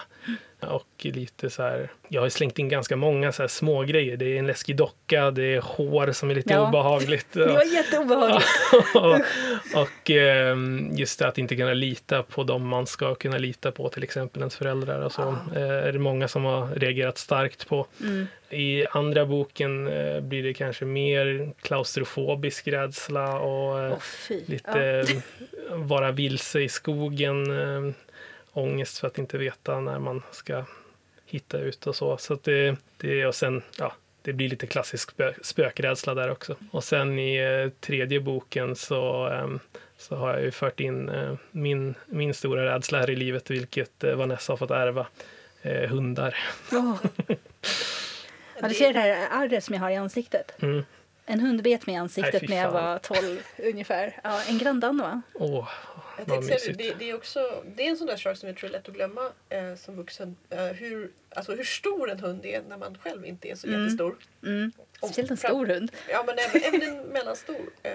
Och 0.61 0.87
lite 1.01 1.51
så 1.51 1.63
här, 1.63 1.89
jag 2.09 2.21
har 2.23 2.29
slängt 2.29 2.59
in 2.59 2.69
ganska 2.69 2.97
många 2.97 3.33
så 3.33 3.43
här 3.43 3.49
små 3.49 3.83
grejer. 3.83 4.17
Det 4.17 4.25
är 4.35 4.39
en 4.39 4.47
läskig 4.47 4.77
docka, 4.77 5.31
det 5.31 5.43
är 5.55 5.61
hår 5.61 6.13
som 6.13 6.31
är 6.31 6.35
lite 6.35 6.53
Ja. 6.55 6.69
obehagligt. 6.69 7.27
Det 7.33 7.47
var 7.47 7.75
jätteobehagligt. 7.75 8.47
och 8.95 9.19
och 9.83 10.11
ehm, 10.11 10.91
just 10.93 11.19
det 11.19 11.29
att 11.29 11.39
inte 11.39 11.57
kunna 11.57 11.73
lita 11.75 12.23
på 12.23 12.43
dem 12.45 12.69
man 12.69 12.87
ska 12.87 13.15
kunna 13.15 13.39
lita 13.39 13.73
på, 13.73 13.89
till 13.89 14.03
exempel 14.03 14.43
ens 14.43 14.57
föräldrar. 14.57 15.01
Och 15.01 15.13
så. 15.13 15.23
Eh, 15.57 15.63
är 15.63 15.93
det 15.93 15.99
många 15.99 16.29
som 16.29 16.45
har 16.45 16.67
reagerat 16.75 17.19
starkt 17.19 17.69
på. 17.69 17.87
Mm. 18.01 18.27
I 18.51 18.87
andra 18.91 19.27
boken 19.27 19.87
eh, 19.87 20.21
blir 20.21 20.43
det 20.43 20.55
kanske 20.55 20.85
mer 20.85 21.53
klaustrofobisk 21.63 22.69
rädsla 22.69 23.39
och 23.41 24.03
fy. 24.03 24.41
lite 24.47 25.05
Ja. 25.11 25.77
vara 25.77 26.11
vilse 26.13 26.61
i 26.61 26.69
skogen. 26.69 27.47
Ångest 28.53 28.99
för 28.99 29.07
att 29.07 29.19
inte 29.19 29.39
veta 29.39 29.81
när 29.81 29.99
man 29.99 30.23
ska 30.31 30.65
hitta 31.27 31.59
ut 31.59 31.87
och 31.87 31.97
så. 31.97 32.17
så 32.17 32.35
att 32.35 32.45
det, 32.45 32.77
det, 32.97 33.27
och 33.27 33.35
sen, 33.35 33.63
ja, 33.79 33.93
det 34.23 34.33
blir 34.33 34.49
lite 34.49 34.67
klassisk 34.67 35.11
spö, 35.11 35.33
spökrädsla 35.43 36.15
där 36.15 36.31
också. 36.31 36.57
Och 36.71 36.85
sen 36.85 37.19
i 37.19 37.37
eh, 37.37 37.71
tredje 37.81 38.21
boken 38.21 38.77
så, 38.77 39.27
ehm, 39.27 39.61
så 39.97 40.17
har 40.17 40.35
jag 40.35 40.43
ju 40.43 40.51
fört 40.51 40.81
in 40.81 41.09
eh, 41.09 41.35
min, 41.51 41.95
min 42.07 42.35
stora 42.35 42.75
rädsla 42.75 42.99
här 42.99 43.11
i 43.11 43.17
livet, 43.17 43.51
vilket 43.51 44.05
eh, 44.05 44.15
Vanessa 44.15 44.53
har 44.53 44.57
fått 44.57 44.71
ärva. 44.71 45.07
Eh, 45.63 45.91
hundar. 45.91 46.37
Åh. 46.73 46.95
Ja, 48.61 48.69
du 48.69 48.75
ser 48.75 48.93
det 48.93 49.01
här 49.01 49.29
ärret 49.45 49.65
som 49.65 49.75
jag 49.75 49.83
har 49.83 49.91
i 49.91 49.97
ansiktet. 49.97 50.63
Mm. 50.63 50.85
En 51.27 51.41
hund 51.41 51.63
bet 51.63 51.87
mig 51.87 51.95
i 51.95 51.99
ansiktet 51.99 52.43
Nej, 52.43 52.49
när 52.49 52.57
jag 52.57 52.71
var 52.71 52.99
12 52.99 53.43
ungefär. 53.59 54.21
Ja, 54.25 54.43
en 54.49 54.59
grandan 54.59 54.99
va? 54.99 55.23
Åh, 55.35 55.69
Jag 56.19 56.27
tänkte 56.27 56.59
säga, 56.59 56.75
det, 56.79 56.95
det, 56.99 57.11
är 57.11 57.15
också, 57.15 57.65
det 57.77 57.83
är 57.87 57.91
en 57.91 57.97
sån 57.97 58.07
där 58.07 58.17
sak 58.17 58.37
som 58.37 58.49
jag 58.49 58.57
tror 58.57 58.69
är 58.69 58.73
lätt 58.73 58.89
att 58.89 58.95
glömma 58.95 59.33
eh, 59.49 59.75
som 59.75 59.97
vuxen. 59.97 60.37
Eh, 60.51 60.65
hur, 60.67 61.11
alltså 61.31 61.55
hur 61.55 61.65
stor 61.65 62.11
en 62.11 62.21
hund 62.21 62.47
är 62.47 62.63
när 62.69 62.77
man 62.77 62.99
själv 62.99 63.27
inte 63.27 63.49
är 63.51 63.55
så 63.55 63.67
Mm. 63.67 63.81
jättestor. 63.81 64.17
Mm. 64.43 64.73
Speciellt 64.97 65.31
en 65.31 65.37
stor 65.37 65.67
hund. 65.67 65.93
Ja 66.11 66.25
men 66.27 66.37
även, 66.39 66.63
även 66.75 66.97
en 66.99 67.03
mellanstor. 67.13 67.71
Eh, 67.83 67.93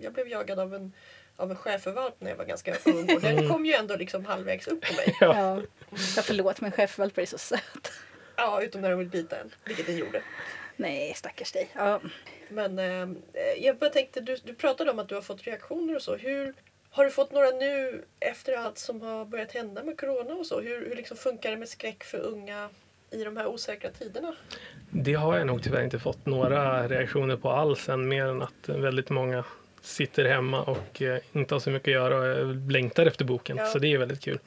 jag 0.00 0.12
blev 0.12 0.28
jagad 0.28 0.58
av 0.58 0.74
en, 0.74 0.92
av 1.36 1.50
en 1.50 1.56
schäfervalp 1.56 2.14
när 2.18 2.30
jag 2.30 2.36
var 2.36 2.44
ganska 2.44 2.74
ung 2.84 3.14
och 3.14 3.20
den 3.20 3.48
kom 3.48 3.66
ju 3.66 3.72
ändå 3.72 3.96
liksom 3.96 4.24
halvvägs 4.24 4.66
upp 4.68 4.80
på 4.80 4.94
mig. 4.94 5.16
Ja. 5.20 5.56
Ja. 5.56 5.62
Ja, 6.16 6.22
förlåt 6.22 6.60
men 6.60 6.72
schäfervalpar 6.72 7.22
är 7.22 7.26
så 7.26 7.38
söt. 7.38 7.92
Ja, 8.36 8.62
utom 8.62 8.80
när 8.80 8.90
de 8.90 8.98
vill 8.98 9.08
bita 9.08 9.36
en, 9.40 9.54
vilket 9.64 9.86
den 9.86 9.96
gjorde. 9.96 10.22
Nej, 10.76 11.14
stackars 11.16 11.52
dig. 11.52 11.70
Ja. 11.74 12.00
Men 12.48 12.78
eh, 12.78 13.08
jag 13.58 13.76
bara 13.78 13.90
tänkte, 13.90 14.20
du, 14.20 14.36
du 14.44 14.54
pratade 14.54 14.90
om 14.90 14.98
att 14.98 15.08
du 15.08 15.14
har 15.14 15.22
fått 15.22 15.42
reaktioner 15.42 15.94
och 15.96 16.02
så. 16.02 16.16
Hur, 16.16 16.54
har 16.94 17.04
du 17.04 17.10
fått 17.10 17.32
några 17.32 17.50
nu 17.50 18.04
efter 18.20 18.56
allt 18.56 18.78
som 18.78 19.00
har 19.00 19.24
börjat 19.24 19.52
hända 19.52 19.82
med 19.82 20.00
corona 20.00 20.34
och 20.34 20.46
så? 20.46 20.60
Hur, 20.60 20.88
hur 20.88 20.96
liksom 20.96 21.16
funkar 21.16 21.50
det 21.50 21.56
med 21.56 21.68
skräck 21.68 22.04
för 22.04 22.18
unga 22.18 22.68
i 23.10 23.24
de 23.24 23.36
här 23.36 23.46
osäkra 23.46 23.90
tiderna? 23.90 24.34
Det 24.90 25.14
har 25.14 25.38
jag 25.38 25.46
nog 25.46 25.62
tyvärr 25.62 25.82
inte 25.82 25.98
fått 25.98 26.26
några 26.26 26.88
reaktioner 26.88 27.36
på 27.36 27.50
alls 27.50 27.88
än 27.88 28.08
mer 28.08 28.26
än 28.26 28.42
att 28.42 28.68
väldigt 28.68 29.10
många 29.10 29.44
sitter 29.80 30.24
hemma 30.24 30.62
och 30.62 31.02
eh, 31.02 31.18
inte 31.32 31.54
har 31.54 31.60
så 31.60 31.70
mycket 31.70 31.88
att 31.88 31.92
göra 31.92 32.16
och 32.16 32.26
eh, 32.26 32.70
längtar 32.70 33.06
efter 33.06 33.24
boken. 33.24 33.56
Ja. 33.56 33.66
Så 33.66 33.78
det 33.78 33.92
är 33.92 33.98
väldigt 33.98 34.20
kul. 34.20 34.38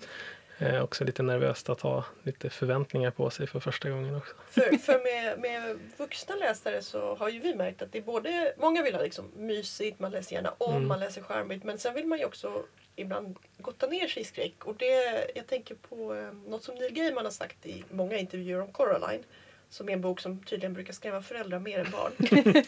Eh, 0.59 0.83
också 0.83 1.03
lite 1.03 1.23
nervöst 1.23 1.69
att 1.69 1.81
ha 1.81 2.05
lite 2.23 2.49
förväntningar 2.49 3.11
på 3.11 3.29
sig 3.29 3.47
för 3.47 3.59
första 3.59 3.89
gången 3.89 4.15
också. 4.15 4.35
För, 4.49 4.77
för 4.77 5.03
med, 5.03 5.39
med 5.39 5.79
vuxna 5.97 6.35
läsare 6.35 6.81
så 6.81 7.15
har 7.15 7.29
ju 7.29 7.39
vi 7.39 7.55
märkt 7.55 7.81
att 7.81 7.91
det 7.91 7.97
är 7.97 8.01
både, 8.01 8.53
många 8.57 8.83
vill 8.83 8.95
ha 8.95 9.01
liksom 9.01 9.31
mysigt, 9.35 9.99
man 9.99 10.11
läser 10.11 10.35
gärna 10.35 10.53
om, 10.57 10.75
Mm. 10.75 10.87
man 10.87 10.99
läser 10.99 11.21
charmigt 11.21 11.63
men 11.63 11.77
sen 11.77 11.93
vill 11.93 12.07
man 12.07 12.19
ju 12.19 12.25
också 12.25 12.63
ibland 12.95 13.35
gotta 13.57 13.87
ner 13.87 14.07
sig 14.07 14.21
i 14.21 14.25
skräck. 14.25 14.65
Och 14.65 14.75
det, 14.75 15.27
jag 15.35 15.47
tänker 15.47 15.75
på 15.75 16.15
eh, 16.15 16.33
något 16.49 16.63
som 16.63 16.75
Neil 16.75 16.93
Gaiman 16.93 17.25
har 17.25 17.31
sagt 17.31 17.65
i 17.65 17.83
många 17.89 18.17
intervjuer 18.17 18.61
om 18.61 18.71
Coraline 18.71 19.23
som 19.69 19.89
är 19.89 19.93
en 19.93 20.01
bok 20.01 20.19
som 20.19 20.43
tydligen 20.43 20.73
brukar 20.73 20.93
skrämma 20.93 21.21
föräldrar 21.21 21.59
mer 21.59 21.79
än 21.79 21.91
barn. 21.91 22.11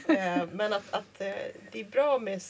eh, 0.18 0.48
men 0.52 0.74
att, 0.74 0.94
att 0.94 1.22
eh, 1.22 1.34
det 1.72 1.80
är 1.80 1.84
bra 1.84 2.20
med 2.20 2.42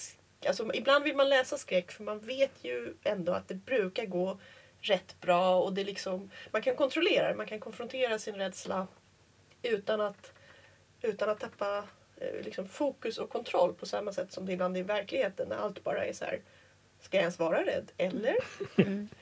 Alltså, 0.48 0.74
ibland 0.74 1.04
vill 1.04 1.16
man 1.16 1.30
läsa 1.30 1.58
skräck 1.58 1.92
för 1.92 2.04
man 2.04 2.20
vet 2.20 2.52
ju 2.62 2.94
ändå 3.04 3.32
att 3.32 3.48
det 3.48 3.56
brukar 3.56 4.06
gå 4.06 4.40
rätt 4.82 5.22
bra 5.22 5.60
och 5.60 5.74
det 5.74 5.82
är 5.82 5.86
liksom, 5.86 6.32
man 6.52 6.62
kan 6.62 6.76
kontrollera 6.76 7.30
det, 7.30 7.36
man 7.36 7.46
kan 7.46 7.60
konfrontera 7.60 8.20
sin 8.20 8.36
rädsla 8.36 8.88
utan 9.62 10.02
att, 10.02 10.34
utan 11.02 11.30
att 11.30 11.40
tappa 11.40 11.84
eh, 12.18 12.42
liksom 12.44 12.68
fokus 12.68 13.18
och 13.18 13.30
kontroll 13.30 13.74
på 13.74 13.86
samma 13.86 14.14
sätt 14.14 14.32
som 14.32 14.46
det 14.46 14.54
ibland 14.54 14.78
är 14.78 14.80
i 14.80 14.84
verkligheten 14.84 15.50
när 15.50 15.58
allt 15.58 15.84
bara 15.84 16.06
är 16.06 16.14
så 16.14 16.26
här 16.26 16.42
Ska 17.02 17.18
jag 17.18 17.22
ens 17.22 17.40
vara 17.40 17.66
rädd? 17.66 17.92
Eller? 17.98 18.36
Mm. 18.78 19.10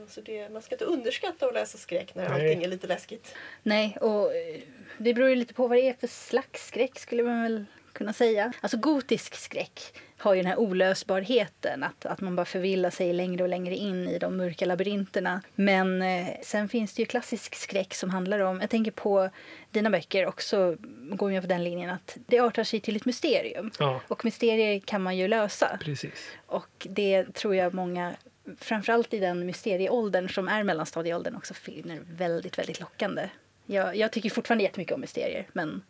Alltså 0.00 0.20
det, 0.20 0.48
man 0.48 0.62
ska 0.62 0.74
inte 0.74 0.84
underskatta 0.84 1.46
att 1.46 1.54
läsa 1.54 1.78
skräck 1.78 2.14
när 2.14 2.28
Nej. 2.28 2.32
allting 2.32 2.62
är 2.62 2.68
lite 2.68 2.86
läskigt. 2.86 3.34
Nej, 3.62 3.96
och 4.00 4.36
eh, 4.36 4.60
det 4.98 5.14
beror 5.14 5.28
ju 5.28 5.34
lite 5.34 5.54
på 5.54 5.68
vad 5.68 5.78
det 5.78 5.88
är 5.88 5.92
för 5.92 6.06
slags 6.06 6.66
skräck 6.66 6.98
skulle 6.98 7.22
man 7.22 7.42
väl 7.42 7.64
kunna 7.92 8.12
säga. 8.12 8.52
Alltså 8.60 8.76
gotisk 8.76 9.34
skräck 9.34 9.80
har 10.18 10.34
ju 10.34 10.42
den 10.42 10.50
här 10.50 10.58
olösbarheten, 10.58 11.82
att, 11.82 12.06
att 12.06 12.20
man 12.20 12.36
bara 12.36 12.46
förvillar 12.46 12.90
sig 12.90 13.12
längre 13.12 13.42
och 13.42 13.48
längre 13.48 13.76
in 13.76 14.08
i 14.08 14.18
de 14.18 14.36
mörka 14.36 14.66
labyrinterna. 14.66 15.42
Men 15.54 16.02
eh, 16.02 16.26
sen 16.42 16.68
finns 16.68 16.94
det 16.94 17.02
ju 17.02 17.06
klassisk 17.06 17.54
skräck 17.54 17.94
som 17.94 18.10
handlar 18.10 18.40
om, 18.40 18.60
jag 18.60 18.70
tänker 18.70 18.90
på 18.90 19.30
dina 19.70 19.90
böcker 19.90 20.26
också 20.26 20.76
går 21.10 21.32
ju 21.32 21.40
på 21.40 21.46
den 21.46 21.64
linjen 21.64 21.90
att 21.90 22.16
det 22.26 22.38
artar 22.38 22.64
sig 22.64 22.80
till 22.80 22.96
ett 22.96 23.04
mysterium. 23.04 23.70
Ja, 23.78 24.00
Och 24.08 24.24
mysterier 24.24 24.80
kan 24.80 25.02
man 25.02 25.16
ju 25.16 25.28
lösa. 25.28 25.78
precis. 25.84 26.30
Och 26.46 26.86
det 26.90 27.34
tror 27.34 27.54
jag 27.56 27.74
många, 27.74 28.14
framförallt 28.58 29.14
i 29.14 29.18
den 29.18 29.46
mysterieåldern 29.46 30.28
som 30.28 30.48
är 30.48 30.62
mellanstadieåldern, 30.62 31.36
också 31.36 31.54
finner 31.54 32.00
väldigt, 32.10 32.58
väldigt 32.58 32.80
lockande. 32.80 33.28
Jag, 33.66 33.96
jag 33.96 34.12
tycker 34.12 34.30
fortfarande 34.30 34.64
jättemycket 34.64 34.94
om 34.94 35.00
mysterier, 35.00 35.46
men 35.52 35.82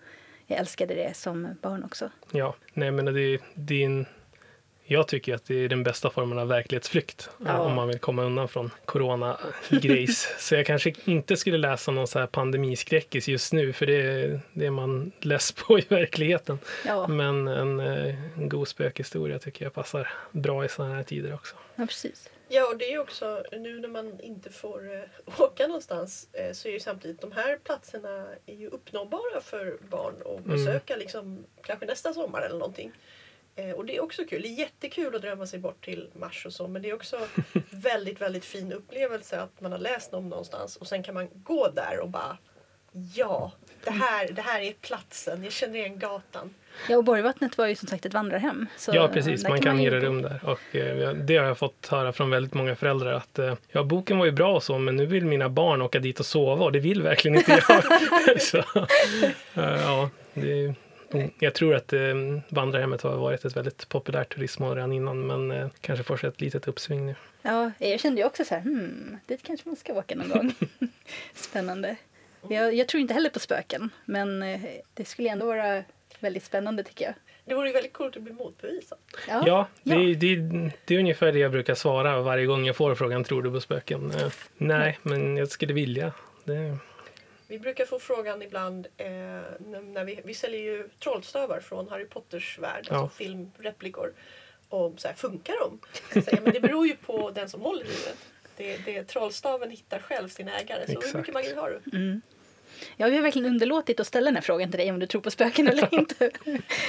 jag 0.46 0.58
älskade 0.58 0.94
det 0.94 1.16
som 1.16 1.48
barn 1.62 1.84
också. 1.84 2.10
Ja, 2.32 2.54
nej 2.72 2.90
men 2.90 3.04
det, 3.04 3.40
det 3.54 3.82
är 3.82 3.86
en, 3.86 4.06
jag 4.84 5.08
tycker 5.08 5.34
att 5.34 5.44
det 5.44 5.54
är 5.54 5.68
den 5.68 5.82
bästa 5.82 6.10
formen 6.10 6.38
av 6.38 6.48
verklighetsflykt 6.48 7.30
Ja. 7.46 7.58
om 7.58 7.74
man 7.74 7.88
vill 7.88 7.98
komma 7.98 8.22
undan 8.24 8.48
från 8.48 8.70
corona-grejs. 8.84 10.34
så 10.38 10.54
jag 10.54 10.66
kanske 10.66 10.94
inte 11.04 11.36
skulle 11.36 11.58
läsa 11.58 11.90
någon 11.90 12.06
så 12.06 12.18
här 12.18 12.26
pandemiskräckis 12.26 13.28
just 13.28 13.52
nu 13.52 13.72
för 13.72 13.86
det, 13.86 14.40
det 14.52 14.66
är 14.66 14.70
man 14.70 15.12
less 15.20 15.52
på 15.52 15.78
i 15.78 15.84
verkligheten. 15.88 16.58
Ja, 16.86 17.06
Men 17.06 17.48
en, 17.48 17.80
eh, 17.80 18.38
en 18.38 18.48
god 18.48 18.68
spökhistoria 18.68 19.38
tycker 19.38 19.64
jag 19.64 19.74
passar 19.74 20.08
bra 20.32 20.64
i 20.64 20.68
sådana 20.68 20.94
här 20.94 21.02
tider 21.02 21.34
också. 21.34 21.56
ja 21.76 21.86
precis. 21.86 22.30
Ja, 22.48 22.66
och 22.68 22.76
det 22.76 22.92
är 22.92 22.98
också 22.98 23.44
nu 23.52 23.80
när 23.80 23.88
man 23.88 24.20
inte 24.20 24.50
får 24.50 24.94
eh, 24.94 25.02
åka 25.40 25.66
någonstans 25.66 26.28
eh, 26.32 26.52
så 26.52 26.68
är 26.68 26.72
ju 26.72 26.80
samtidigt 26.80 27.20
de 27.20 27.32
här 27.32 27.58
platserna 27.64 28.26
är 28.46 28.54
ju 28.54 28.68
uppnåbara 28.68 29.40
för 29.40 29.78
barn 29.88 30.14
att 30.20 30.26
Mm. 30.26 30.42
besöka 30.56 30.96
liksom 30.96 31.46
kanske 31.62 31.86
nästa 31.86 32.14
sommar 32.14 32.42
eller 32.42 32.58
någonting. 32.58 32.92
Eh, 33.56 33.70
och 33.70 33.84
det 33.86 33.96
är 33.96 34.00
också 34.02 34.24
kul. 34.24 34.42
Det 34.42 34.48
är 34.48 34.58
jättekul 34.58 35.14
att 35.16 35.22
drömma 35.22 35.46
sig 35.46 35.58
bort 35.58 35.84
till 35.84 36.10
Mars 36.12 36.46
och 36.46 36.52
så 36.52 36.68
men 36.68 36.82
det 36.82 36.90
är 36.90 36.94
också 36.94 37.28
väldigt, 37.70 38.20
väldigt 38.20 38.44
fin 38.44 38.72
upplevelse 38.72 39.40
att 39.40 39.60
man 39.60 39.72
har 39.72 39.78
läst 39.78 40.14
om 40.14 40.28
någonstans 40.28 40.76
och 40.76 40.86
sen 40.86 41.02
kan 41.02 41.14
man 41.14 41.28
gå 41.34 41.68
där 41.68 41.98
och 42.00 42.08
bara 42.08 42.38
Ja, 43.14 43.52
det 43.84 43.90
här, 43.90 44.28
det 44.32 44.42
här 44.42 44.60
är 44.60 44.72
platsen. 44.72 45.44
Jag 45.44 45.52
känner 45.52 45.78
igen 45.78 45.98
gatan. 45.98 46.54
Ja, 46.88 46.96
och 46.96 47.04
Borgvattnet 47.04 47.58
var 47.58 47.66
ju 47.66 47.74
som 47.74 47.88
sagt 47.88 48.06
ett 48.06 48.14
vandrarhem. 48.14 48.66
Så 48.76 48.90
ja, 48.94 49.08
precis. 49.08 49.48
Man 49.48 49.60
kan 49.60 49.78
ju 49.78 49.90
hyra 49.90 50.00
bo. 50.00 50.06
rum 50.06 50.22
där. 50.22 50.40
Och 50.44 50.76
eh, 50.76 51.14
det 51.14 51.36
har 51.36 51.44
jag 51.44 51.58
fått 51.58 51.86
höra 51.86 52.12
från 52.12 52.30
väldigt 52.30 52.54
många 52.54 52.76
föräldrar 52.76 53.12
att 53.12 53.38
eh, 53.38 53.54
ja, 53.72 53.82
boken 53.82 54.18
var 54.18 54.26
ju 54.26 54.32
bra 54.32 54.54
och 54.54 54.62
så, 54.62 54.78
men 54.78 54.96
nu 54.96 55.06
vill 55.06 55.26
mina 55.26 55.48
barn 55.48 55.82
åka 55.82 55.98
dit 55.98 56.20
och 56.20 56.26
sova 56.26 56.64
och 56.64 56.72
det 56.72 56.80
vill 56.80 57.02
verkligen 57.02 57.36
inte 57.36 57.62
jag. 57.68 57.82
så, 58.42 58.58
eh, 58.58 59.82
ja, 59.82 60.10
det, 60.34 60.74
jag 61.38 61.54
tror 61.54 61.74
att 61.74 61.92
eh, 61.92 62.00
vandrarhemmet 62.48 63.02
har 63.02 63.16
varit 63.16 63.44
ett 63.44 63.56
väldigt 63.56 63.88
populärt 63.88 64.34
turistmål 64.34 64.74
redan 64.74 64.92
innan, 64.92 65.26
men 65.26 65.70
kanske 65.80 66.04
får 66.04 66.16
sig 66.16 66.28
ett 66.28 66.40
litet 66.40 66.68
uppsving 66.68 67.06
nu. 67.06 67.14
Ja, 67.42 67.70
jag 67.78 68.00
kände 68.00 68.20
ju 68.20 68.26
också 68.26 68.44
så 68.44 68.54
här, 68.54 68.62
hmm, 68.62 69.18
dit 69.26 69.42
kanske 69.42 69.68
man 69.68 69.76
ska 69.76 69.94
åka 69.94 70.14
någon 70.14 70.28
gång. 70.28 70.54
Spännande. 71.34 71.96
Jag, 72.48 72.74
jag 72.74 72.88
tror 72.88 73.00
inte 73.00 73.14
heller 73.14 73.30
på 73.30 73.38
spöken, 73.38 73.90
men 74.04 74.44
det 74.94 75.04
skulle 75.04 75.30
ändå 75.30 75.46
vara 75.46 75.82
väldigt 76.20 76.44
spännande 76.44 76.82
tycker 76.84 77.04
jag. 77.04 77.14
Det 77.44 77.54
vore 77.54 77.66
ju 77.68 77.72
väldigt 77.72 77.92
coolt 77.92 78.16
att 78.16 78.22
bli 78.22 78.32
motbevisad. 78.32 78.98
Ja, 79.28 79.42
Ja, 79.46 79.66
det, 79.82 79.94
ja. 79.94 80.14
Det, 80.18 80.70
det 80.86 80.94
är 80.94 80.98
ungefär 80.98 81.32
det 81.32 81.38
jag 81.38 81.50
brukar 81.52 81.74
svara 81.74 82.20
varje 82.20 82.46
gång 82.46 82.66
jag 82.66 82.76
får 82.76 82.94
frågan 82.94 83.24
tror 83.24 83.42
du 83.42 83.50
på 83.50 83.60
spöken? 83.60 84.10
Eh, 84.10 84.32
nej, 84.56 84.98
men 85.02 85.36
jag 85.36 85.48
skulle 85.48 85.72
vilja. 85.72 86.12
Det, 86.44 86.78
Vi 87.48 87.58
brukar 87.58 87.84
få 87.86 87.98
frågan 87.98 88.42
ibland 88.42 88.86
eh, 88.96 89.06
när 89.06 90.04
vi, 90.04 90.20
vi 90.24 90.34
säljer 90.34 90.60
ju 90.60 90.88
trollstavar 91.02 91.60
från 91.60 91.88
Harry 91.88 92.04
Potters 92.04 92.58
värld, 92.58 92.86
Ja. 92.90 92.96
alltså 92.96 93.16
filmreplikor. 93.16 94.12
Och 94.68 94.94
så 94.96 95.08
här, 95.08 95.14
funkar 95.14 95.54
de? 95.60 95.78
Jag 96.14 96.24
säger, 96.24 96.40
men 96.42 96.52
det 96.52 96.60
beror 96.60 96.86
ju 96.86 96.96
på 96.96 97.30
den 97.30 97.48
som 97.48 97.60
håller 97.60 97.84
i 97.84 97.88
det. 97.88 98.14
Det, 98.56 98.76
det. 98.84 99.04
Trollstaven 99.04 99.70
hittar 99.70 99.98
själv 99.98 100.28
sin 100.28 100.48
ägare. 100.48 100.86
Så 100.86 100.92
hur 100.92 100.98
Exakt. 100.98 101.14
mycket 101.14 101.34
magi 101.34 101.54
har 101.54 101.80
du? 101.84 101.96
Mm. 101.98 102.20
Ja, 102.96 103.06
vi 103.08 103.16
har 103.16 103.22
verkligen 103.22 103.46
underlåtit 103.48 104.00
att 104.00 104.06
ställa 104.06 104.24
den 104.24 104.34
här 104.34 104.42
frågan 104.42 104.70
till 104.70 104.78
dig 104.80 104.90
om 104.90 104.98
du 104.98 105.06
tror 105.06 105.20
på 105.20 105.30
spöken 105.30 105.68
eller 105.68 105.88
inte. 105.94 106.30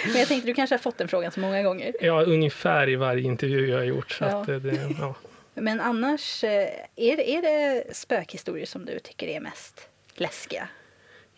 Men 0.06 0.16
jag 0.16 0.28
tänkte 0.28 0.48
du 0.48 0.54
kanske 0.54 0.74
har 0.76 0.80
fått 0.80 0.98
den 0.98 1.08
frågan 1.08 1.32
så 1.32 1.40
många 1.40 1.64
gånger. 1.64 1.94
ja, 2.02 2.24
ungefär 2.24 2.90
i 2.90 2.96
varje 2.96 3.24
intervju 3.24 3.68
jag 3.70 3.78
har 3.78 3.84
gjort. 3.86 4.18
Ja. 4.22 4.26
att 4.28 4.48
det, 4.48 4.60
det, 4.60 4.90
ja. 5.00 5.16
Men 5.54 5.80
annars, 5.82 6.44
eh, 6.44 6.70
är 6.96 7.20
är 7.20 7.42
det 7.42 7.84
spökhistorier 7.96 8.66
som 8.66 8.86
du 8.86 9.00
tycker 9.00 9.28
är 9.28 9.40
mest 9.40 9.90
läskiga? 10.16 10.68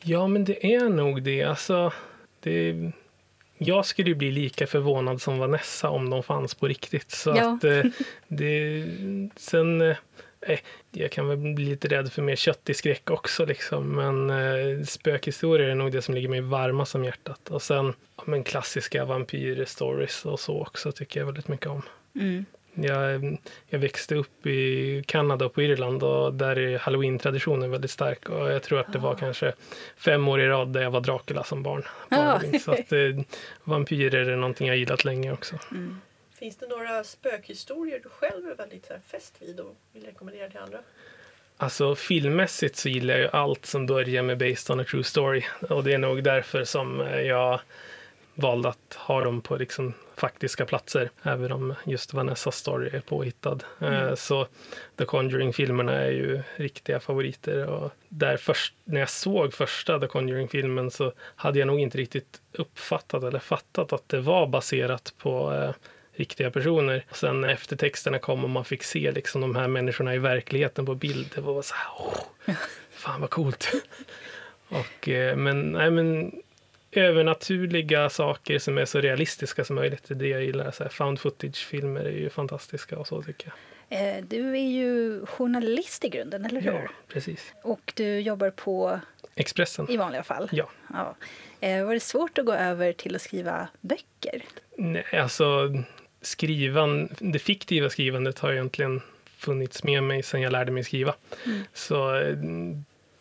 Ja, 0.02 0.28
men 0.28 0.46
det 0.46 0.74
är 0.76 0.90
nog 0.90 1.24
det. 1.24 1.44
Alltså, 1.44 1.94
det 2.40 2.76
jag 3.58 3.86
skulle 3.86 4.10
ju 4.10 4.16
bli 4.16 4.32
lika 4.32 4.68
förvånad 4.68 5.22
som 5.22 5.40
Vanessa 5.40 5.90
om 5.90 6.10
de 6.10 6.24
fanns 6.24 6.56
på 6.56 6.68
riktigt. 6.68 7.12
Så 7.12 7.30
Ja. 7.30 7.54
att 7.54 7.64
eh, 7.64 7.84
det, 8.28 8.84
sen, 9.36 9.96
eh, 10.42 10.60
jag 10.92 11.12
kan 11.12 11.28
väl 11.28 11.38
bli 11.38 11.66
lite 11.66 11.88
rädd 11.88 12.12
för 12.12 12.22
mer 12.22 12.36
köttig 12.36 12.76
skräck 12.76 13.10
också 13.10 13.46
liksom. 13.46 13.90
Men 13.96 14.30
eh, 14.30 14.84
spökhistorier 14.84 15.70
är 15.70 15.76
nog 15.76 15.92
det 15.92 16.02
som 16.02 16.16
ligger 16.16 16.30
mig 16.30 16.42
varmast 16.42 16.96
om 16.96 17.06
hjärtat. 17.06 17.50
Och 17.50 17.62
sen 17.62 17.94
ja, 18.18 18.24
men 18.26 18.44
klassiska 18.44 19.06
vampyr-stories 19.06 20.26
och 20.26 20.40
så 20.40 20.62
också 20.62 20.92
tycker 20.92 21.20
jag 21.20 21.26
väldigt 21.26 21.48
mycket 21.48 21.68
om. 21.68 21.82
Mm. 22.16 22.46
Jag, 22.74 23.38
jag 23.68 23.80
växte 23.80 24.16
upp 24.16 24.46
i 24.46 25.04
Kanada 25.08 25.46
och 25.46 25.54
på 25.54 25.62
Irland 25.62 26.04
och 26.04 26.34
där 26.34 26.60
är 26.60 26.80
halloween-traditionen 26.80 27.72
väldigt 27.72 27.92
stark. 27.92 28.30
Och 28.30 28.52
jag 28.52 28.64
tror 28.64 28.80
att 28.80 28.94
det 28.94 29.00
var 29.00 29.16
kanske 29.16 29.54
fem 29.98 30.28
år 30.28 30.42
i 30.42 30.48
rad 30.48 30.74
där 30.74 30.82
jag 30.82 30.92
var 30.92 31.02
Dracula 31.02 31.44
som 31.44 31.64
barn. 31.64 31.84
på. 32.10 32.16
Halloween. 32.16 32.60
Så 32.60 32.72
att, 32.72 32.92
eh, 32.92 33.00
vampyrer 33.64 34.30
är 34.30 34.36
någonting 34.36 34.68
jag 34.68 34.78
gillat 34.78 35.06
länge 35.06 35.32
också. 35.32 35.56
Mm. 35.72 36.02
Finns 36.40 36.58
det 36.58 36.68
några 36.68 37.04
spökhistorier 37.04 38.00
du 38.04 38.10
själv 38.10 38.48
är 38.48 38.56
väldigt 38.56 38.86
så 38.86 38.94
här, 38.94 39.02
fäst 39.08 39.42
vid 39.42 39.60
och 39.60 39.76
vill 39.94 40.06
rekommendera 40.06 40.50
till 40.50 40.60
andra? 40.60 40.80
Alltså 41.58 41.96
filmmässigt 41.96 42.76
så 42.76 42.90
gillar 42.90 43.14
jag 43.14 43.22
ju 43.22 43.30
allt 43.30 43.66
som 43.66 43.86
börjar 43.86 44.24
med 44.24 44.38
Based 44.38 44.74
on 44.74 44.80
a 44.80 44.84
true 44.90 45.04
story. 45.04 45.44
Och 45.70 45.84
det 45.84 45.94
är 45.94 45.98
nog 45.98 46.24
därför 46.24 46.64
som 46.64 47.02
eh, 47.02 47.22
jag 47.22 47.60
valde 48.36 48.70
att 48.70 48.94
ha 48.94 49.24
dem 49.24 49.42
på 49.42 49.56
liksom 49.56 49.94
faktiska 50.16 50.66
platser. 50.66 51.10
Även 51.24 51.52
om 51.52 51.76
just 51.86 52.14
Vanessas 52.14 52.58
story 52.58 52.90
är 52.94 53.00
påhittad. 53.02 53.60
Eh, 53.80 54.16
Så 54.16 54.48
The 54.96 55.06
Conjuring-filmerna 55.06 55.94
är 55.94 56.12
ju 56.12 56.42
riktiga 56.56 57.00
favoriter. 57.00 57.66
Och 57.66 57.92
där 58.10 58.38
först, 58.38 58.74
när 58.84 59.00
jag 59.00 59.10
såg 59.10 59.54
första 59.54 60.00
The 60.00 60.08
Conjuring-filmen 60.08 60.92
så 60.92 61.14
hade 61.36 61.60
jag 61.60 61.68
nog 61.68 61.80
inte 61.80 61.98
riktigt 61.98 62.42
uppfattat 62.52 63.24
eller 63.24 63.40
fattat 63.40 63.94
att 63.94 64.10
det 64.10 64.20
var 64.20 64.48
baserat 64.48 65.14
på 65.18 65.54
eh, 65.54 65.72
riktiga 66.20 66.52
personer. 66.52 67.06
Och 67.10 67.18
sen 67.18 67.42
när 67.42 67.50
eftertexterna 67.50 68.20
kom 68.20 68.44
och 68.44 68.50
man 68.50 68.66
fick 68.66 68.84
se 68.84 69.12
liksom 69.12 69.42
de 69.42 69.56
här 69.56 69.68
människorna 69.68 70.16
i 70.16 70.18
verkligheten 70.18 70.86
på 70.86 70.96
bild. 70.96 71.32
Det 71.36 71.42
var 71.42 71.62
så 71.62 71.76
här, 71.76 71.88
åh, 72.00 72.56
fan 72.92 73.22
vad 73.22 73.30
coolt. 73.30 73.72
och, 74.70 75.10
eh, 75.10 75.36
men, 75.36 75.72
nej, 75.72 75.92
men 75.92 76.32
övernaturliga 76.92 78.10
saker 78.10 78.60
som 78.60 78.78
är 78.78 78.86
så 78.86 79.02
realistiska 79.02 79.64
som 79.66 79.76
möjligt. 79.76 80.04
Det 80.08 80.14
är 80.14 80.16
det 80.16 80.28
jag 80.28 80.44
gillar. 80.44 80.72
Så 80.72 80.84
här, 80.84 80.90
found 80.90 81.20
footage-filmer 81.20 82.02
är 82.06 82.10
ju 82.12 82.30
fantastiska 82.30 82.98
och 83.00 83.08
så 83.08 83.22
tycker 83.22 83.48
jag. 83.48 83.56
Eh, 84.18 84.24
Du 84.28 84.50
är 84.52 84.70
ju 84.70 85.26
journalist 85.26 86.06
i 86.06 86.10
grunden, 86.10 86.46
eller 86.46 86.62
hur? 86.62 86.72
Ja, 86.72 86.82
precis. 87.08 87.54
Och 87.64 87.92
du 87.96 88.20
jobbar 88.20 88.50
på, 88.50 89.00
Expressen. 89.36 89.90
i 89.90 89.98
vanliga 89.98 90.24
fall. 90.24 90.50
Ja. 90.52 90.70
Ja. 90.94 91.16
Eh, 91.60 91.86
Var 91.86 91.94
det 91.94 92.00
svårt 92.00 92.38
att 92.38 92.46
gå 92.46 92.54
över 92.54 92.94
till 92.94 93.16
att 93.16 93.22
skriva 93.22 93.68
böcker? 93.82 94.44
Nej, 94.78 95.06
alltså 95.14 95.74
skrivan, 96.22 97.10
det 97.20 97.40
fiktiva 97.40 97.90
skrivandet 97.90 98.40
har 98.40 98.52
egentligen 98.52 99.02
funnits 99.26 99.84
med 99.84 100.04
mig 100.04 100.24
sedan 100.24 100.42
jag 100.42 100.52
lärde 100.52 100.72
mig 100.72 100.84
skriva. 100.84 101.16
Mm. 101.46 101.64
Så 101.74 102.16
eh, 102.16 102.38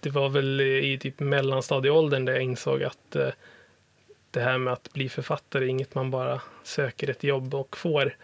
det 0.00 0.10
var 0.10 0.28
väl 0.28 0.60
i 0.60 0.98
typ 1.00 1.20
mellanstadieåldern 1.20 2.24
där 2.24 2.32
jag 2.32 2.42
insåg 2.42 2.82
att 2.82 3.16
eh, 3.16 3.28
det 4.30 4.40
här 4.40 4.58
med 4.58 4.72
att 4.72 4.92
bli 4.92 5.08
författare 5.08 5.64
är 5.64 5.68
inget 5.68 5.94
man 5.94 6.10
bara 6.10 6.40
söker 6.64 7.10
ett 7.10 7.24
jobb 7.24 7.54
och 7.54 7.76
får. 7.76 8.16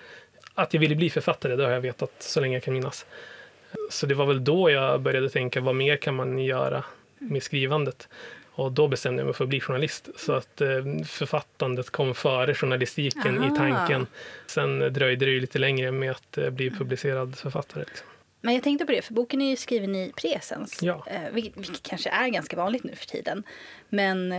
Att 0.54 0.74
jag 0.74 0.80
ville 0.80 0.94
bli 0.94 1.10
författare, 1.10 1.56
det 1.56 1.64
har 1.64 1.70
jag 1.70 1.80
vetat 1.80 2.12
så 2.18 2.40
länge 2.40 2.56
jag 2.56 2.62
kan 2.62 2.74
minnas. 2.74 3.06
Så 3.90 4.06
det 4.06 4.14
var 4.14 4.26
väl 4.26 4.44
då 4.44 4.70
jag 4.70 5.00
började 5.00 5.30
tänka, 5.30 5.60
vad 5.60 5.74
mer 5.74 5.96
kan 5.96 6.14
man 6.14 6.38
göra 6.38 6.84
med 7.18 7.42
skrivandet? 7.42 8.08
Och 8.56 8.72
då 8.72 8.88
bestämde 8.88 9.20
jag 9.20 9.26
mig 9.26 9.34
för 9.34 9.44
att 9.44 9.48
bli 9.48 9.60
journalist. 9.60 10.08
Så 10.16 10.32
att 10.32 10.60
eh, 10.60 10.68
författandet 11.06 11.90
kom 11.90 12.14
före 12.14 12.54
journalistiken 12.54 13.38
Aha. 13.38 13.54
i 13.54 13.56
tanken. 13.56 14.06
Sen 14.46 14.78
dröjde 14.78 15.24
det 15.24 15.30
ju 15.30 15.40
lite 15.40 15.58
längre 15.58 15.92
med 15.92 16.10
att 16.10 16.38
eh, 16.38 16.50
bli 16.50 16.70
publicerad 16.70 17.36
författare. 17.36 17.84
Liksom. 17.88 18.06
Men 18.40 18.54
jag 18.54 18.62
tänkte 18.62 18.86
på 18.86 18.92
det, 18.92 19.02
för 19.02 19.14
boken 19.14 19.42
är 19.42 19.50
ju 19.50 19.56
skriven 19.56 19.94
i 19.94 20.12
presens. 20.16 20.82
Ja. 20.82 21.04
Eh, 21.06 21.20
vilket, 21.32 21.56
vilket 21.56 21.82
kanske 21.82 22.10
är 22.10 22.28
ganska 22.28 22.56
vanligt 22.56 22.84
nu 22.84 22.94
för 22.96 23.06
tiden. 23.06 23.42
Men 23.88 24.32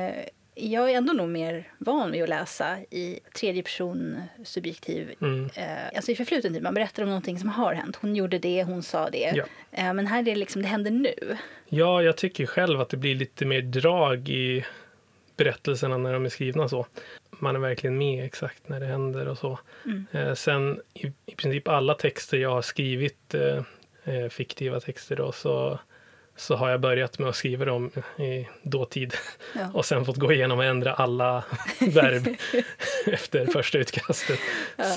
jag 0.55 0.91
är 0.91 0.97
ändå 0.97 1.13
nog 1.13 1.29
mer 1.29 1.71
van 1.77 2.11
vid 2.11 2.23
att 2.23 2.29
läsa 2.29 2.77
i 2.79 3.19
tredje 3.35 3.63
person 3.63 4.21
subjektiv. 4.43 5.13
Mm. 5.21 5.49
Eh, 5.55 5.95
alltså 5.95 6.11
i 6.11 6.15
förfluten 6.15 6.53
tid, 6.53 6.63
man 6.63 6.73
berättar 6.73 7.03
om 7.03 7.09
någonting 7.09 7.39
som 7.39 7.49
har 7.49 7.73
hänt. 7.73 7.95
Hon 7.95 8.15
gjorde 8.15 8.39
det, 8.39 8.63
hon 8.63 8.83
sa 8.83 9.09
det. 9.09 9.33
Ja. 9.35 9.45
Eh, 9.71 9.93
men 9.93 10.07
här 10.07 10.19
är 10.19 10.23
det 10.23 10.35
liksom, 10.35 10.61
det 10.61 10.67
händer 10.67 10.91
nu. 10.91 11.37
Ja, 11.69 12.01
jag 12.01 12.17
tycker 12.17 12.45
själv 12.45 12.81
att 12.81 12.89
det 12.89 12.97
blir 12.97 13.15
lite 13.15 13.45
mer 13.45 13.61
drag 13.61 14.29
i 14.29 14.65
berättelserna 15.37 15.97
när 15.97 16.13
de 16.13 16.25
är 16.25 16.29
skrivna 16.29 16.69
så. 16.69 16.85
man 17.29 17.55
är 17.55 17.59
verkligen 17.59 17.97
med 17.97 18.25
exakt 18.25 18.69
när 18.69 18.79
det 18.79 18.85
händer 18.85 19.27
och 19.27 19.37
så. 19.37 19.59
Mm. 19.85 20.05
Eh, 20.11 20.33
sen 20.33 20.81
i, 20.93 21.07
i 21.25 21.35
princip 21.35 21.67
alla 21.67 21.93
texter 21.93 22.37
jag 22.37 22.49
har 22.49 22.61
skrivit, 22.61 23.33
eh, 23.33 23.63
eh, 24.03 24.29
fiktiva 24.29 24.79
texter 24.79 25.15
då, 25.15 25.31
så, 25.31 25.79
så 26.35 26.55
har 26.55 26.69
jag 26.69 26.79
börjat 26.79 27.19
med 27.19 27.29
att 27.29 27.35
skriva 27.35 27.65
dem 27.65 27.91
i 28.19 28.47
dåtid 28.63 29.13
Ja. 29.53 29.69
och 29.73 29.85
sen 29.85 30.05
fått 30.05 30.17
gå 30.17 30.31
igenom 30.33 30.57
och 30.59 30.65
ändra 30.65 30.93
alla 30.93 31.43
verb 31.79 32.35
efter 33.07 33.45
första 33.45 33.77
utkastet. 33.77 34.39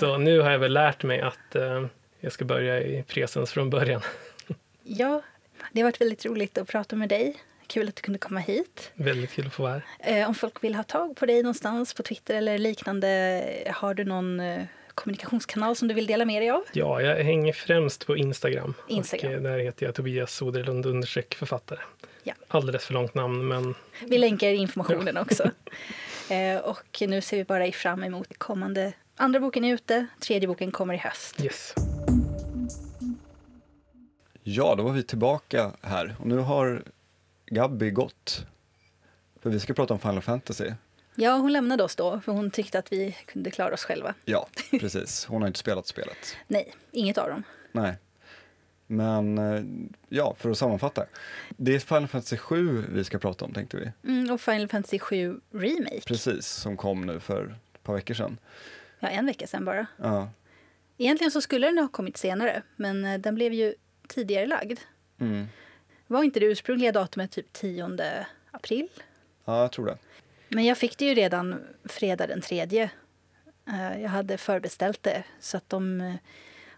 Så 0.01 0.18
nu 0.18 0.41
har 0.41 0.51
jag 0.51 0.59
väl 0.59 0.72
lärt 0.72 1.03
mig 1.03 1.20
att 1.20 1.55
eh, 1.55 1.86
jag 2.20 2.32
ska 2.32 2.45
börja 2.45 2.80
i 2.82 3.03
presens 3.03 3.53
från 3.53 3.70
början. 3.70 4.01
ja, 4.82 5.22
det 5.72 5.80
har 5.80 5.84
varit 5.89 6.01
väldigt 6.01 6.26
roligt 6.26 6.59
att 6.59 6.68
prata 6.68 6.97
med 6.97 7.09
dig. 7.09 7.36
Kul 7.66 7.89
att 7.89 7.97
du 7.97 8.03
kunde 8.03 8.18
komma 8.18 8.41
hit. 8.41 8.91
Väldigt 8.95 9.30
kul 9.32 9.47
att 9.47 9.53
få 9.55 9.62
vara 9.62 9.82
här. 10.01 10.20
Eh, 10.20 10.28
om 10.28 10.34
folk 10.34 10.64
vill 10.64 10.74
ha 10.74 10.82
tag 10.82 11.16
på 11.16 11.26
dig 11.26 11.43
någonstans 11.43 11.95
på 11.95 12.03
Twitter 12.03 12.34
eller 12.34 12.59
liknande, 12.59 13.45
har 13.74 13.95
du 13.95 14.05
någon 14.05 14.41
eh, 14.41 14.62
kommunikationskanal 14.99 15.76
som 15.76 15.88
du 15.88 15.94
vill 15.94 16.07
dela 16.07 16.24
med 16.24 16.42
dig 16.42 16.51
av? 16.51 16.62
Ja, 16.72 17.01
jag 17.03 17.24
hänger 17.24 17.53
främst 17.53 18.07
på 18.07 18.16
Instagram. 18.16 18.74
Instagram. 18.88 19.30
Och 19.30 19.36
eh, 19.36 19.42
där 19.42 19.59
heter 19.59 19.86
jag 19.86 19.94
Tobias 19.94 20.34
Soderlund 20.34 20.86
understreck 20.86 21.34
författare. 21.34 21.78
Ja. 22.22 22.34
Alldeles 22.49 22.84
för 22.84 22.94
långt 22.94 23.14
namn, 23.14 23.49
men 23.49 23.74
Vi 24.07 24.18
länkar 24.18 24.49
informationen 24.49 25.16
också. 25.16 25.51
Eh, 26.30 26.59
och 26.61 27.03
nu 27.09 27.20
ser 27.20 27.36
vi 27.36 27.44
bara 27.44 27.72
fram 27.72 28.05
emot 28.05 28.38
kommande... 28.38 28.92
Andra 29.16 29.40
boken 29.40 29.64
är 29.64 29.74
ute, 29.74 30.07
tredje 30.20 30.49
boken 30.49 30.70
kommer 30.72 30.94
i 30.94 30.96
höst. 30.96 31.44
yes. 31.44 31.74
Ja, 34.42 34.74
då 34.74 34.82
var 34.82 34.92
vi 34.92 35.03
tillbaka 35.03 35.72
här 35.82 36.16
och 36.20 36.26
nu 36.26 36.36
har 36.38 36.82
Gabby 37.46 37.90
gått. 37.90 38.46
För 39.42 39.51
vi 39.51 39.61
ska 39.61 39.74
prata 39.74 39.94
om 39.94 40.01
Final 40.01 40.22
Fantasy. 40.22 40.70
Ja, 41.21 41.37
hon 41.37 41.53
lämnade 41.53 41.83
oss 41.83 41.97
då, 41.97 42.21
för 42.21 42.33
hon 42.33 42.51
tyckte 42.51 42.79
att 42.79 42.93
vi 42.93 43.16
kunde 43.27 43.51
klara 43.51 43.75
oss 43.75 43.85
själva. 43.85 44.14
Ja, 44.25 44.49
precis. 44.71 45.25
Hon 45.25 45.43
har 45.43 45.47
inte 45.47 45.59
spelat 45.59 45.87
spelet. 45.87 46.37
Nej, 46.47 46.75
inget 46.93 47.19
av 47.19 47.29
dem. 47.29 47.43
Nej. 47.73 47.95
Men 48.87 49.39
eh, 49.39 49.62
ja, 50.09 50.35
för 50.39 50.51
att 50.51 50.59
sammanfatta. 50.59 51.05
Det 51.49 51.75
är 51.75 51.79
Final 51.79 52.09
Fantasy 52.09 52.37
7 52.37 52.85
vi 52.93 53.05
ska 53.05 53.19
prata 53.19 53.45
om 53.45 53.53
tänkte 53.53 53.77
vi. 53.77 54.11
Mm, 54.11 54.31
och 54.31 54.41
Final 54.41 54.69
Fantasy 54.69 54.99
7 54.99 55.41
Remake. 55.51 56.01
Precis, 56.07 56.47
som 56.47 56.77
kom 56.77 57.07
nu 57.07 57.21
för 57.21 57.57
ett 57.75 57.83
par 57.83 57.95
veckor 57.95 58.14
sedan. 58.14 58.39
Ja, 59.01 59.09
en 59.09 59.27
vecka 59.27 59.47
sedan 59.47 59.64
bara. 59.64 59.87
Ja. 59.97 60.31
Egentligen 60.99 61.31
så 61.31 61.41
skulle 61.41 61.66
den 61.66 61.79
ha 61.79 61.89
kommit 61.89 62.16
senare, 62.16 62.62
men 62.77 63.05
eh, 63.05 63.19
den 63.21 63.35
blev 63.35 63.53
ju 63.53 63.75
tidigare 64.09 64.47
lagd. 64.47 64.79
Mm. 65.21 65.47
Var 66.07 66.23
inte 66.23 66.41
det 66.41 66.47
ursprungliga 66.47 66.93
datumet 66.93 67.31
typ 67.31 67.53
10 67.53 68.25
april? 68.51 68.89
ja, 69.45 69.61
jag 69.61 69.73
tror 69.73 69.87
det. 69.87 69.99
Men 70.49 70.64
jag 70.64 70.78
fick 70.78 70.99
det 70.99 71.05
ju 71.05 71.14
redan 71.14 71.61
fredag 71.84 72.26
den 72.26 72.40
tredje. 72.40 72.90
Eh, 73.68 74.03
Jag 74.03 74.09
hade 74.09 74.38
förbeställt 74.38 75.03
det 75.03 75.24
så 75.40 75.57
att 75.57 75.68
de 75.70 76.01
eh, 76.01 76.14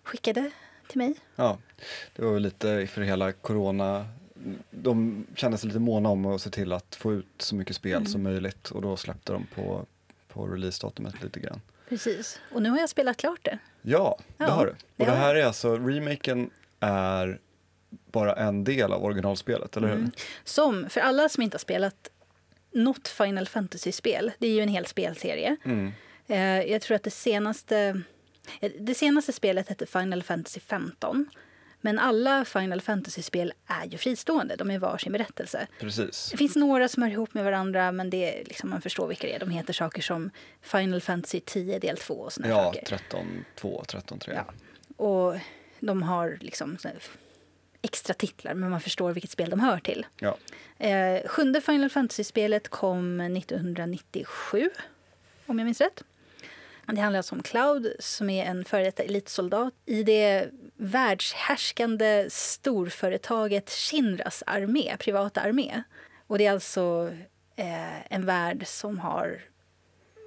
skickade 0.03 0.51
till 0.89 0.99
mig. 0.99 1.15
Ja, 1.37 1.59
det 2.17 2.23
var 2.23 2.33
väl 2.33 2.43
lite 2.43 2.87
för 2.87 3.01
hela 3.03 3.33
corona. 3.33 4.07
De 4.71 5.27
kände 5.37 5.59
sig 5.59 5.67
lite 5.67 5.79
måna 5.81 6.09
om 6.09 6.27
att 6.27 6.43
se 6.43 6.51
till 6.51 6.73
att 6.73 6.95
få 6.95 7.13
ut 7.13 7.27
så 7.39 7.55
mycket 7.55 7.77
spel 7.77 8.07
som 8.07 8.23
möjligt 8.23 8.71
och 8.71 8.83
då 8.83 8.97
släppte 8.97 9.33
de 9.33 9.47
på, 9.47 9.87
på 10.29 10.47
releasedatumet 10.47 11.23
lite 11.23 11.41
grann. 11.41 11.61
Precis. 11.89 12.41
Och 12.53 12.63
nu 12.63 12.71
har 12.71 12.79
jag 12.79 12.89
spelat 12.89 13.17
klart 13.17 13.41
det. 13.43 13.59
Ja, 13.83 14.19
det 14.37 14.45
Ja, 14.45 14.51
har 14.51 14.67
du. 14.67 14.73
det 14.73 14.77
Och 14.97 15.11
det 15.11 15.11
har 15.11 15.17
här 15.19 15.35
är 15.35 15.45
alltså, 15.45 15.77
remaken 15.79 16.51
är 16.81 17.39
bara 18.13 18.35
en 18.35 18.65
del 18.65 18.93
av 18.93 19.05
originalspelet, 19.05 19.77
eller 19.77 19.89
hur? 19.89 19.97
Mm. 19.97 20.11
Som, 20.45 20.89
för 20.91 21.01
alla 21.01 21.29
som 21.29 21.43
inte 21.43 21.55
har 21.55 21.61
spelat 21.61 22.11
något 22.73 23.09
Final 23.09 23.47
Fantasy-spel, 23.49 24.33
det 24.39 24.47
är 24.47 24.51
ju 24.53 24.61
en 24.61 24.69
hel 24.69 24.87
spelserie. 24.87 25.57
Mm. 25.65 25.93
Eh, 26.29 26.73
Jag 26.73 26.83
tror 26.83 26.95
att 26.95 27.03
det 27.03 27.11
senaste, 27.11 28.03
eh, 28.61 28.73
det 28.81 28.95
senaste 28.95 29.33
spelet 29.33 29.69
hette 29.69 29.87
Final 29.87 30.23
Fantasy 30.23 30.61
15. 30.61 31.27
Men 31.83 31.99
alla 31.99 32.45
Final 32.45 32.81
Fantasy-spel 32.81 33.53
är 33.67 33.87
ju 33.87 33.99
fristående, 33.99 34.57
de 34.57 34.71
är 34.71 34.79
var 34.79 34.99
sin 34.99 35.13
berättelse. 35.13 35.67
Precis. 35.81 36.29
Det 36.31 36.37
finns 36.37 36.57
några 36.57 36.89
som 36.89 37.03
hör 37.03 37.11
ihop 37.11 37.35
med 37.35 37.45
varandra, 37.45 37.93
men 37.93 38.11
det 38.11 38.41
är 38.41 38.45
liksom, 38.45 38.71
man 38.71 38.81
förstår 38.81 39.07
vilka 39.09 39.27
det 39.27 39.35
är. 39.35 39.39
De 39.39 39.51
heter 39.51 39.73
saker 39.73 40.03
som 40.03 40.31
Final 40.63 41.01
Fantasy 41.01 41.41
10 41.41 41.79
del 41.79 41.97
2 41.97 42.15
och 42.15 42.33
såna 42.33 42.49
Ja, 42.49 42.65
saker. 42.65 42.87
13.2, 43.61 43.85
13.3. 43.85 44.33
Ja. 44.35 44.45
Och 45.05 45.37
de 45.81 46.03
har 46.03 46.39
liksom 46.41 46.79
extra 47.83 48.15
titlar, 48.15 48.55
men 48.55 48.71
man 48.71 48.81
förstår 48.81 49.13
vilket 49.13 49.31
spel 49.31 49.51
de 49.51 49.61
hör 49.61 49.79
till. 49.79 50.07
Ja. 50.19 50.37
Eh, 50.87 51.29
sjunde 51.29 51.61
Final 51.61 51.91
Fantasy-spelet 51.91 52.69
kom 52.69 53.21
1997, 53.21 54.71
om 55.47 55.59
jag 55.59 55.65
minns 55.65 55.81
rätt. 55.81 56.05
Det 56.87 57.01
handlar 57.01 57.19
alltså 57.19 57.35
om 57.35 57.43
Cloud, 57.43 57.93
som 57.99 58.31
är 58.31 58.45
en 58.45 58.65
före 58.65 58.85
detta 58.85 59.03
elitsoldat 59.03 59.75
i 59.87 60.03
det 60.03 60.49
världshärskande 60.77 62.27
storföretaget 62.31 63.71
Shinras 63.71 64.43
armé, 64.47 64.97
privata 64.99 65.41
armé. 65.41 65.83
Och 66.27 66.39
det 66.39 66.47
är 66.47 66.53
alltså 66.53 67.13
eh, 67.57 68.13
en 68.13 68.27
värld 68.27 68.67
som 68.67 68.99
har 68.99 69.41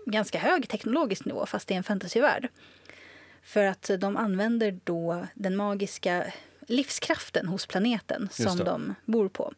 ganska 0.05 0.39
hög 0.39 0.69
teknologisk 0.69 1.25
nivå, 1.25 1.45
fast 1.45 1.67
det 1.67 1.73
är 1.73 1.77
en 1.77 1.83
fantasyvärld. 1.83 2.47
För 3.43 3.65
att 3.65 3.91
de 3.99 4.17
använder 4.17 4.79
då 4.83 5.27
den 5.33 5.55
magiska 5.55 6.33
livskraften 6.67 7.47
hos 7.47 7.65
planeten 7.65 8.29
som 8.31 8.57
de 8.57 8.95
bor 9.05 9.29
på. 9.29 9.53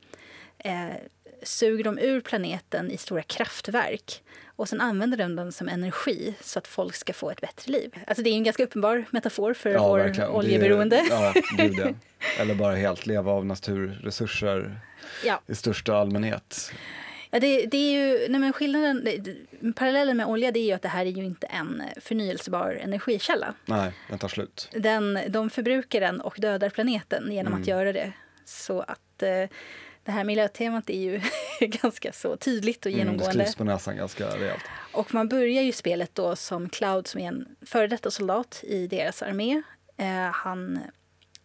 Eh, 0.57 0.87
suger 1.43 1.83
de 1.83 1.99
ur 1.99 2.21
planeten 2.21 2.91
i 2.91 2.97
stora 2.97 3.21
kraftverk 3.21 4.23
och 4.45 4.69
sen 4.69 4.81
använder 4.81 5.17
de 5.17 5.35
den 5.35 5.51
som 5.51 5.69
energi 5.69 6.35
så 6.41 6.59
att 6.59 6.67
folk 6.67 6.95
ska 6.95 7.13
få 7.13 7.31
ett 7.31 7.41
bättre 7.41 7.71
liv. 7.71 7.95
Alltså 8.07 8.23
det 8.23 8.29
är 8.29 8.33
en 8.33 8.43
ganska 8.43 8.63
uppenbar 8.63 9.05
metafor 9.11 9.53
för 9.53 9.69
Ja, 9.69 9.87
vår 9.87 9.97
verkligen. 9.97 10.29
Det 10.29 10.33
är- 10.35 10.37
oljeberoende. 10.37 11.03
Ja, 11.09 11.33
gud 11.57 11.73
ja. 11.77 11.87
Eller 12.39 12.55
bara 12.55 12.75
helt 12.75 13.05
leva 13.05 13.31
av 13.31 13.45
naturresurser 13.45 14.79
Ja. 15.25 15.41
i 15.47 15.55
största 15.55 15.95
allmänhet. 15.97 16.71
Ja, 17.35 17.39
det, 17.39 17.65
det 17.65 17.77
är 17.77 17.91
ju, 18.21 18.27
nej 18.29 18.39
men 18.39 18.53
skillnaden, 18.53 19.03
det, 19.03 19.35
parallellen 19.75 20.17
med 20.17 20.25
olja 20.27 20.51
det 20.51 20.59
är 20.59 20.65
ju 20.65 20.71
att 20.71 20.81
det 20.81 20.87
här 20.89 21.05
är 21.05 21.09
ju 21.09 21.23
inte 21.25 21.47
en 21.47 21.83
förnyelsebar 22.01 22.71
energikälla. 22.81 23.53
Nej, 23.65 23.91
den 24.09 24.19
tar 24.19 24.27
slut. 24.27 24.69
Den, 24.73 25.19
de 25.27 25.49
förbrukar 25.49 26.01
den 26.01 26.21
och 26.21 26.35
dödar 26.39 26.69
planeten 26.69 27.31
genom 27.31 27.53
Mm. 27.53 27.61
att 27.61 27.67
göra 27.67 27.93
det. 27.93 28.13
Så 28.45 28.81
att 28.81 29.23
eh, 29.23 29.49
det 30.03 30.11
här 30.11 30.23
miljötemat 30.23 30.89
är 30.89 30.99
ju 30.99 31.21
ganska 31.59 32.11
så 32.11 32.37
tydligt 32.37 32.85
och 32.85 32.91
Mm, 32.91 32.97
det 32.97 33.03
genomgående. 33.05 33.43
skrivs 33.43 33.55
på 33.55 33.63
näsan 33.63 33.95
ganska 33.97 34.27
rejält. 34.37 34.63
Och 34.91 35.13
man 35.13 35.27
börjar 35.29 35.63
ju 35.63 35.71
spelet 35.71 36.15
då 36.15 36.35
som 36.35 36.69
Cloud 36.69 37.07
som 37.07 37.21
är 37.21 37.27
en 37.27 37.45
före 37.65 37.87
detta 37.87 38.11
soldat 38.11 38.63
i 38.67 38.87
deras 38.87 39.21
armé. 39.21 39.61
Eh, 39.97 40.31
han 40.33 40.79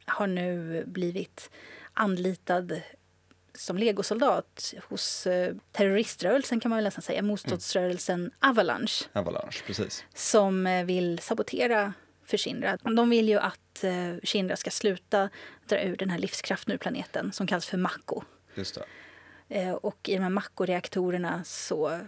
har 0.06 0.26
nu 0.26 0.84
blivit 0.86 1.50
anlitad 1.94 2.80
som 3.60 3.78
legosoldat 3.78 4.74
hos 4.88 5.26
eh, 5.26 5.54
terroriströrelsen 5.72 6.60
kan 6.60 6.68
man 6.68 6.76
väl 6.76 6.84
nästan 6.84 7.02
säga, 7.02 7.22
motståndsrörelsen 7.22 8.30
Avalanche 8.40 9.04
Avalanche, 9.12 9.62
precis. 9.66 10.04
som 10.14 10.66
eh, 10.66 10.84
vill 10.84 11.18
sabotera 11.18 11.92
för 12.24 12.36
Shinra. 12.36 12.76
De 12.76 13.10
vill 13.10 13.28
ju 13.28 13.38
att 13.38 13.84
eh, 13.84 14.14
Shinra 14.22 14.56
ska 14.56 14.70
sluta 14.70 15.28
dra 15.66 15.82
ur 15.82 15.96
den 15.96 16.10
här 16.10 16.18
livskraften 16.18 16.74
ur 16.74 16.78
planeten 16.78 17.32
som 17.32 17.46
kallas 17.46 17.66
för 17.66 17.76
Mako. 17.76 18.22
Just 18.54 18.78
det. 19.48 19.72
Och 19.72 20.08
i 20.08 20.14
de 20.14 20.22
här 20.22 20.30
Mako-reaktorerna 20.30 21.44
så 21.44 22.00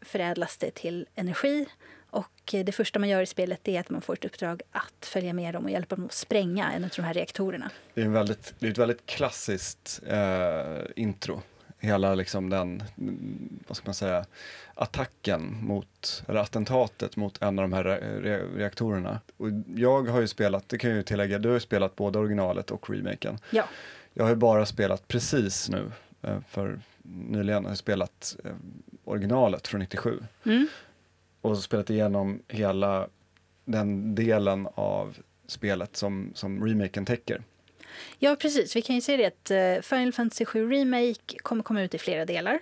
förädlas 0.00 0.56
det 0.56 0.70
till 0.70 1.06
energi. 1.14 1.66
Och 2.10 2.54
eh, 2.54 2.64
det 2.64 2.72
första 2.72 2.98
man 2.98 3.08
gör 3.08 3.22
i 3.22 3.26
spelet 3.26 3.68
är 3.68 3.80
att 3.80 3.90
man 3.90 4.00
får 4.00 4.12
ett 4.12 4.24
uppdrag 4.24 4.62
att 4.70 5.06
följa 5.06 5.32
med 5.32 5.54
dem 5.54 5.64
och 5.64 5.70
hjälpa 5.70 5.96
dem 5.96 6.04
att 6.04 6.12
spränga 6.12 6.72
en 6.72 6.84
av 6.84 6.90
de 6.96 7.02
här 7.02 7.14
reaktorerna. 7.14 7.70
Det 7.94 8.00
är, 8.00 8.04
en 8.04 8.12
väldigt, 8.12 8.54
det 8.58 8.66
är 8.66 8.70
ett 8.70 8.78
väldigt 8.78 9.06
klassiskt 9.06 10.00
eh, 10.06 10.78
intro. 10.96 11.42
Hela 11.80 12.14
liksom 12.14 12.50
den, 12.50 12.82
vad 13.68 13.76
ska 13.76 13.86
man 13.86 13.94
säga, 13.94 14.24
attacken 14.74 15.58
mot, 15.64 16.22
eller 16.28 16.40
attentatet 16.40 17.16
mot 17.16 17.42
en 17.42 17.58
av 17.58 17.62
de 17.62 17.72
här 17.72 17.84
re, 17.84 18.20
re, 18.20 18.42
reaktorerna. 18.56 19.20
Och 19.36 19.48
jag 19.76 20.08
har 20.08 20.20
ju 20.20 20.28
spelat, 20.28 20.68
det 20.68 20.78
kan 20.78 20.90
jag 20.90 20.96
ju 20.96 21.02
tillägga, 21.02 21.38
du 21.38 21.48
har 21.48 21.54
ju 21.54 21.60
spelat 21.60 21.96
både 21.96 22.18
originalet 22.18 22.70
och 22.70 22.90
remaken. 22.90 23.38
Ja, 23.50 23.64
Jag 24.14 24.24
har 24.24 24.30
ju 24.30 24.36
bara 24.36 24.66
spelat 24.66 25.08
precis 25.08 25.68
nu, 25.68 25.92
eh, 26.22 26.38
för 26.48 26.80
nyligen 27.02 27.64
har 27.64 27.70
jag 27.70 27.78
spelat 27.78 28.36
eh, 28.44 28.50
originalet 29.04 29.68
från 29.68 29.80
97. 29.80 30.20
mm. 30.44 30.68
Och 31.40 31.58
spelat 31.58 31.90
igenom 31.90 32.42
hela 32.48 33.08
den 33.64 34.14
delen 34.14 34.68
av 34.74 35.16
spelet 35.46 35.96
som, 35.96 36.32
som 36.34 36.66
remaken 36.66 37.04
täcker. 37.04 37.42
ja 38.18 38.36
precis. 38.36 38.76
Vi 38.76 38.82
kan 38.82 38.94
ju 38.94 39.00
se 39.00 39.16
det 39.16 39.26
att 39.26 39.50
eh, 39.50 39.82
Final 39.82 40.12
Fantasy 40.12 40.44
7 40.44 40.70
Remake 40.70 41.38
kommer 41.42 41.62
komma 41.62 41.82
ut 41.82 41.94
i 41.94 41.98
flera 41.98 42.24
delar. 42.24 42.58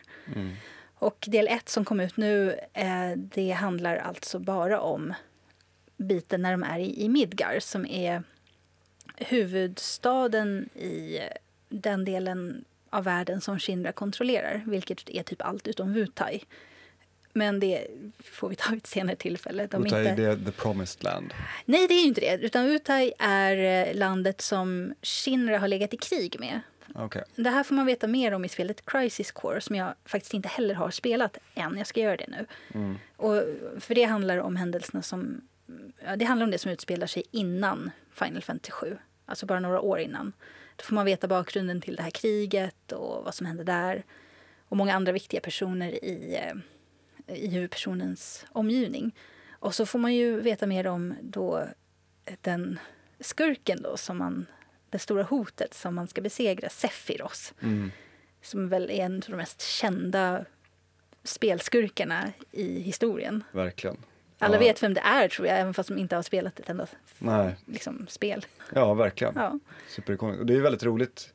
Och 0.99 1.25
del 1.29 1.49
1 1.49 1.69
som 1.69 1.85
kom 1.85 2.01
ut 2.01 2.17
nu, 2.17 2.59
eh, 2.73 3.11
det 3.17 3.51
handlar 3.51 3.97
alltså 3.97 4.39
bara 4.39 4.81
om 4.81 5.15
biten 5.97 6.43
när 6.43 6.53
de 6.53 6.63
är 6.63 6.79
i, 6.79 7.03
i 7.03 7.09
Midgar 7.09 7.59
som 7.61 7.87
är 7.87 8.23
huvudstaden 9.17 10.69
i 10.75 11.21
den 11.69 12.05
delen 12.05 12.65
av 12.91 13.05
världen 13.05 13.41
som 13.41 13.59
Shinra 13.59 13.93
kontrollerar, 13.93 14.63
vilket 14.67 15.11
är 15.11 15.23
typ 15.23 15.43
allt 15.43 15.67
utom 15.67 15.93
Wutai. 15.93 16.45
Men 17.37 17.61
det 17.61 17.87
får 18.19 18.49
vi 18.49 18.57
ta 18.57 18.71
vid 18.71 18.79
ett 18.79 18.87
senare 18.87 19.17
tillfälle. 19.17 19.67
De 19.67 19.87
Utai 19.87 20.09
inte... 20.09 20.23
det 20.23 20.29
är 20.29 20.37
the 20.37 20.53
promised 20.53 21.05
land. 21.05 21.35
Nej, 21.65 21.89
det 21.89 21.95
är 21.95 22.01
ju 22.01 22.07
inte 22.07 22.21
det. 22.21 22.39
Utan 22.47 22.67
Utai 22.67 23.13
är 23.19 23.89
eh, 23.89 23.95
landet 23.95 24.41
som 24.41 24.95
Shinra 25.03 25.59
har 25.59 25.69
legat 25.69 25.95
i 25.95 25.97
krig 25.97 26.37
med. 26.41 26.61
Okej. 26.95 27.25
Det 27.35 27.51
här 27.51 27.63
får 27.63 27.75
man 27.75 27.87
veta 27.87 28.07
mer 28.07 28.33
om 28.33 28.45
i 28.45 28.49
spelet 28.49 28.85
Crisis 28.87 29.31
Core 29.31 29.61
som 29.61 29.77
jag 29.77 29.95
faktiskt 30.05 30.35
inte 30.35 30.49
heller 30.49 30.75
har 30.75 30.91
spelat 30.91 31.39
än. 31.55 31.79
Jag 31.79 31.87
ska 31.87 32.01
göra 32.01 32.17
det 32.17 32.27
nu. 32.29 32.47
Mm. 32.75 32.99
Och 33.17 33.43
för 33.81 33.95
det 33.95 34.05
handlar 34.05 34.39
om 34.39 34.57
händelserna 34.57 35.03
som... 35.03 35.41
Ja, 36.05 36.17
det 36.17 36.25
handlar 36.25 36.45
om 36.45 36.51
det 36.51 36.59
som 36.59 36.71
utspelar 36.71 37.07
sig 37.07 37.23
innan 37.31 37.91
Final 38.13 38.43
Fantasy 38.43 38.71
7. 38.71 38.99
Alltså 39.27 39.47
bara 39.47 39.61
några 39.61 39.81
år 39.81 39.99
innan. 39.99 40.33
Då 40.77 40.85
får 40.85 40.95
man 40.95 41.07
veta 41.07 41.29
bakgrunden 41.29 41.81
till 41.81 41.97
det 41.97 42.03
här 42.03 42.11
kriget 42.11 42.93
och 42.93 43.25
vad 43.25 43.35
som 43.35 43.47
hände 43.47 43.65
där. 43.65 44.05
Och 44.69 44.77
många 44.77 44.95
andra 44.95 45.13
viktiga 45.13 45.41
personer 45.41 46.05
i, 46.05 46.37
eh, 46.43 46.55
i 47.27 47.49
huvudpersonens 47.49 48.47
omgivning. 48.53 49.15
Och 49.51 49.75
så 49.75 49.87
får 49.87 49.99
man 49.99 50.15
ju 50.15 50.41
veta 50.41 50.67
mer 50.67 50.87
om 50.87 51.15
då 51.23 51.69
den 52.41 52.79
skurken 53.21 53.83
då 53.83 53.97
som 53.97 54.19
man... 54.19 54.47
Det 54.91 54.99
stora 54.99 55.23
hotet 55.23 55.75
som 55.75 55.95
man 55.95 56.09
ska 56.09 56.21
besegra, 56.21 56.69
Sephiros. 56.69 57.55
Mm. 57.63 57.91
Som 58.43 58.69
väl 58.69 58.91
är 58.91 59.05
en 59.05 59.15
av 59.17 59.21
de 59.31 59.37
mest 59.37 59.63
kända 59.63 60.45
spelskurkarna 61.25 62.33
i 62.53 62.81
historien. 62.81 63.45
Verkligen. 63.53 63.97
Alla 64.39 64.55
Ja. 64.55 64.61
vet 64.61 64.83
vem 64.83 64.95
det 64.95 65.01
är 65.01 65.29
tror 65.29 65.49
jag, 65.49 65.59
även 65.61 65.75
fast 65.75 65.89
de 65.89 65.99
inte 65.99 66.17
har 66.17 66.23
spelat 66.23 66.61
ett 66.61 66.69
enda 66.71 66.87
Nej. 67.19 67.57
liksom, 67.67 68.07
spel. 68.09 68.47
Ja, 68.75 68.95
verkligen. 68.95 69.33
Ja. 69.37 69.59
Superikoniskt. 69.89 70.41
Och 70.41 70.47
det 70.47 70.55
är 70.57 70.61
väldigt 70.61 70.83
roligt 70.83 71.33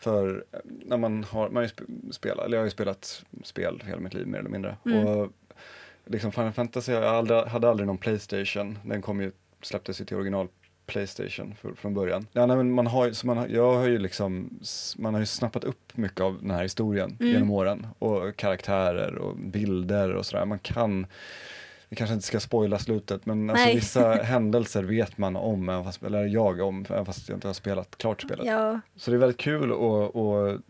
för 0.00 0.44
när 0.64 0.96
man 0.96 1.24
har, 1.24 1.48
man 1.50 1.62
ju 1.62 1.68
sp- 1.68 2.12
spelat, 2.12 2.44
eller 2.44 2.56
jag 2.56 2.60
har 2.62 2.66
ju 2.66 2.70
spelat 2.70 3.24
spel 3.44 3.82
hela 3.86 4.00
mitt 4.00 4.14
liv 4.14 4.26
mer 4.26 4.38
eller 4.38 4.50
mindre. 4.50 4.76
Mm. 4.84 5.06
Och 5.06 5.32
liksom 6.06 6.32
Final 6.32 6.52
Fantasy, 6.52 6.92
jag 6.92 7.04
aldrig, 7.04 7.38
hade 7.40 7.68
aldrig 7.68 7.86
någon 7.86 7.98
Playstation. 7.98 8.78
Den 8.84 9.02
kom 9.02 9.20
ju, 9.20 9.32
släpptes 9.62 10.00
ju 10.00 10.04
till 10.04 10.16
original 10.16 10.48
Playstation 10.86 11.54
för, 11.54 11.72
från 11.74 11.94
början. 11.94 12.26
Ja, 12.32 12.46
nej, 12.46 12.56
men 12.56 12.72
man 12.72 12.86
har, 12.86 13.10
så 13.10 13.26
man 13.26 13.36
har, 13.38 13.46
jag 13.46 13.74
har 13.74 13.86
ju 13.88 13.98
liksom, 13.98 14.58
man 14.98 15.14
har 15.14 15.20
ju 15.20 15.26
snappat 15.26 15.64
upp 15.64 15.96
mycket 15.96 16.20
av 16.20 16.38
den 16.40 16.50
här 16.50 16.62
historien 16.62 17.16
Mm. 17.20 17.32
genom 17.32 17.50
åren. 17.50 17.86
Och 17.98 18.36
karaktärer 18.36 19.14
och 19.14 19.36
bilder 19.36 20.12
och 20.12 20.26
sådär. 20.26 20.44
Man 20.46 20.58
kan 20.58 21.06
vi 21.90 21.96
kanske 21.96 22.14
inte 22.14 22.26
ska 22.26 22.40
spoila 22.40 22.78
slutet 22.78 23.26
men 23.26 23.50
alltså 23.50 23.68
vissa 23.74 24.12
händelser 24.22 24.82
vet 24.82 25.18
man 25.18 25.36
om, 25.36 25.68
även 25.68 25.84
fast, 25.84 26.02
eller 26.02 26.24
jag 26.24 26.60
om, 26.60 26.86
även 26.90 27.06
fast 27.06 27.28
jag 27.28 27.36
inte 27.36 27.46
har 27.46 27.54
spelat 27.54 27.98
klart 27.98 28.22
spelet. 28.22 28.46
Ja, 28.46 28.80
Så 28.96 29.10
det 29.10 29.16
är 29.16 29.18
väldigt 29.18 29.40
kul 29.40 29.72
att, 29.72 30.16
att 30.16 30.60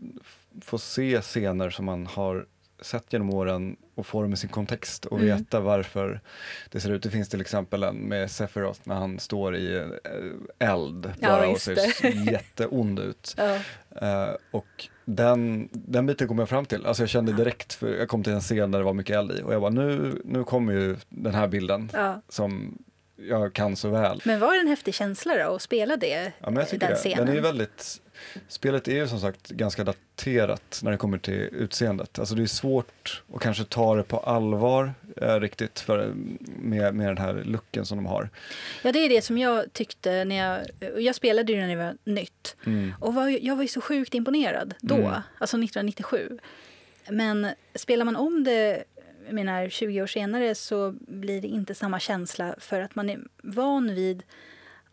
få 0.61 0.77
se 0.77 1.21
scener 1.21 1.69
som 1.69 1.85
man 1.85 2.07
har 2.07 2.45
sett 2.81 3.13
genom 3.13 3.29
åren 3.29 3.75
och 3.95 4.05
få 4.07 4.21
dem 4.21 4.33
i 4.33 4.37
sin 4.37 4.49
kontext 4.49 5.05
och 5.05 5.19
Mm. 5.19 5.37
veta 5.37 5.59
varför 5.59 6.21
det 6.69 6.79
ser 6.79 6.91
ut. 6.91 7.03
Det 7.03 7.09
finns 7.09 7.29
till 7.29 7.41
exempel 7.41 7.83
en 7.83 7.95
med 7.95 8.31
Sephiroth 8.31 8.79
när 8.83 8.95
han 8.95 9.19
står 9.19 9.55
i 9.55 9.75
eh, 9.77 10.69
eld 10.69 11.13
Ja, 11.19 11.27
bara 11.29 11.45
och 11.47 11.51
just 11.53 11.65
ser 11.97 12.31
jätteond 12.31 12.99
ut. 12.99 13.35
ja. 13.37 13.55
Eh, 14.01 14.35
och 14.51 14.87
den, 15.05 15.69
den 15.71 16.05
biten 16.05 16.27
kom 16.27 16.39
jag 16.39 16.49
fram 16.49 16.65
till. 16.65 16.85
Alltså 16.85 17.03
jag 17.03 17.09
kände 17.09 17.33
direkt, 17.33 17.73
för 17.73 17.87
jag 17.87 18.07
kom 18.07 18.23
till 18.23 18.33
en 18.33 18.41
scen 18.41 18.71
där 18.71 18.79
det 18.79 18.85
var 18.85 18.93
mycket 18.93 19.15
eld 19.15 19.31
i 19.31 19.41
och 19.43 19.53
jag 19.53 19.61
bara 19.61 19.71
nu, 19.71 20.21
nu 20.25 20.43
kommer 20.43 20.73
ju 20.73 20.97
den 21.09 21.33
här 21.33 21.47
bilden 21.47 21.89
ja. 21.93 22.21
som 22.29 22.77
jag 23.29 23.53
kan 23.53 23.75
så 23.75 23.89
väl. 23.89 24.21
Men 24.25 24.39
var 24.39 24.53
det 24.53 24.59
en 24.59 24.67
häftig 24.67 24.93
känsla 24.93 25.37
då 25.47 25.55
att 25.55 25.61
spela 25.61 25.97
det, 25.97 26.31
Ja, 26.39 26.49
men 26.49 26.55
jag 26.55 26.69
tycker 26.69 26.87
den 26.87 26.95
det. 26.95 26.99
scenen? 27.01 27.25
Den 27.27 27.37
är 27.37 27.41
väldigt, 27.41 28.01
spelet 28.47 28.87
är 28.87 28.95
ju 28.95 29.07
som 29.07 29.19
sagt 29.19 29.49
ganska 29.49 29.83
daterat 29.83 30.79
när 30.83 30.91
det 30.91 30.97
kommer 30.97 31.17
till 31.17 31.33
utseendet. 31.51 32.19
Alltså 32.19 32.35
det 32.35 32.41
är 32.43 32.47
svårt 32.47 33.23
att 33.33 33.41
kanske 33.41 33.63
ta 33.63 33.95
det 33.95 34.03
på 34.03 34.17
allvar 34.17 34.93
eh, 35.21 35.39
riktigt 35.39 35.79
för, 35.79 36.13
med, 36.61 36.95
med 36.95 37.07
den 37.07 37.17
här 37.17 37.33
looken 37.45 37.85
som 37.85 37.97
de 37.97 38.05
har. 38.05 38.29
Ja, 38.83 38.91
det 38.91 38.99
är 38.99 39.09
det 39.09 39.21
som 39.21 39.37
jag 39.37 39.73
tyckte 39.73 40.25
när 40.25 40.35
jag... 40.35 40.59
Jag 41.03 41.15
spelade 41.15 41.53
ju 41.53 41.59
när 41.59 41.67
det 41.67 41.75
var 41.75 41.95
nytt. 42.03 42.55
Mm. 42.65 42.93
Och 42.99 43.13
var, 43.13 43.27
jag 43.45 43.55
var 43.55 43.61
ju 43.63 43.67
så 43.67 43.81
sjukt 43.81 44.13
imponerad 44.13 44.73
då, 44.81 44.95
Mm. 44.95 45.07
alltså 45.37 45.57
1997. 45.57 46.39
Men 47.09 47.47
spelar 47.75 48.05
man 48.05 48.15
om 48.15 48.43
det 48.43 48.83
menar, 49.33 49.69
20 49.69 50.01
år 50.01 50.07
senare 50.07 50.55
så 50.55 50.95
blir 51.07 51.41
det 51.41 51.47
inte 51.47 51.75
samma 51.75 51.99
känsla 51.99 52.55
för 52.57 52.81
att 52.81 52.95
man 52.95 53.09
är 53.09 53.19
van 53.43 53.95
vid 53.95 54.23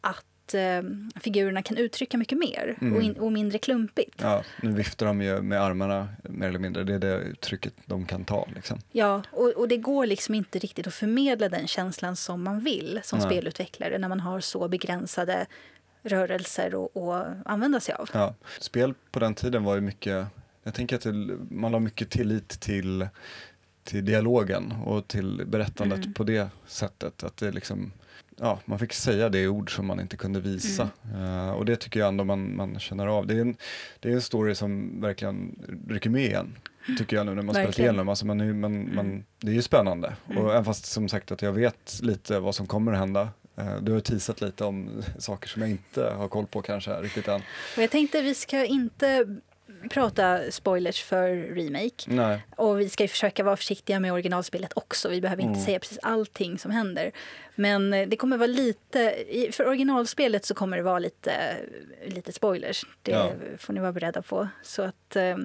att 0.00 0.54
eh, 0.54 0.82
figurerna 1.20 1.62
kan 1.62 1.76
uttrycka 1.76 2.18
mycket 2.18 2.38
mer 2.38 2.76
Mm. 2.80 2.96
och, 2.96 3.02
in, 3.02 3.12
och 3.12 3.32
mindre 3.32 3.58
klumpigt. 3.58 4.20
Ja, 4.22 4.42
nu 4.62 4.72
viftar 4.72 5.06
de 5.06 5.22
ju 5.22 5.42
med 5.42 5.62
armarna 5.62 6.08
mer 6.22 6.48
eller 6.48 6.58
mindre. 6.58 6.84
Det 6.84 6.94
är 6.94 6.98
det 6.98 7.18
uttrycket 7.18 7.74
de 7.84 8.06
kan 8.06 8.24
ta. 8.24 8.48
Liksom. 8.54 8.78
Ja, 8.92 9.22
och, 9.30 9.48
och 9.48 9.68
det 9.68 9.76
går 9.76 10.06
liksom 10.06 10.34
inte 10.34 10.58
riktigt 10.58 10.86
att 10.86 10.94
förmedla 10.94 11.48
den 11.48 11.66
känslan 11.66 12.16
som 12.16 12.42
man 12.42 12.60
vill 12.60 13.00
som 13.02 13.18
Nej. 13.18 13.28
spelutvecklare 13.28 13.98
när 13.98 14.08
man 14.08 14.20
har 14.20 14.40
så 14.40 14.68
begränsade 14.68 15.46
rörelser 16.02 16.84
att 16.84 17.36
använda 17.44 17.80
sig 17.80 17.94
av. 17.94 18.10
Ja. 18.12 18.34
Spel 18.60 18.94
på 19.10 19.18
den 19.20 19.34
tiden 19.34 19.64
var 19.64 19.74
ju 19.74 19.80
mycket, 19.80 20.26
jag 20.62 20.74
tänker 20.74 20.96
att 20.96 21.02
det, 21.02 21.12
man 21.50 21.72
la 21.72 21.78
mycket 21.78 22.10
tillit 22.10 22.48
till, 22.48 23.08
till 23.88 24.04
dialogen 24.04 24.72
och 24.84 25.08
till 25.08 25.42
berättandet 25.46 25.98
Mm. 25.98 26.14
på 26.14 26.24
det 26.24 26.48
sättet. 26.66 27.24
Att 27.24 27.36
det 27.36 27.50
liksom, 27.50 27.92
ja, 28.36 28.58
man 28.64 28.78
fick 28.78 28.92
säga 28.92 29.28
det 29.28 29.38
i 29.38 29.48
ord 29.48 29.76
som 29.76 29.86
man 29.86 30.00
inte 30.00 30.16
kunde 30.16 30.40
visa. 30.40 30.88
Eh, 31.14 31.50
och 31.50 31.64
det 31.64 31.76
tycker 31.76 32.00
jag 32.00 32.08
ändå 32.08 32.24
man, 32.24 32.56
man 32.56 32.78
känner 32.78 33.06
av. 33.06 33.26
Det 33.26 33.34
är, 33.34 33.40
en, 33.40 33.56
det 34.00 34.08
är 34.08 34.12
en 34.12 34.22
story 34.22 34.54
som 34.54 35.00
verkligen 35.00 35.58
rycker 35.88 36.10
med 36.10 36.24
igen. 36.24 36.56
Tycker 36.98 37.16
jag 37.16 37.26
nu 37.26 37.34
när 37.34 37.42
man 37.42 37.54
spelat 37.54 37.78
igenom. 37.78 38.08
Alltså 38.08 38.26
man, 38.26 38.40
är 38.40 38.52
man, 38.52 38.94
man, 38.94 39.24
det 39.40 39.50
är 39.50 39.54
ju 39.54 39.62
spännande. 39.62 40.12
Mm. 40.30 40.42
Och 40.44 40.52
även 40.52 40.64
fast 40.64 40.86
som 40.86 41.08
sagt 41.08 41.32
att 41.32 41.42
jag 41.42 41.52
vet 41.52 42.00
lite 42.02 42.38
vad 42.38 42.54
som 42.54 42.66
kommer 42.66 42.92
att 42.92 42.98
hända. 42.98 43.28
Eh, 43.56 43.76
du 43.82 43.92
har 43.92 44.00
teasat 44.00 44.40
lite 44.40 44.64
om 44.64 45.02
saker 45.18 45.48
som 45.48 45.62
jag 45.62 45.70
inte 45.70 46.02
har 46.02 46.28
koll 46.28 46.46
på 46.46 46.62
kanske 46.62 46.90
riktigt 47.00 47.28
än. 47.28 47.40
Och 47.76 47.82
jag 47.82 47.90
tänkte 47.90 48.22
vi 48.22 48.34
ska 48.34 48.64
inte 48.64 49.36
prata 49.90 50.50
spoilers 50.50 51.02
för 51.02 51.28
remake. 51.54 52.04
Nej. 52.06 52.42
Och 52.56 52.80
vi 52.80 52.88
ska 52.88 53.04
ju 53.04 53.08
försöka 53.08 53.44
vara 53.44 53.56
försiktiga 53.56 54.00
med 54.00 54.12
originalspelet 54.12 54.72
också. 54.76 55.08
Vi 55.08 55.20
behöver 55.20 55.42
inte 55.42 55.52
Mm. 55.54 55.64
säga 55.66 55.78
precis 55.78 55.98
allting 56.02 56.58
som 56.58 56.70
händer. 56.70 57.10
Men 57.54 57.92
eh, 57.92 58.08
det 58.08 58.16
kommer 58.16 58.36
vara 58.36 58.46
lite, 58.46 59.14
för 59.52 59.66
originalspelet 59.66 60.44
så 60.44 60.54
kommer 60.54 60.76
det 60.76 60.82
vara 60.82 60.98
lite, 60.98 61.56
lite 62.06 62.32
spoilers. 62.32 62.86
Det 63.02 63.10
Ja. 63.10 63.32
får 63.58 63.72
ni 63.72 63.80
vara 63.80 63.92
beredda 63.92 64.22
på. 64.22 64.48
Så 64.62 64.82
att 64.82 65.16
eh, 65.16 65.36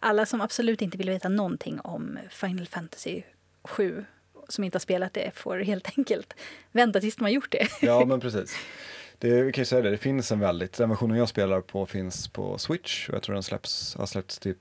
alla 0.00 0.26
som 0.26 0.40
absolut 0.40 0.82
inte 0.82 0.98
vill 0.98 1.10
veta 1.10 1.28
någonting 1.28 1.80
om 1.80 2.18
Final 2.30 2.66
Fantasy 2.66 3.22
7 3.64 4.04
som 4.48 4.64
inte 4.64 4.76
har 4.76 4.80
spelat 4.80 5.14
det 5.14 5.30
får 5.34 5.58
helt 5.58 5.98
enkelt 5.98 6.34
vänta 6.72 7.00
tills 7.00 7.16
de 7.16 7.24
har 7.24 7.30
gjort 7.30 7.50
det. 7.52 7.68
Ja, 7.82 8.04
men 8.06 8.20
precis. 8.20 8.56
Det, 9.18 9.42
vi 9.42 9.52
kan 9.52 9.62
ju 9.62 9.66
säga 9.66 9.82
det, 9.82 9.90
det 9.90 9.96
finns 9.96 10.32
en 10.32 10.40
väldigt, 10.40 10.72
den 10.72 10.88
versionen 10.88 11.18
jag 11.18 11.28
spelar 11.28 11.60
på 11.60 11.86
finns 11.86 12.28
på 12.28 12.58
Switch 12.58 13.08
och 13.08 13.14
jag 13.14 13.22
tror 13.22 13.34
den 13.34 13.42
släpps, 13.42 13.94
har 13.94 14.06
släppts 14.06 14.38
till 14.38 14.54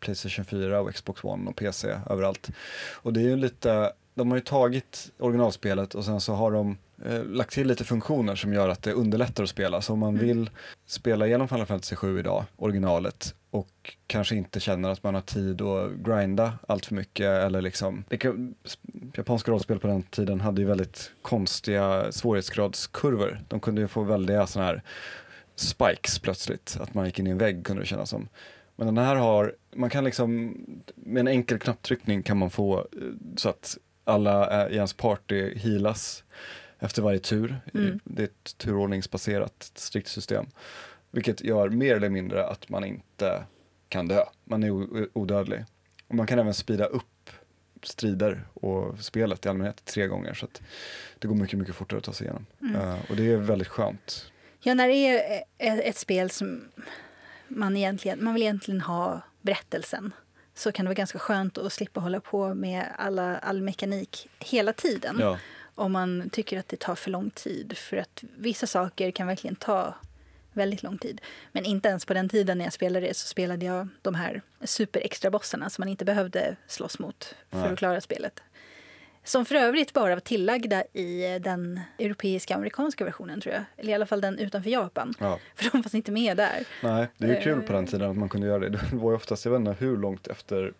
Playstation 0.00 0.44
4 0.44 0.80
och 0.80 0.94
Xbox 0.94 1.24
One 1.24 1.50
och 1.50 1.56
PC 1.56 1.98
överallt. 2.10 2.50
Och 2.92 3.12
det 3.12 3.20
är 3.20 3.24
ju 3.24 3.36
lite, 3.36 3.92
de 4.14 4.30
har 4.30 4.38
ju 4.38 4.44
tagit 4.44 5.12
originalspelet 5.18 5.94
och 5.94 6.04
sen 6.04 6.20
så 6.20 6.32
har 6.34 6.50
de 6.50 6.78
eh, 7.06 7.24
lagt 7.24 7.52
till 7.52 7.66
lite 7.68 7.84
funktioner 7.84 8.34
som 8.34 8.52
gör 8.52 8.68
att 8.68 8.82
det 8.82 8.92
underlättar 8.92 9.42
att 9.42 9.48
spela. 9.50 9.80
Så 9.80 9.92
om 9.92 9.98
man 9.98 10.14
Mm. 10.14 10.26
vill 10.26 10.50
spela 10.86 11.26
igenom 11.26 11.48
Final 11.48 11.66
Fantasy 11.66 11.96
7 11.96 12.18
idag, 12.18 12.44
originalet, 12.56 13.34
och 13.50 13.96
kanske 14.06 14.36
inte 14.36 14.60
känner 14.60 14.88
att 14.90 15.02
man 15.02 15.14
har 15.14 15.20
tid 15.22 15.60
att 15.62 15.92
grinda 15.92 16.58
allt 16.68 16.86
för 16.86 16.94
mycket 16.94 17.26
eller 17.26 17.62
liksom, 17.62 18.04
kan, 18.18 18.54
japanska 19.14 19.50
rollspel 19.50 19.78
på 19.78 19.86
den 19.86 20.02
tiden 20.02 20.40
hade 20.40 20.60
ju 20.60 20.66
väldigt 20.66 21.10
konstiga 21.22 22.12
svårighetsgradskurvor. 22.12 23.40
De 23.48 23.60
kunde 23.60 23.80
ju 23.80 23.88
få 23.88 24.02
väldiga 24.02 24.46
sådana 24.46 24.68
här 24.70 24.82
spikes 25.56 26.18
plötsligt, 26.18 26.76
att 26.80 26.94
man 26.94 27.06
gick 27.06 27.18
in 27.18 27.26
i 27.26 27.30
en 27.30 27.38
vägg 27.38 27.64
kunde 27.66 27.82
det 27.82 27.86
kännas 27.86 28.10
som. 28.10 28.28
Men 28.76 28.86
den 28.86 28.98
här 29.04 29.16
har, 29.16 29.54
man 29.76 29.90
kan 29.90 30.04
liksom, 30.04 30.56
med 30.94 31.20
en 31.20 31.28
enkel 31.28 31.58
knapptryckning 31.58 32.22
kan 32.22 32.36
man 32.36 32.50
få 32.50 32.78
eh, 32.78 32.86
så 33.36 33.48
att 33.48 33.78
alla 34.04 34.64
eh, 34.66 34.72
i 34.72 34.76
ens 34.76 34.92
party 34.92 35.54
healas 35.58 36.24
efter 36.82 37.02
varje 37.02 37.18
tur. 37.18 37.60
Mm. 37.74 38.00
Det 38.04 38.22
är 38.22 38.26
ett 38.26 38.58
turordningsbaserat 38.58 39.72
strikt 39.74 40.08
system. 40.08 40.46
Vilket 41.10 41.44
gör 41.44 41.68
mer 41.68 41.96
eller 41.96 42.08
mindre 42.08 42.46
att 42.46 42.68
man 42.68 42.84
inte 42.84 43.44
kan 43.88 44.08
dö. 44.08 44.24
Man 44.44 44.62
är 44.62 44.70
odödlig. 45.18 45.64
Och 46.08 46.14
man 46.14 46.26
kan 46.26 46.38
även 46.38 46.54
speeda 46.54 46.84
upp 46.84 47.30
strider 47.82 48.44
och 48.54 48.98
spelet 48.98 49.46
i 49.46 49.48
allmänhet 49.48 49.84
tre 49.84 50.06
gånger. 50.06 50.34
Så 50.34 50.46
det 51.18 51.28
går 51.28 51.34
mycket, 51.34 51.58
mycket 51.58 51.74
fortare 51.74 51.98
att 51.98 52.04
ta 52.04 52.12
sig 52.12 52.26
igenom. 52.26 52.46
Mm. 52.60 52.76
Eh, 52.76 52.98
och 53.10 53.16
det 53.16 53.32
är 53.32 53.36
väldigt 53.36 53.68
skönt. 53.68 54.32
Ja, 54.60 54.74
när 54.74 54.88
det 54.88 54.94
är 54.94 55.42
ett, 55.58 55.80
ett 55.84 55.96
spel 55.96 56.30
som 56.30 56.64
man 57.48 57.76
egentligen, 57.76 58.24
man 58.24 58.34
vill 58.34 58.42
egentligen 58.42 58.80
ha 58.80 59.20
berättelsen 59.40 60.14
så 60.54 60.72
kan 60.72 60.84
det 60.84 60.88
vara 60.88 60.94
ganska 60.94 61.18
skönt 61.18 61.58
att 61.58 61.72
slippa 61.72 62.00
hålla 62.00 62.20
på 62.20 62.54
med 62.54 62.86
alla, 62.98 63.38
all 63.38 63.62
mekanik 63.62 64.28
hela 64.38 64.72
tiden. 64.72 65.16
Ja, 65.20 65.38
Om 65.74 65.92
man 65.92 66.30
tycker 66.32 66.58
att 66.58 66.68
det 66.68 66.76
tar 66.80 66.94
för 66.94 67.10
lång 67.10 67.30
tid. 67.30 67.76
För 67.76 67.96
att 67.96 68.24
vissa 68.36 68.66
saker 68.66 69.10
kan 69.10 69.26
verkligen 69.26 69.56
ta 69.56 69.94
väldigt 70.52 70.82
lång 70.82 70.98
tid. 70.98 71.20
Men 71.52 71.64
inte 71.64 71.88
ens 71.88 72.04
på 72.04 72.14
den 72.14 72.28
tiden 72.28 72.58
när 72.58 72.64
jag 72.64 72.72
spelade 72.72 73.06
det 73.06 73.14
så 73.16 73.26
spelade 73.26 73.66
jag 73.66 73.88
de 74.02 74.14
här 74.14 74.42
superextra 74.64 75.30
bossarna 75.30 75.70
som 75.70 75.82
man 75.82 75.88
inte 75.88 76.04
behövde 76.04 76.56
slåss 76.66 76.98
mot 76.98 77.34
för 77.50 77.72
att 77.72 77.78
klara 77.78 78.00
spelet. 78.00 78.42
Som 79.24 79.44
för 79.44 79.54
övrigt 79.54 79.92
bara 79.92 80.14
var 80.14 80.20
tillagda 80.20 80.84
i 80.92 81.38
den 81.38 81.80
europeiska 81.98 82.54
amerikanska 82.54 83.04
versionen 83.04 83.40
tror 83.40 83.54
jag. 83.54 83.64
Eller 83.76 83.90
i 83.90 83.94
alla 83.94 84.06
fall 84.06 84.20
den 84.20 84.38
utanför 84.38 84.70
Japan. 84.70 85.14
Ja. 85.18 85.38
För 85.54 85.70
de 85.70 85.82
fanns 85.82 85.94
inte 85.94 86.12
med 86.12 86.36
där. 86.36 86.64
Nej, 86.82 87.06
det 87.18 87.26
är 87.26 87.34
ju 87.36 87.40
kul 87.42 87.58
Eh. 87.58 87.64
på 87.66 87.72
den 87.72 87.86
tiden 87.86 88.10
att 88.10 88.16
man 88.16 88.28
kunde 88.28 88.46
göra 88.46 88.58
det. 88.58 88.68
Det 88.90 88.96
var 88.96 89.10
ju 89.10 89.16
oftast, 89.16 89.44
jag 89.44 89.52
vet 89.52 89.58
inte 89.68 89.84
hur 89.84 89.96
långt 89.96 90.26
efter 90.26 90.72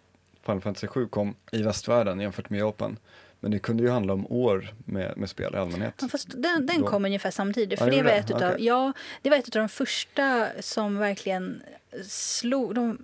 Final 0.47 0.61
Fantasy 0.61 0.87
7 0.87 1.09
kom 1.09 1.35
i 1.53 1.63
västvärlden 1.63 2.21
jämfört 2.21 2.51
med 2.51 2.61
Japan. 2.61 2.99
Men 3.43 3.51
det 3.51 3.59
kunde 3.59 3.83
ju 3.83 3.89
handla 3.91 4.13
om 4.13 4.27
år 4.33 4.75
med, 4.85 5.13
med 5.17 5.31
spel 5.31 5.55
i 5.55 5.57
allmänhet. 5.57 5.95
Ja, 6.01 6.09
fast 6.09 6.29
den, 6.31 6.67
den 6.67 6.81
Då- 6.81 6.87
kom 6.87 7.05
ungefär 7.05 7.31
samtidigt. 7.31 7.81
Ja, 7.81 7.85
För 7.85 7.91
det 7.91 7.97
det, 7.97 8.03
var 8.03 8.11
det? 8.11 8.17
ett 8.17 8.31
utav, 8.31 8.53
Okej. 8.53 8.65
ja, 8.67 8.93
det 9.23 9.31
var 9.31 9.37
ett 9.37 9.57
av 9.57 9.63
de 9.63 9.69
första 9.69 10.49
som 10.61 10.97
verkligen 10.99 11.63
slog... 12.09 12.75
De, 12.75 12.99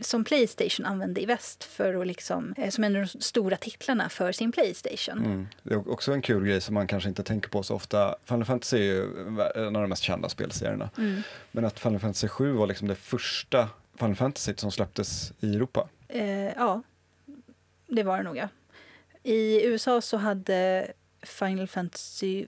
som 0.00 0.24
Playstation 0.24 0.86
använde 0.86 1.22
i 1.22 1.26
väst 1.26 1.64
för 1.64 1.94
att 2.00 2.06
liksom, 2.06 2.54
eh, 2.56 2.70
som 2.70 2.84
en 2.84 2.96
av 2.96 3.02
de 3.02 3.20
stora 3.20 3.56
titlarna 3.56 4.08
för 4.08 4.32
sin 4.32 4.52
Playstation. 4.52 5.18
Mm. 5.24 5.46
Det 5.62 5.74
är 5.74 5.90
också 5.90 6.12
en 6.12 6.22
kul 6.22 6.44
grej 6.46 6.60
som 6.60 6.74
man 6.74 6.86
kanske 6.86 7.08
inte 7.08 7.22
tänker 7.22 7.48
på 7.48 7.62
så 7.62 7.74
ofta. 7.74 8.16
Final 8.24 8.44
Fantasy 8.44 8.76
är 8.78 8.82
ju 8.82 9.02
en 9.54 9.76
av 9.76 9.82
de 9.82 9.88
mest 9.88 10.02
kända 10.02 10.28
spelserierna. 10.28 10.90
Mm. 10.98 11.22
Men 11.52 11.64
att 11.64 11.80
Final 11.80 11.98
Fantasy 12.00 12.28
7 12.28 12.52
var 12.52 12.66
liksom 12.66 12.88
det 12.88 12.94
första 12.94 13.68
Final 13.98 14.16
Fantasy 14.16 14.54
som 14.56 14.70
släpptes 14.70 15.32
i 15.40 15.54
Europa. 15.54 15.88
Eh, 16.08 16.52
ja, 16.52 16.82
det 17.86 18.02
var 18.02 18.16
det 18.18 18.22
nog. 18.24 18.36
Ja. 18.36 18.48
I 19.28 19.66
USA 19.66 20.00
så 20.00 20.16
hade 20.16 20.92
Final 21.22 21.68
Fantasy 21.68 22.46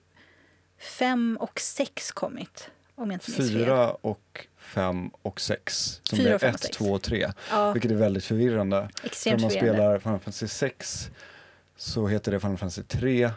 5 0.79 1.37
och 1.41 1.61
6 1.61 2.13
kommit. 2.13 2.71
Om 2.95 3.11
jag 3.11 3.17
inte. 3.17 3.33
Fyra 3.33 3.91
och 3.91 4.47
fem 4.59 5.11
och 5.23 5.41
sex. 5.41 6.01
Som 6.03 6.19
Fyra, 6.19 6.35
ett, 6.35 6.61
sex. 6.61 6.77
två 6.77 6.93
och 6.93 7.03
tre. 7.03 7.33
Ja, 7.51 7.73
Vilket 7.73 7.91
är 7.91 7.95
väldigt 7.95 8.25
förvirrande. 8.25 8.89
För 9.01 9.07
extremt 9.07 9.37
om 9.37 9.43
man 9.43 9.51
spelar 9.51 9.99
Final 9.99 10.19
Fantasy 10.19 10.49
6 10.49 11.11
så 11.77 12.07
heter 12.07 12.33
det 12.33 12.41
Final 12.41 12.59
Fantasy 12.59 12.83
3. 12.83 13.31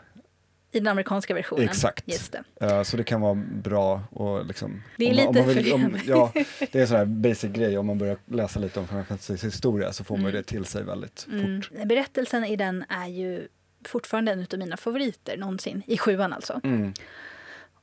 I 0.74 0.80
den 0.80 0.88
amerikanska 0.88 1.34
versionen. 1.34 1.66
Exakt. 1.66 2.04
Just 2.12 2.32
det. 2.60 2.66
Eh, 2.66 2.84
så 2.84 2.98
det 2.98 3.04
kan 3.04 3.22
vara 3.22 3.36
bra 3.52 4.02
och 4.12 4.46
liksom... 4.46 4.84
Det 4.98 5.06
är 5.06 5.10
om 5.28 5.36
man- 5.36 5.44
om 5.44 5.50
lite 5.50 5.78
man 5.78 5.92
vill, 5.92 5.94
om. 5.94 6.00
Ja, 6.06 6.32
det 6.60 6.76
är 6.76 6.82
en 6.82 6.88
sån 6.88 6.98
här 6.98 7.06
basic 7.06 7.52
grej. 7.52 7.78
Om 7.78 7.86
man 7.86 7.98
börjar 7.98 8.18
läsa 8.26 8.60
lite 8.60 8.80
om 8.80 8.88
Final 8.88 9.04
Fantasys 9.06 9.44
historia 9.44 9.94
så 9.94 10.04
får 10.04 10.16
man 10.16 10.22
Mm. 10.26 10.34
det 10.36 10.44
till 10.44 10.66
sig 10.66 10.84
väldigt 10.84 11.28
Mm. 11.32 11.62
fort. 11.62 11.72
Berättelsen 11.86 12.46
i 12.46 12.56
den 12.56 12.86
är 12.90 13.08
ju 13.08 13.48
fortfarande 13.86 14.32
en 14.32 14.48
av 14.54 14.60
mina 14.60 14.78
favoriter 14.78 15.38
någonsin. 15.38 15.84
I 15.88 15.98
sjuan 15.98 16.34
alltså. 16.34 16.62
Mm. 16.64 16.94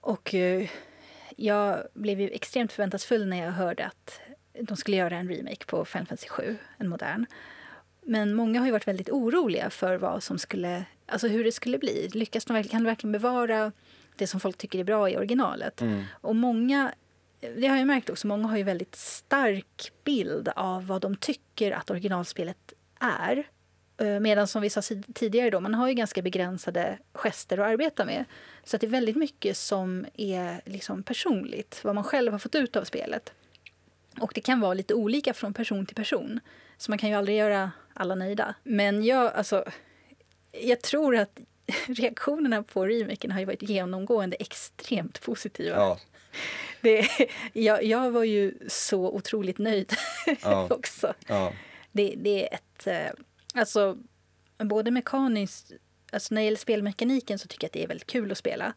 Och 0.01 0.35
eh, 0.35 0.69
jag 1.37 1.79
blev 1.95 2.21
ju 2.21 2.29
extremt 2.31 2.73
förväntansfull 2.73 3.27
när 3.27 3.45
jag 3.45 3.53
hörde 3.53 3.87
att 3.87 4.21
de 4.63 4.77
skulle 4.77 4.97
göra 4.97 5.17
en 5.17 5.29
remake 5.29 5.67
på 5.67 5.85
Final 5.85 6.07
Fantasy 6.07 6.29
7, 6.29 6.57
en 6.79 6.89
modern. 6.89 7.27
Men 8.11 8.35
många 8.35 8.59
har 8.59 8.67
ju 8.67 8.73
varit 8.73 8.89
väldigt 8.89 9.11
oroliga 9.11 9.71
för 9.71 9.97
vad 9.97 10.23
som 10.23 10.39
skulle, 10.39 10.85
alltså 11.07 11.29
hur 11.29 11.45
det 11.45 11.53
skulle 11.53 11.79
bli. 11.79 12.09
Lyckas 12.13 12.45
de 12.45 12.65
kan 12.65 12.83
de 12.83 12.87
verkligen 12.87 13.13
bevara 13.13 13.73
det 14.17 14.27
som 14.27 14.41
folk 14.41 14.59
tycker 14.59 14.79
är 14.79 14.85
bra 14.85 15.11
i 15.11 15.17
originalet? 15.17 15.81
Mm. 15.81 16.03
Och 16.11 16.37
många, 16.37 16.93
det 17.57 17.67
har 17.67 17.77
jag 17.77 17.87
märkt 17.87 18.11
också, 18.11 18.27
många 18.27 18.49
har 18.49 18.57
ju 18.57 18.63
väldigt 18.63 18.95
stark 18.95 19.93
bild 20.05 20.49
av 20.57 20.87
vad 20.87 21.03
de 21.03 21.17
tycker 21.17 21.73
att 21.73 21.91
originalspelet 21.91 22.73
är. 23.01 23.49
Eh, 23.99 24.21
Medan 24.21 24.47
som 24.47 24.63
vi 24.63 24.71
sa 24.71 24.83
tidigare 25.15 25.51
då, 25.51 25.61
man 25.61 25.75
har 25.75 25.89
ju 25.89 25.95
ganska 25.95 26.23
begränsade 26.23 26.99
gester 27.13 27.59
att 27.59 27.67
arbeta 27.67 28.05
med. 28.05 28.25
Så 28.65 28.77
att 28.77 28.81
det 28.81 28.87
är 28.87 28.89
väldigt 28.89 29.17
mycket 29.17 29.57
som 29.57 30.07
är 30.17 30.61
liksom 30.65 31.03
personligt, 31.03 31.81
vad 31.85 31.95
man 31.95 32.05
själv 32.05 32.33
har 32.33 32.39
fått 32.39 32.55
ut 32.55 32.77
av 32.77 32.85
spelet. 32.85 33.33
Och 34.21 34.33
det 34.35 34.41
kan 34.41 34.61
vara 34.61 34.75
lite 34.75 34.95
olika 34.95 35.35
från 35.35 35.55
person 35.55 35.87
till 35.87 35.97
person. 35.97 36.41
Så 36.77 36.91
man 36.91 36.99
kan 36.99 37.09
ju 37.09 37.15
aldrig 37.15 37.39
göra 37.39 37.71
alla 37.95 38.15
nöjda. 38.15 38.55
Men 38.63 39.05
jag, 39.05 39.33
alltså, 39.35 39.65
jag 40.53 40.81
tror 40.83 41.17
att 41.17 41.39
reaktionerna 41.87 42.63
på 42.63 42.87
remaken 42.87 43.31
har 43.31 43.39
ju 43.41 43.47
varit 43.47 43.63
genomgående 43.63 44.37
extremt 44.37 45.21
positiva. 45.21 45.77
Ja, 45.77 45.99
Det, 46.81 47.09
jag, 47.53 47.85
jag 47.85 48.11
var 48.11 48.25
ju 48.25 48.55
så 48.69 49.11
otroligt 49.11 49.59
nöjd 49.59 49.93
Ja. 50.43 50.67
också. 50.71 51.15
ja. 51.27 51.53
Det, 51.93 52.15
det 52.17 52.49
är 52.49 52.55
ett... 52.55 52.87
eh, 52.87 53.23
Alltså, 53.55 53.99
både 54.59 54.91
mekaniskt... 54.91 55.73
Alltså 56.13 56.35
när 56.35 56.41
det 56.43 56.45
gäller 56.45 56.59
spelmekaniken 56.59 57.39
så 57.39 57.49
tycker 57.49 57.65
jag 57.65 57.69
att 57.69 57.73
det 57.73 57.85
är 57.85 57.89
väldigt 57.89 58.07
kul 58.07 58.33
att 58.33 58.39
spela. 58.39 58.73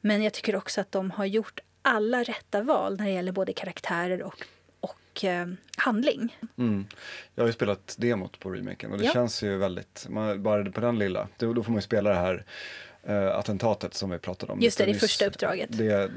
Men 0.00 0.22
jag 0.22 0.32
tycker 0.32 0.56
också 0.56 0.80
att 0.80 0.92
de 0.92 1.10
har 1.10 1.24
gjort 1.24 1.60
alla 1.82 2.22
rätta 2.22 2.62
val 2.62 2.96
när 2.96 3.04
det 3.04 3.10
gäller 3.12 3.32
både 3.32 3.52
karaktärer 3.52 4.22
och, 4.22 4.42
och 5.14 5.24
eh, 5.24 5.46
handling. 5.76 6.36
Mm. 6.58 6.86
Jag 7.34 7.42
har 7.42 7.46
ju 7.48 7.52
spelat 7.52 7.96
demot 7.98 8.38
på 8.38 8.50
remaken 8.50 8.92
och 8.92 8.98
det 8.98 9.04
Ja. 9.04 9.12
känns 9.12 9.42
ju 9.42 9.56
väldigt, 9.56 10.06
man, 10.10 10.42
bara 10.42 10.64
på 10.70 10.80
den 10.80 10.98
lilla, 10.98 11.28
då, 11.38 11.52
då 11.52 11.62
får 11.62 11.70
man 11.72 11.78
ju 11.78 11.82
spela 11.82 12.10
det 12.10 12.16
här 12.16 12.44
eh, 13.02 13.36
attentatet 13.36 13.94
som 13.94 14.10
vi 14.10 14.18
pratade 14.18 14.52
om. 14.52 14.60
Just 14.60 14.78
det, 14.78 14.84
det 14.84 14.94
första 14.94 15.26
uppdraget. 15.26 15.68
Det, 15.78 16.10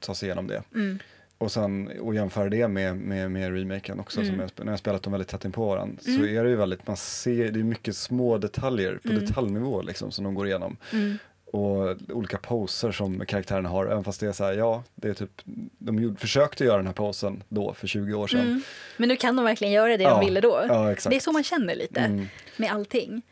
ta 0.00 0.14
sig 0.14 0.26
igenom 0.26 0.46
det. 0.46 0.62
Mm. 0.74 0.98
Och 1.38 1.52
sen 1.52 1.90
och 2.00 2.14
jämföra 2.14 2.48
det 2.48 2.68
med, 2.68 2.96
med, 2.96 3.30
med 3.30 3.52
remaken 3.54 4.00
också, 4.00 4.16
som 4.20 4.28
Mm. 4.28 4.40
jag, 4.40 4.48
sp- 4.50 4.64
när 4.64 4.72
jag 4.72 4.78
spelat 4.78 5.02
dem 5.02 5.12
väldigt 5.12 5.28
tätt 5.28 5.44
in 5.44 5.52
på 5.52 5.68
varandra, 5.68 5.96
så 6.02 6.10
Mm. 6.10 6.36
är 6.38 6.44
det 6.44 6.50
ju 6.50 6.56
väldigt, 6.56 6.86
man 6.86 6.96
ser, 6.96 7.50
det 7.52 7.60
är 7.60 7.64
mycket 7.64 7.96
små 7.96 8.38
detaljer 8.38 8.98
på 9.02 9.08
Mm. 9.08 9.24
detaljnivå 9.26 9.82
liksom 9.82 10.10
som 10.10 10.24
de 10.24 10.34
går 10.34 10.46
igenom. 10.46 10.76
Och 11.52 11.96
olika 12.08 12.38
poser 12.38 12.92
som 12.92 13.26
karaktärerna 13.26 13.68
har, 13.68 13.86
även 13.86 14.04
fast 14.04 14.20
det 14.20 14.26
är 14.26 14.32
så 14.32 14.44
här, 14.44 14.52
ja, 14.52 14.82
det 14.94 15.08
är 15.08 15.14
typ, 15.14 15.42
de 15.78 15.98
gjorde, 15.98 16.16
försökte 16.20 16.64
göra 16.64 16.76
den 16.76 16.86
här 16.86 16.94
posen 16.94 17.42
då 17.48 17.74
för 17.74 17.86
20 17.86 18.14
år 18.14 18.26
sedan. 18.26 18.40
Mm. 18.40 18.62
Men 18.96 19.08
nu 19.08 19.16
kan 19.16 19.36
de 19.36 19.44
verkligen 19.44 19.72
göra 19.72 19.96
det 19.96 20.02
Ja, 20.02 20.10
de 20.10 20.24
ville 20.26 20.40
då. 20.40 20.64
Ja. 20.68 20.94
Det 21.08 21.16
är 21.16 21.20
så 21.20 21.32
man 21.32 21.44
känner 21.44 21.74
lite 21.74 22.00
Mm. 22.00 22.26
med 22.56 22.72
allting. 22.72 23.22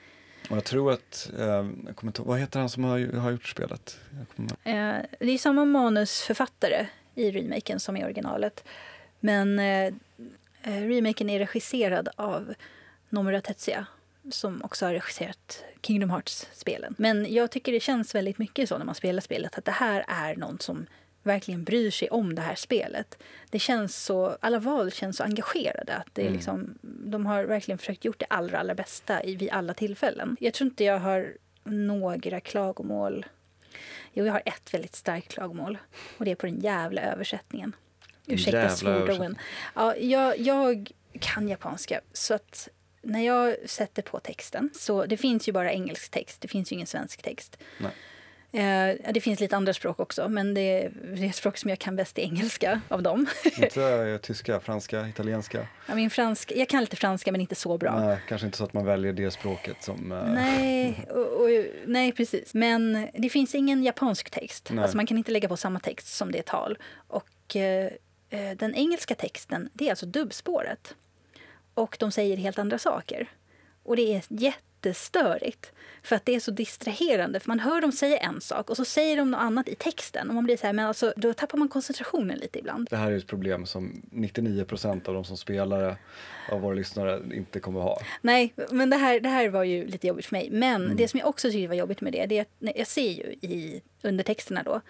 Och 0.51 0.57
jag 0.57 0.65
tror 0.65 0.93
att, 0.93 1.31
eh, 1.39 1.45
jag 1.87 1.97
kommer 1.97 2.07
inte, 2.09 2.23
vad 2.23 2.39
heter 2.39 2.61
han 2.61 2.69
som 2.69 2.85
har, 2.85 3.17
har 3.19 3.31
gjort 3.31 3.49
spelet? 3.49 3.99
Kommer, 4.37 4.53
Eh, 4.65 5.03
det 5.21 5.31
är 5.33 5.39
samma 5.39 5.65
manusförfattare 5.65 6.87
i 7.15 7.31
remaken 7.31 7.81
som 7.81 7.97
i 7.97 8.05
originalet. 8.05 8.65
Men 9.21 9.59
eh, 9.59 9.87
eh, 10.63 10.83
remaken 10.89 11.31
är 11.31 11.39
regisserad 11.39 12.09
av 12.17 12.55
Nomura 13.09 13.41
Tetsuya 13.41 13.87
som 14.31 14.63
också 14.65 14.87
har 14.87 14.93
regisserat 14.93 15.65
Kingdom 15.83 16.11
Hearts-spelen. 16.11 16.95
Men 16.99 17.33
jag 17.35 17.51
tycker 17.51 17.73
det 17.73 17.81
känns 17.81 18.15
väldigt 18.15 18.39
mycket 18.39 18.69
så 18.69 18.79
när 18.79 18.85
man 18.85 18.95
spelar 18.95 19.21
spelet 19.21 19.59
att 19.59 19.65
det 19.65 19.73
här 19.73 20.05
är 20.09 20.37
någon 20.37 20.59
som 20.61 20.87
verkligen 21.23 21.65
bryr 21.65 21.91
sig 21.91 22.11
om 22.11 22.35
det 22.35 22.43
här 22.43 22.55
spelet. 22.55 23.19
Det 23.51 23.59
känns 23.59 24.05
så, 24.05 24.39
alla 24.41 24.59
val 24.59 24.93
känns 24.93 25.17
så 25.17 25.25
engagerade. 25.25 25.97
Att 25.97 26.09
det 26.13 26.23
är 26.23 26.27
Mm. 26.27 26.37
liksom, 26.37 26.79
de 26.83 27.27
har 27.27 27.45
verkligen 27.45 27.79
försökt 27.79 28.05
gjort 28.05 28.19
det 28.19 28.27
allra, 28.31 28.59
allra 28.59 28.75
bästa 28.75 29.23
i, 29.25 29.37
vid 29.37 29.51
alla 29.51 29.75
tillfällen. 29.75 30.37
Jag 30.41 30.55
tror 30.55 30.71
inte 30.71 30.85
jag 30.85 30.99
har 30.99 31.37
några 31.65 32.41
klagomål 32.41 33.27
Jo, 34.13 34.25
jag 34.27 34.33
har 34.33 34.43
ett 34.45 34.75
väldigt 34.75 34.95
starkt 34.95 35.29
klagomål. 35.33 35.79
Och 36.19 36.25
det 36.25 36.31
är 36.31 36.35
på 36.35 36.47
den 36.47 36.61
jävla 36.61 37.03
översättningen. 37.03 37.77
Ursäkta 38.27 38.69
svordomen. 38.69 39.39
Ja, 39.75 39.97
jag, 39.97 40.39
jag 40.39 40.93
kan 41.21 41.49
japanska, 41.49 42.01
så 42.13 42.35
att 42.35 42.69
när 43.07 43.21
jag 43.21 43.57
sätter 43.65 44.03
på 44.03 44.21
texten... 44.21 44.71
så 44.75 45.07
Det 45.07 45.17
finns 45.17 45.49
ju 45.49 45.53
bara 45.53 45.73
engelsk 45.73 46.11
text, 46.11 46.41
det 46.41 46.49
finns 46.49 46.73
ju 46.73 46.75
ingen 46.75 46.87
svensk 46.87 47.23
text. 47.23 47.59
Nej. 47.79 47.93
Eh, 48.53 49.13
det 49.13 49.21
finns 49.21 49.41
lite 49.41 49.57
andra 49.57 49.73
språk 49.73 50.01
också, 50.01 50.29
men 50.29 50.55
det, 50.55 50.89
det 51.17 51.33
språk 51.35 51.59
som 51.59 51.71
jag 51.71 51.79
kan 51.79 51.97
bäst 51.97 52.19
är 52.19 52.23
engelska 52.23 52.81
av 52.89 53.03
dem. 53.03 53.27
inte 53.45 54.19
tyska, 54.23 54.61
franska, 54.61 55.09
italienska? 55.09 55.67
Ja, 55.89 55.95
Min 55.95 56.11
fransk, 56.11 56.53
jag 56.57 56.69
kan 56.69 56.81
lite 56.81 56.97
franska, 56.97 57.33
men 57.33 57.41
inte 57.41 57.55
så 57.55 57.79
bra. 57.79 58.01
Nej, 58.01 58.19
kanske 58.29 58.47
inte 58.47 58.59
så 58.59 58.65
att 58.65 58.73
man 58.73 58.85
väljer 58.85 59.13
det 59.13 59.31
språket 59.31 59.83
som... 59.83 60.13
eh, 60.13 60.33
Nej, 60.33 61.07
och, 61.11 61.43
och, 61.43 61.49
nej, 61.87 62.13
precis. 62.13 62.55
Men 62.55 63.09
det 63.15 63.29
finns 63.29 63.55
ingen 63.55 63.83
japansk 63.83 64.31
text. 64.31 64.69
Nej. 64.71 64.83
Alltså 64.83 64.97
man 64.97 65.07
kan 65.07 65.19
inte 65.19 65.33
lägga 65.33 65.49
på 65.49 65.57
samma 65.57 65.81
text 65.81 66.09
som 66.09 66.33
det 66.33 66.39
är 66.39 66.43
tal. 66.43 66.79
Och 67.09 67.57
eh, 67.57 67.91
eh, 68.31 68.57
den 68.57 68.75
engelska 68.75 69.15
texten, 69.15 69.71
det 69.73 69.87
är 69.87 69.91
alltså 69.91 70.07
dubbspåret. 70.07 70.95
Och 71.77 71.97
de 72.01 72.13
säger 72.13 72.37
helt 72.37 72.59
andra 72.59 72.79
saker. 72.79 73.29
Och 73.83 73.97
det 73.97 74.15
är 74.15 74.23
jättestörigt. 74.29 75.73
För 76.03 76.17
att 76.17 76.25
det 76.25 76.35
är 76.35 76.41
så 76.41 76.51
distraherande. 76.51 77.41
För 77.41 77.49
man 77.49 77.61
hör 77.61 77.81
dem 77.81 77.93
säga 77.93 78.19
en 78.19 78.41
sak 78.41 78.71
och 78.71 78.77
så 78.77 78.85
säger 78.85 79.17
de 79.17 79.31
något 79.31 79.41
annat 79.41 79.69
i 79.69 79.75
texten. 79.75 80.29
Och 80.29 80.35
man 80.35 80.45
blir 80.45 80.57
så 80.57 80.67
här, 80.67 80.73
men 80.73 80.87
alltså, 80.87 81.13
då 81.17 81.33
tappar 81.33 81.59
man 81.59 81.69
koncentrationen 81.69 82.39
lite 82.39 82.59
ibland. 82.59 82.89
Det 82.91 82.97
här 82.97 83.13
är 83.13 83.17
ett 83.17 83.27
problem 83.27 83.67
som 83.67 84.03
99% 84.13 85.09
av 85.09 85.15
de 85.15 85.25
som 85.25 85.37
spelar 85.37 85.83
det, 85.83 85.97
av 86.53 86.61
våra 86.61 86.75
lyssnare, 86.75 87.23
inte 87.35 87.61
kommer 87.61 87.81
ha. 87.81 88.01
Nej, 88.21 88.55
men 88.71 88.91
det 88.91 88.97
här, 88.97 89.21
det 89.21 89.29
här 89.29 89.49
var 89.49 89.65
ju 89.65 89.87
lite 89.87 90.07
jobbigt 90.07 90.27
för 90.27 90.37
mig. 90.37 90.49
Men 90.51 90.97
det 90.97 91.09
som 91.09 91.21
jag 91.21 91.29
också 91.29 91.51
tyckte 91.51 91.69
var 91.69 91.75
jobbigt 91.75 92.01
med 92.01 92.13
det, 92.13 92.27
det 92.27 92.39
är 92.39 92.43
att 92.43 92.77
jag 92.77 92.87
ser 92.87 93.11
ju 93.11 93.25
i 93.25 93.83
undertexterna 94.03 94.63
då 94.63 94.81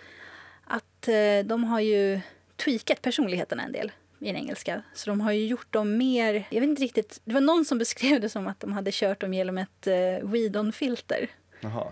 att 0.64 1.08
eh, 1.08 1.44
de 1.44 1.64
har 1.64 1.80
ju 1.80 2.20
tweakat 2.56 3.02
personligheterna 3.02 3.62
en 3.62 3.72
del 3.72 3.92
i 4.18 4.26
den 4.26 4.36
engelska. 4.36 4.82
Så 4.94 5.10
de 5.10 5.20
har 5.20 5.32
ju 5.32 5.46
gjort 5.46 5.72
dem 5.72 5.96
mer, 5.96 6.34
jag 6.50 6.60
vet 6.60 6.68
inte 6.68 6.82
riktigt, 6.82 7.20
det 7.24 7.34
var 7.34 7.40
någon 7.40 7.64
som 7.64 7.78
beskrev 7.78 8.20
det 8.20 8.28
som 8.28 8.46
att 8.46 8.60
de 8.60 8.72
hade 8.72 8.90
kört 8.92 9.20
dem 9.20 9.34
genom 9.34 9.58
ett 9.58 9.86
eh, 9.86 10.28
Weedon-filter. 10.28 11.28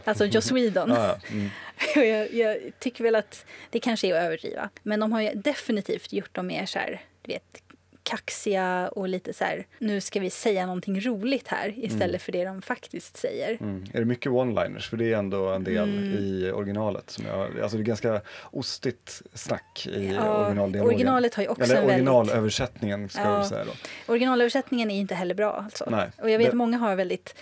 Alltså 0.04 0.26
Joss 0.26 0.50
Whedon. 0.50 0.92
Ah, 0.92 1.06
ja. 1.06 1.18
mm. 1.30 1.50
Jag, 2.08 2.34
jag 2.34 2.72
tycker 2.78 3.04
väl 3.04 3.14
att 3.14 3.44
det 3.70 3.80
kanske 3.80 4.08
är 4.08 4.14
att 4.14 4.22
överdriva. 4.24 4.70
Men 4.82 5.00
de 5.00 5.12
har 5.12 5.20
ju 5.20 5.30
definitivt 5.34 6.12
gjort 6.12 6.34
dem 6.34 6.46
mer 6.46 6.66
så 6.66 6.78
här, 6.78 7.02
du 7.22 7.32
vet, 7.32 7.62
kaxiga 8.04 8.88
och 8.88 9.08
lite 9.08 9.32
så 9.32 9.44
här, 9.44 9.66
nu 9.78 10.00
ska 10.00 10.20
vi 10.20 10.30
säga 10.30 10.66
någonting 10.66 11.00
roligt 11.00 11.48
här 11.48 11.74
istället 11.76 12.22
för 12.22 12.32
det 12.32 12.44
de 12.44 12.62
faktiskt 12.62 13.16
säger. 13.16 13.56
Mm. 13.60 13.84
Är 13.92 13.98
det 13.98 14.04
mycket 14.04 14.32
one-liners? 14.32 14.90
För 14.90 14.96
det 14.96 15.12
är 15.12 15.16
ändå 15.18 15.48
en 15.48 15.64
del 15.64 15.88
Mm. 15.88 16.18
i 16.18 16.50
originalet. 16.54 17.10
Som 17.10 17.24
jag, 17.26 17.60
alltså 17.60 17.76
det 17.76 17.82
är 17.82 17.84
ganska 17.84 18.20
ostigt 18.50 19.22
snack 19.34 19.86
i 19.86 20.12
Ja, 20.14 20.44
originaldialogen. 20.46 20.94
originalet 20.96 21.34
har 21.34 21.42
ju 21.42 21.48
också 21.48 21.62
Eller 21.64 21.84
originalöversättningen 21.84 23.08
ska 23.08 23.22
Ja. 23.22 23.36
jag 23.36 23.46
säga 23.46 23.64
då. 23.64 23.72
Originalöversättningen 24.12 24.90
är 24.90 25.00
inte 25.00 25.14
heller 25.14 25.34
bra. 25.34 25.52
Alltså. 25.64 25.84
Nej, 25.90 26.08
och 26.22 26.30
jag 26.30 26.38
vet 26.38 26.50
det- 26.50 26.56
många 26.56 26.78
har 26.78 26.96
väldigt, 26.96 27.34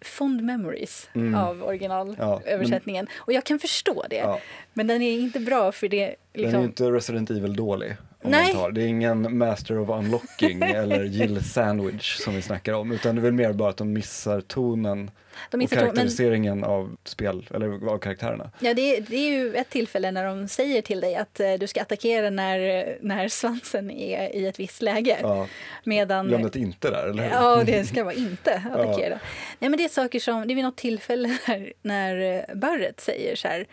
fond 0.00 0.42
memories 0.42 1.08
Mm. 1.14 1.34
av 1.34 1.58
Ja, 1.58 1.64
originalöversättningen. 1.64 3.06
Och 3.16 3.32
jag 3.32 3.44
kan 3.44 3.58
förstå 3.58 4.04
det. 4.10 4.16
Ja. 4.16 4.40
Men 4.72 4.86
den 4.86 5.02
är 5.02 5.12
inte 5.12 5.40
bra 5.40 5.72
för 5.72 5.88
det. 5.88 6.04
Den 6.06 6.14
är 6.32 6.38
Liksom, 6.38 6.60
ju 6.60 6.66
inte 6.66 6.90
Resident 6.90 7.30
Evil 7.30 7.56
dålig. 7.56 7.90
Om 7.90 8.13
Nej. 8.30 8.54
Det 8.72 8.82
är 8.82 8.86
ingen 8.86 9.38
Master 9.38 9.78
of 9.78 9.88
Unlocking 9.88 10.62
eller 10.62 11.04
Jill 11.04 11.44
Sandwich 11.44 12.16
som 12.16 12.34
vi 12.34 12.42
snackar 12.42 12.72
om. 12.72 12.92
Utan 12.92 13.14
det 13.14 13.20
är 13.20 13.22
väl 13.22 13.32
mer 13.32 13.52
bara 13.52 13.70
att 13.70 13.76
de 13.76 13.92
missar 13.92 14.40
tonen 14.40 15.10
de 15.50 15.56
och 15.56 15.58
missar 15.58 15.76
men, 15.76 15.84
karaktäriseringen 15.84 16.64
av 16.64 16.96
spel, 17.04 17.50
eller 17.54 17.88
av 17.88 17.98
karaktärerna. 17.98 18.50
ja, 18.60 18.74
det, 18.74 18.96
är, 18.96 19.00
det 19.00 19.16
är 19.16 19.30
ju 19.30 19.54
ett 19.54 19.70
tillfälle 19.70 20.10
när 20.10 20.26
de 20.26 20.48
säger 20.48 20.82
till 20.82 21.00
dig 21.00 21.16
att 21.16 21.40
eh, 21.40 21.52
du 21.52 21.66
ska 21.66 21.82
attackera 21.82 22.30
när, 22.30 22.98
när 23.00 23.28
svansen 23.28 23.90
är 23.90 24.36
i 24.36 24.46
ett 24.46 24.60
visst 24.60 24.82
läge. 24.82 25.18
Ja, 25.22 25.46
Medan, 25.84 26.46
ett 26.46 26.56
inte 26.56 26.90
där, 26.90 27.06
eller 27.08 27.22
hur? 27.22 27.30
Ja, 27.30 27.64
det 27.64 27.84
ska 27.84 28.04
vara 28.04 28.14
inte 28.14 28.54
attackera. 28.72 29.18
Nej, 29.58 29.70
men 29.70 29.76
det 29.76 29.84
är 29.84 29.88
saker 29.88 30.20
som, 30.20 30.46
det 30.46 30.52
är 30.52 30.54
vid 30.54 30.64
något 30.64 30.76
tillfälle 30.76 31.38
när, 31.46 31.72
när 31.82 32.38
eh, 32.38 32.56
Barrett 32.56 33.00
säger 33.00 33.36
så 33.36 33.48
här, 33.48 33.66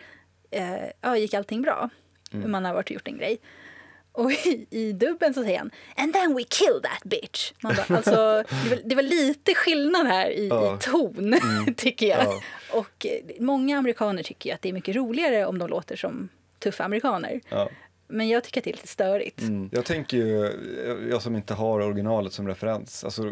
eh, 0.50 0.90
ja, 1.00 1.16
gick 1.16 1.34
allting 1.34 1.62
bra? 1.62 1.90
Mm. 2.32 2.50
Man 2.50 2.64
har 2.64 2.74
varit 2.74 2.86
och 2.86 2.94
gjort 2.94 3.08
en 3.08 3.18
grej. 3.18 3.38
Och 4.12 4.32
i, 4.32 4.66
i 4.70 4.92
dubben 4.92 5.34
så 5.34 5.42
säger 5.42 5.58
han 5.58 5.70
And 5.96 6.12
then 6.12 6.34
we 6.34 6.42
kill 6.42 6.80
that 6.82 7.04
bitch. 7.04 7.52
Man 7.62 7.74
bara, 7.76 7.96
alltså, 7.96 8.44
det, 8.64 8.70
var, 8.70 8.88
det 8.88 8.94
var 8.94 9.02
lite 9.02 9.54
skillnad 9.54 10.06
här 10.06 10.30
i, 10.30 10.48
Ja. 10.48 10.62
Mm. 10.66 10.74
i 10.74 10.78
ton, 10.80 11.74
tycker 11.76 12.06
jag. 12.06 12.24
Ja. 12.24 12.40
Och 12.72 13.06
eh, 13.06 13.40
många 13.40 13.78
amerikaner 13.78 14.22
tycker 14.22 14.54
att 14.54 14.62
det 14.62 14.68
är 14.68 14.72
mycket 14.72 14.96
roligare 14.96 15.46
om 15.46 15.58
de 15.58 15.68
låter 15.70 15.96
som 15.96 16.28
tuffa 16.58 16.84
amerikaner. 16.84 17.40
Ja. 17.48 17.68
Men 18.08 18.28
jag 18.28 18.44
tycker 18.44 18.60
att 18.60 18.64
det 18.64 18.70
är 18.70 18.76
lite 18.76 18.88
störigt. 18.88 19.40
Mm. 19.40 19.70
Jag 19.72 19.84
tänker 19.84 20.16
ju, 20.16 20.50
jag 21.10 21.22
som 21.22 21.36
inte 21.36 21.54
har 21.54 21.80
originalet 21.80 22.32
som 22.32 22.48
referens, 22.48 23.04
alltså 23.04 23.22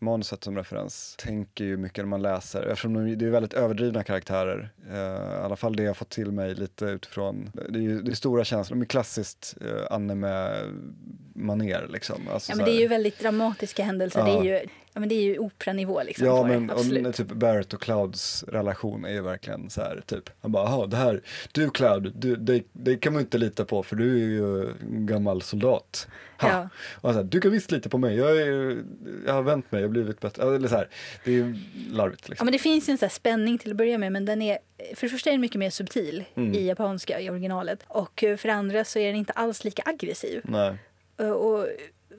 originalmanuset 0.00 0.44
som 0.44 0.56
referens, 0.56 1.14
tänker 1.18 1.64
ju 1.64 1.76
mycket 1.76 1.98
när 2.04 2.08
man 2.08 2.22
läser, 2.22 2.62
eftersom 2.62 2.94
de- 2.94 3.14
det 3.14 3.26
är 3.26 3.30
väldigt 3.30 3.54
överdrivna 3.54 4.02
karaktärer, 4.02 4.72
eh, 4.90 4.96
i 5.40 5.44
alla 5.44 5.56
fall 5.56 5.76
det 5.76 5.82
jag 5.82 5.96
fått 5.96 6.08
till 6.10 6.32
mig 6.32 6.54
lite 6.54 6.84
utifrån, 6.84 7.50
det 7.68 7.78
är 7.78 7.82
ju 7.82 8.02
det 8.02 8.10
är 8.10 8.14
stora 8.14 8.44
känslor, 8.44 8.80
är 8.80 8.84
klassiskt 8.84 9.56
eh, 9.60 9.92
anime-maner 9.92 11.86
liksom. 11.92 12.28
Alltså 12.32 12.52
Ja, 12.52 12.56
men 12.56 12.64
det 12.64 12.70
är 12.72 12.80
ju 12.80 12.88
väldigt 12.88 13.18
dramatiska 13.20 13.82
händelser. 13.84 14.20
Ja. 14.20 14.26
Det 14.26 14.32
är 14.48 14.60
ju, 14.60 14.66
ja, 14.92 15.00
men 15.00 15.08
det 15.08 15.14
är 15.14 15.22
ju 15.22 15.38
operanivå 15.38 16.02
liksom. 16.02 16.26
Ja 16.26 16.44
men 16.46 16.70
och, 17.06 17.14
typ 17.14 17.26
Barrett 17.28 17.74
och 17.74 17.80
Clouds 17.82 18.42
relation 18.48 19.04
är 19.04 19.12
ju 19.12 19.20
verkligen 19.20 19.70
så 19.70 19.80
här 19.80 20.02
typ, 20.06 20.30
han 20.40 20.52
bara, 20.52 20.64
jaha 20.64 20.86
det 20.86 20.96
här, 20.96 21.20
du 21.52 21.70
Cloud, 21.70 22.12
du, 22.16 22.36
det, 22.36 22.62
det 22.72 22.96
kan 22.96 23.12
man 23.12 23.22
inte 23.22 23.38
lita 23.38 23.64
på 23.64 23.82
för 23.82 23.96
du 23.96 24.12
är 24.22 24.28
ju 24.28 24.70
en 24.70 25.06
gammal 25.06 25.42
soldat. 25.42 26.08
Ha. 26.40 26.48
Ja. 26.48 26.68
Och 27.00 27.10
så 27.10 27.16
här, 27.16 27.24
du 27.24 27.40
kan 27.40 27.50
visst 27.50 27.70
lita 27.70 27.88
på 27.88 27.98
mig, 27.98 28.16
jag, 28.16 28.36
är, 28.40 28.82
jag 29.26 29.32
har 29.32 29.42
vänt 29.42 29.72
mig, 29.72 29.80
jag 29.80 29.88
har 29.88 29.92
blivit 29.92 30.20
bättre. 30.20 30.54
Eller 30.56 30.68
så 30.68 30.76
här, 30.76 30.88
det 31.24 31.30
är 31.30 31.34
ju 31.34 31.56
larvigt 31.90 32.22
Ja, 32.24 32.30
liksom. 32.30 32.44
men 32.44 32.52
det 32.52 32.58
finns 32.58 32.88
ju 32.88 32.90
en 32.90 32.98
sån 32.98 33.06
här 33.06 33.10
spänning 33.14 33.58
till 33.58 33.70
att 33.70 33.76
börja 33.76 33.98
med, 33.98 34.12
men 34.12 34.24
den 34.24 34.42
är 34.42 34.58
för 34.94 35.06
det 35.06 35.10
första 35.10 35.30
är 35.30 35.32
den 35.32 35.40
mycket 35.40 35.58
mer 35.58 35.70
subtil 35.70 36.24
Mm. 36.34 36.54
i 36.54 36.66
japanska, 36.66 37.20
i 37.20 37.30
originalet. 37.30 37.80
Och 37.88 38.24
eh, 38.24 38.36
för 38.36 38.48
det 38.48 38.54
andra 38.54 38.84
så 38.84 38.98
är 38.98 39.06
den 39.06 39.16
inte 39.16 39.32
alls 39.32 39.64
lika 39.64 39.82
aggressiv. 39.86 40.40
Nej. 40.44 40.74
Eh, 41.20 41.30
Och 41.30 41.66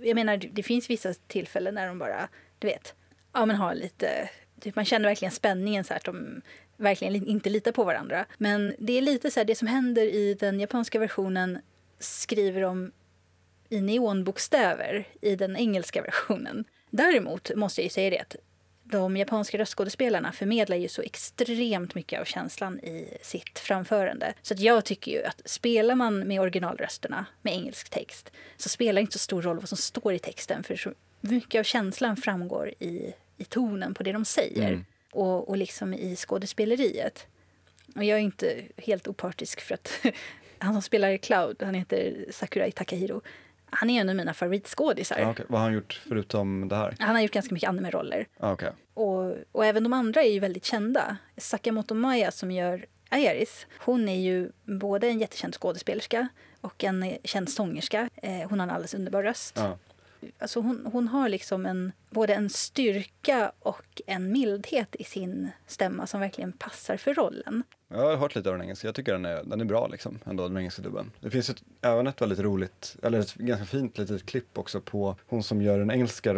jag 0.03 0.15
menar, 0.15 0.41
det 0.53 0.63
finns 0.63 0.89
vissa 0.89 1.13
tillfällen 1.27 1.75
när 1.75 1.87
de 1.87 1.99
bara, 1.99 2.27
du 2.61 2.67
vet, 2.67 2.93
ja 3.33 3.45
men 3.45 3.55
har 3.55 3.75
lite, 3.75 4.29
typ 4.59 4.75
man 4.75 4.85
känner 4.85 5.09
verkligen 5.09 5.31
spänningen 5.31 5.83
så 5.83 5.93
här 5.93 5.97
att 5.97 6.05
de 6.05 6.41
verkligen 6.77 7.27
inte 7.27 7.49
litar 7.49 7.71
på 7.71 7.83
varandra. 7.83 8.25
Men 8.37 8.75
det 8.79 8.97
är 8.97 9.01
lite 9.01 9.31
så 9.31 9.39
här, 9.39 9.45
det 9.45 9.55
som 9.55 9.67
händer 9.67 10.01
i 10.01 10.33
den 10.33 10.59
japanska 10.59 10.99
versionen 10.99 11.59
skriver 11.99 12.61
de 12.61 12.91
i 13.69 13.81
neonbokstäver 13.81 15.07
i 15.21 15.35
den 15.35 15.57
engelska 15.57 16.01
versionen. 16.01 16.65
Däremot 16.89 17.55
måste 17.55 17.81
jag 17.81 17.83
ju 17.83 17.89
säga 17.89 18.09
det 18.09 18.19
att 18.19 18.35
de 18.83 19.17
japanska 19.17 19.57
röstskådespelarna 19.57 20.31
förmedlar 20.31 20.77
ju 20.77 20.87
så 20.87 21.01
extremt 21.01 21.95
mycket 21.95 22.21
av 22.21 22.25
känslan 22.25 22.79
i 22.79 23.17
sitt 23.21 23.59
framförande. 23.59 24.33
Så 24.41 24.53
att 24.53 24.59
jag 24.59 24.85
tycker 24.85 25.11
ju 25.11 25.23
att 25.23 25.41
spelar 25.45 25.95
man 25.95 26.19
med 26.19 26.41
originalrösterna 26.41 27.25
med 27.41 27.53
engelsk 27.53 27.89
text 27.89 28.31
så 28.57 28.69
spelar 28.69 28.93
det 28.93 29.01
inte 29.01 29.13
så 29.13 29.19
stor 29.19 29.41
roll 29.41 29.59
vad 29.59 29.69
som 29.69 29.77
står 29.77 30.13
i 30.13 30.19
texten 30.19 30.63
för 30.63 30.75
mycket 31.21 31.59
av 31.59 31.63
känslan 31.63 32.17
framgår 32.17 32.73
i, 32.79 33.13
i 33.37 33.43
tonen 33.45 33.93
på 33.93 34.03
det 34.03 34.11
de 34.11 34.25
säger 34.25 34.67
Mm. 34.67 34.85
och, 35.11 35.49
och 35.49 35.57
liksom 35.57 35.93
i 35.93 36.15
skådespeleriet. 36.15 37.27
Och 37.95 38.03
jag 38.03 38.17
är 38.17 38.21
inte 38.21 38.61
helt 38.77 39.07
opartisk 39.07 39.61
för 39.61 39.73
att 39.73 39.91
han 40.57 40.73
som 40.73 40.81
spelar 40.81 41.17
Cloud, 41.17 41.63
han 41.63 41.73
heter 41.75 42.25
Sakurai 42.31 42.71
Takahiro. 42.71 43.21
Han 43.65 43.89
är 43.89 44.01
en 44.01 44.09
av 44.09 44.15
mina 44.15 44.33
favoritskådisar. 44.33 45.25
Okej. 45.31 45.45
Vad 45.49 45.59
har 45.59 45.65
han 45.67 45.73
gjort 45.75 46.01
förutom 46.07 46.67
det 46.67 46.75
här? 46.75 46.95
Han 46.99 47.15
har 47.15 47.21
gjort 47.21 47.31
ganska 47.31 47.53
mycket 47.53 47.69
anime-roller. 47.69 48.27
Okej. 48.37 48.69
Och, 48.93 49.35
och 49.51 49.65
även 49.65 49.83
de 49.83 49.93
andra 49.93 50.23
är 50.23 50.29
ju 50.31 50.39
väldigt 50.39 50.65
kända. 50.65 51.17
Sakamoto 51.37 51.93
Maya 51.95 52.31
som 52.31 52.51
gör 52.51 52.85
Aeris, 53.09 53.67
hon 53.77 54.09
är 54.09 54.19
ju 54.19 54.51
både 54.63 55.07
en 55.07 55.19
jättekänd 55.19 55.55
skådespelerska 55.55 56.27
och 56.61 56.83
en 56.83 57.03
eh, 57.03 57.17
känd 57.23 57.49
sångerska. 57.49 58.09
Eh, 58.15 58.49
hon 58.49 58.59
har 58.59 58.67
en 58.67 58.73
alldeles 58.73 58.93
underbar 58.93 59.23
röst. 59.23 59.53
Ja. 59.57 59.77
Alltså 60.39 60.59
hon, 60.59 60.89
hon 60.91 61.07
har 61.07 61.29
liksom 61.29 61.65
en, 61.65 61.91
både 62.09 62.33
en 62.33 62.49
styrka 62.49 63.51
och 63.59 64.01
en 64.07 64.31
mildhet 64.31 64.95
i 64.99 65.03
sin 65.03 65.49
stämma 65.67 66.07
som 66.07 66.19
verkligen 66.19 66.51
passar 66.51 66.97
för 66.97 67.13
rollen. 67.13 67.63
Jag 67.87 67.97
har 67.97 68.15
hört 68.17 68.35
lite 68.35 68.49
av 68.49 68.55
den 68.55 68.63
engelska, 68.63 68.87
jag 68.87 68.95
tycker 68.95 69.11
den 69.11 69.25
är, 69.25 69.43
den 69.43 69.61
är 69.61 69.65
bra 69.65 69.87
liksom, 69.87 70.19
ändå 70.25 70.47
den 70.47 70.57
engelska 70.57 70.81
dubben. 70.81 71.11
Det 71.19 71.29
finns 71.29 71.49
ett, 71.49 71.63
även 71.81 72.07
ett 72.07 72.21
väldigt 72.21 72.39
roligt, 72.39 72.95
eller 73.03 73.19
ett 73.19 73.33
ganska 73.33 73.65
fint 73.65 73.97
litet 73.97 74.25
klipp 74.25 74.57
också 74.57 74.81
på 74.81 75.15
hon 75.27 75.43
som 75.43 75.61
gör 75.61 75.79
den 75.79 75.91
engelska 75.91 76.33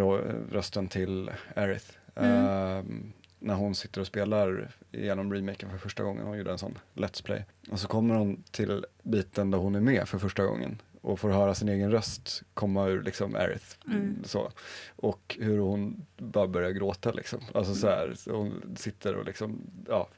rösten 0.51 0.87
till 0.87 1.31
Aerith. 1.55 1.91
Ehm, 2.15 3.13
när 3.39 3.53
hon 3.53 3.75
sitter 3.75 4.01
och 4.01 4.07
spelar 4.07 4.71
igenom 4.91 5.33
remaken 5.33 5.69
för 5.69 5.77
första 5.77 6.03
gången, 6.03 6.25
hon 6.25 6.37
gjorde 6.37 6.51
en 6.51 6.57
sån 6.57 6.77
Let's 6.93 7.23
Play. 7.23 7.45
Och 7.71 7.79
så 7.79 7.87
kommer 7.87 8.15
hon 8.15 8.43
till 8.51 8.85
biten 9.03 9.51
där 9.51 9.57
hon 9.57 9.75
är 9.75 9.81
med 9.81 10.07
för 10.07 10.17
första 10.17 10.43
gången 10.45 10.81
och 11.03 11.19
får 11.19 11.29
höra 11.29 11.55
sin 11.55 11.69
egen 11.69 11.91
röst 11.91 12.43
komma 12.53 12.87
ur 12.87 13.03
liksom 13.03 13.35
Aerith. 13.35 13.75
Så. 14.23 14.51
Och 14.95 15.37
hur 15.39 15.59
hon 15.59 16.05
bara 16.17 16.47
börjar 16.47 16.71
gråta 16.71 17.11
liksom. 17.11 17.39
Alltså 17.53 17.75
så 17.75 17.87
här, 17.87 18.15
hon 18.31 18.75
sitter 18.75 19.15
och 19.15 19.25
liksom, 19.25 19.61
ja, 19.87 20.09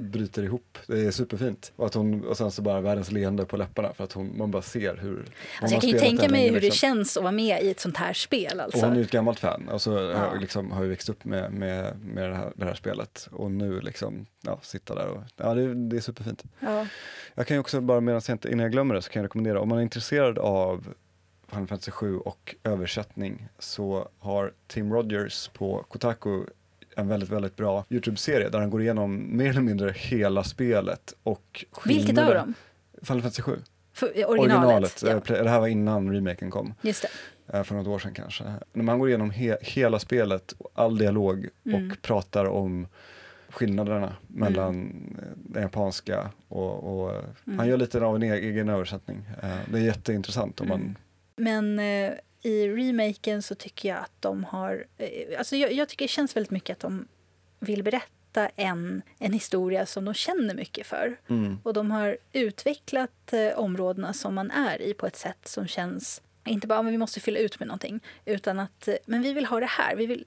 bryter 0.00 0.42
ihop. 0.42 0.78
Det 0.86 1.00
är 1.06 1.10
superfint. 1.10 1.72
Och, 1.76 1.86
att 1.86 1.94
hon, 1.94 2.24
och 2.24 2.36
sen 2.36 2.50
så 2.50 2.62
bara 2.62 2.80
världens 2.80 3.12
leende 3.12 3.44
på 3.44 3.56
läpparna 3.56 3.92
för 3.92 4.04
att 4.04 4.12
hon, 4.12 4.38
man 4.38 4.50
bara 4.50 4.62
ser 4.62 4.96
hur 4.96 5.24
Alltså 5.60 5.74
jag 5.74 5.80
kan 5.82 5.90
ju 5.90 5.98
tänka 5.98 6.28
mig 6.28 6.44
hur 6.48 6.54
det 6.54 6.60
liksom. 6.60 6.78
känns 6.78 7.16
att 7.16 7.22
vara 7.22 7.32
med 7.32 7.62
i 7.62 7.70
ett 7.70 7.80
sånt 7.80 7.96
här 7.96 8.12
spel. 8.12 8.60
Alltså. 8.60 8.78
Och 8.78 8.84
hon 8.84 8.92
är 8.92 8.96
ju 8.96 9.02
ett 9.02 9.10
gammalt 9.10 9.38
fan 9.38 9.68
och 9.68 9.82
så 9.82 9.92
Ja. 9.92 10.16
har, 10.18 10.38
liksom, 10.40 10.70
har 10.72 10.82
ju 10.82 10.88
växt 10.88 11.08
upp 11.08 11.24
med, 11.24 11.52
med, 11.52 11.98
med 12.04 12.30
det, 12.30 12.36
här, 12.36 12.52
det 12.56 12.64
här 12.64 12.74
spelet 12.74 13.28
och 13.32 13.50
nu 13.50 13.80
liksom, 13.80 14.26
ja, 14.42 14.58
sitta 14.62 14.94
där 14.94 15.06
och, 15.08 15.22
ja 15.36 15.54
det, 15.54 15.74
det 15.74 15.96
är 15.96 16.00
superfint. 16.00 16.44
ja. 16.60 16.86
Jag 17.34 17.46
kan 17.46 17.54
ju 17.56 17.60
också 17.60 17.80
bara 17.80 18.00
medan 18.00 18.20
jag 18.26 18.34
inte, 18.34 18.48
innan 18.48 18.62
jag 18.62 18.72
glömmer 18.72 18.94
det 18.94 19.02
så 19.02 19.10
kan 19.10 19.20
jag 19.20 19.24
rekommendera, 19.24 19.60
om 19.60 19.68
man 19.68 19.78
är 19.78 19.82
intresserad 19.82 20.38
av 20.38 20.94
Final 21.48 21.66
Fantasy 21.66 21.90
7 21.90 22.18
och 22.18 22.54
översättning 22.64 23.48
så 23.58 24.08
har 24.18 24.52
Tim 24.66 24.92
Rogers 24.92 25.48
på 25.48 25.84
Kotaku 25.88 26.42
en 26.96 27.08
väldigt, 27.08 27.28
väldigt 27.30 27.56
bra 27.56 27.84
Youtube-serie 27.90 28.48
där 28.48 28.58
han 28.58 28.70
går 28.70 28.82
igenom 28.82 29.36
mer 29.36 29.50
eller 29.50 29.60
mindre 29.60 29.92
hela 29.96 30.44
spelet 30.44 31.14
och 31.22 31.64
Vilket 31.84 32.18
av 32.18 32.34
dem? 32.34 32.54
Final 33.02 33.22
Fantasy 33.22 33.42
7. 33.42 33.58
För, 33.92 34.06
originalet? 34.06 34.40
Originalet. 34.40 35.02
Ja. 35.06 35.10
eh, 35.10 35.20
play- 35.20 35.42
Det 35.42 35.50
här 35.50 35.60
var 35.60 35.66
innan 35.66 36.12
remaken 36.12 36.50
kom. 36.50 36.74
Just 36.82 37.02
det. 37.46 37.56
eh, 37.58 37.62
för 37.62 37.74
något 37.74 37.86
år 37.86 37.98
sedan 37.98 38.14
kanske. 38.14 38.44
När 38.72 38.84
man 38.84 38.98
går 38.98 39.08
igenom 39.08 39.30
he 39.30 39.56
hela 39.62 39.98
spelet, 39.98 40.54
all 40.74 40.98
dialog 40.98 41.48
Mm. 41.66 41.90
och 41.90 42.02
pratar 42.02 42.44
om 42.44 42.86
skillnaderna 43.50 44.16
mellan 44.26 44.68
Mm. 44.74 45.16
eh, 45.18 45.24
den 45.36 45.62
japanska 45.62 46.30
och, 46.48 47.04
och 47.06 47.12
han 47.56 47.68
gör 47.68 47.76
lite 47.76 48.00
av 48.04 48.16
en 48.16 48.22
e- 48.22 48.34
egen 48.38 48.68
översättning. 48.68 49.28
Eh, 49.42 49.48
Det 49.72 49.78
är 49.78 49.82
jätteintressant 49.82 50.60
om 50.60 50.68
man, 50.68 50.80
Mm. 50.80 50.96
Men 51.38 51.78
eh, 51.78 52.12
i 52.42 52.68
remaken 52.68 53.42
så 53.42 53.54
tycker 53.54 53.88
jag 53.88 53.98
att 53.98 54.12
de 54.20 54.44
har... 54.44 54.86
Eh, 54.98 55.38
alltså 55.38 55.56
jag, 55.56 55.72
jag 55.72 55.88
tycker 55.88 56.04
det 56.04 56.08
känns 56.08 56.36
väldigt 56.36 56.50
mycket 56.50 56.74
att 56.76 56.80
de 56.80 57.08
vill 57.58 57.82
berätta 57.82 58.48
en, 58.56 59.02
en 59.18 59.32
historia 59.32 59.86
som 59.86 60.04
de 60.04 60.14
känner 60.14 60.54
mycket 60.54 60.86
för. 60.86 61.16
mm, 61.28 61.58
Och 61.62 61.72
de 61.72 61.90
har 61.90 62.16
utvecklat 62.32 63.32
eh, 63.32 63.58
områdena 63.58 64.12
som 64.12 64.34
man 64.34 64.50
är 64.50 64.82
i 64.82 64.94
på 64.94 65.06
ett 65.06 65.16
sätt 65.16 65.48
som 65.48 65.66
känns 65.66 66.22
inte 66.46 66.66
bara 66.66 66.78
att 66.78 66.86
vi 66.86 66.98
måste 66.98 67.20
fylla 67.20 67.38
ut 67.38 67.58
med 67.58 67.68
någonting 67.68 68.00
utan 68.24 68.60
att 68.60 68.88
eh, 68.88 68.94
men 69.06 69.22
vi 69.22 69.32
vill 69.32 69.46
ha 69.46 69.60
det 69.60 69.66
här. 69.66 69.96
Vi 69.96 70.06
vill 70.06 70.24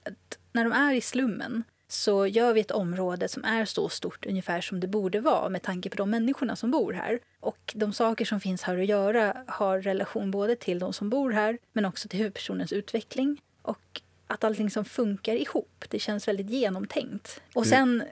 när 0.52 0.64
de 0.64 0.72
är 0.72 0.94
i 0.94 1.00
slummen 1.00 1.64
så 1.92 2.26
gör 2.26 2.52
vi 2.52 2.60
ett 2.60 2.70
område 2.70 3.28
som 3.28 3.44
är 3.44 3.64
så 3.64 3.88
stort 3.88 4.26
ungefär 4.26 4.60
som 4.60 4.80
det 4.80 4.86
borde 4.86 5.20
vara 5.20 5.48
med 5.48 5.62
tanke 5.62 5.90
på 5.90 5.96
de 5.96 6.10
människorna 6.10 6.56
som 6.56 6.70
bor 6.70 6.92
här. 6.92 7.18
Och 7.40 7.72
de 7.76 7.92
saker 7.92 8.24
som 8.24 8.40
finns 8.40 8.62
här 8.62 8.78
att 8.78 8.86
göra 8.86 9.36
har 9.46 9.80
relation 9.80 10.30
både 10.30 10.56
till 10.56 10.78
de 10.78 10.92
som 10.92 11.10
bor 11.10 11.30
här 11.30 11.58
men 11.72 11.84
också 11.84 12.08
till 12.08 12.18
huvudpersonens 12.18 12.72
utveckling. 12.72 13.40
Och 13.62 14.00
att 14.26 14.44
allting 14.44 14.70
som 14.70 14.84
funkar 14.84 15.34
ihop, 15.34 15.84
det 15.88 15.98
känns 15.98 16.28
väldigt 16.28 16.50
genomtänkt. 16.50 17.40
Och 17.54 17.62
Det- 17.62 17.68
sen, 17.68 18.02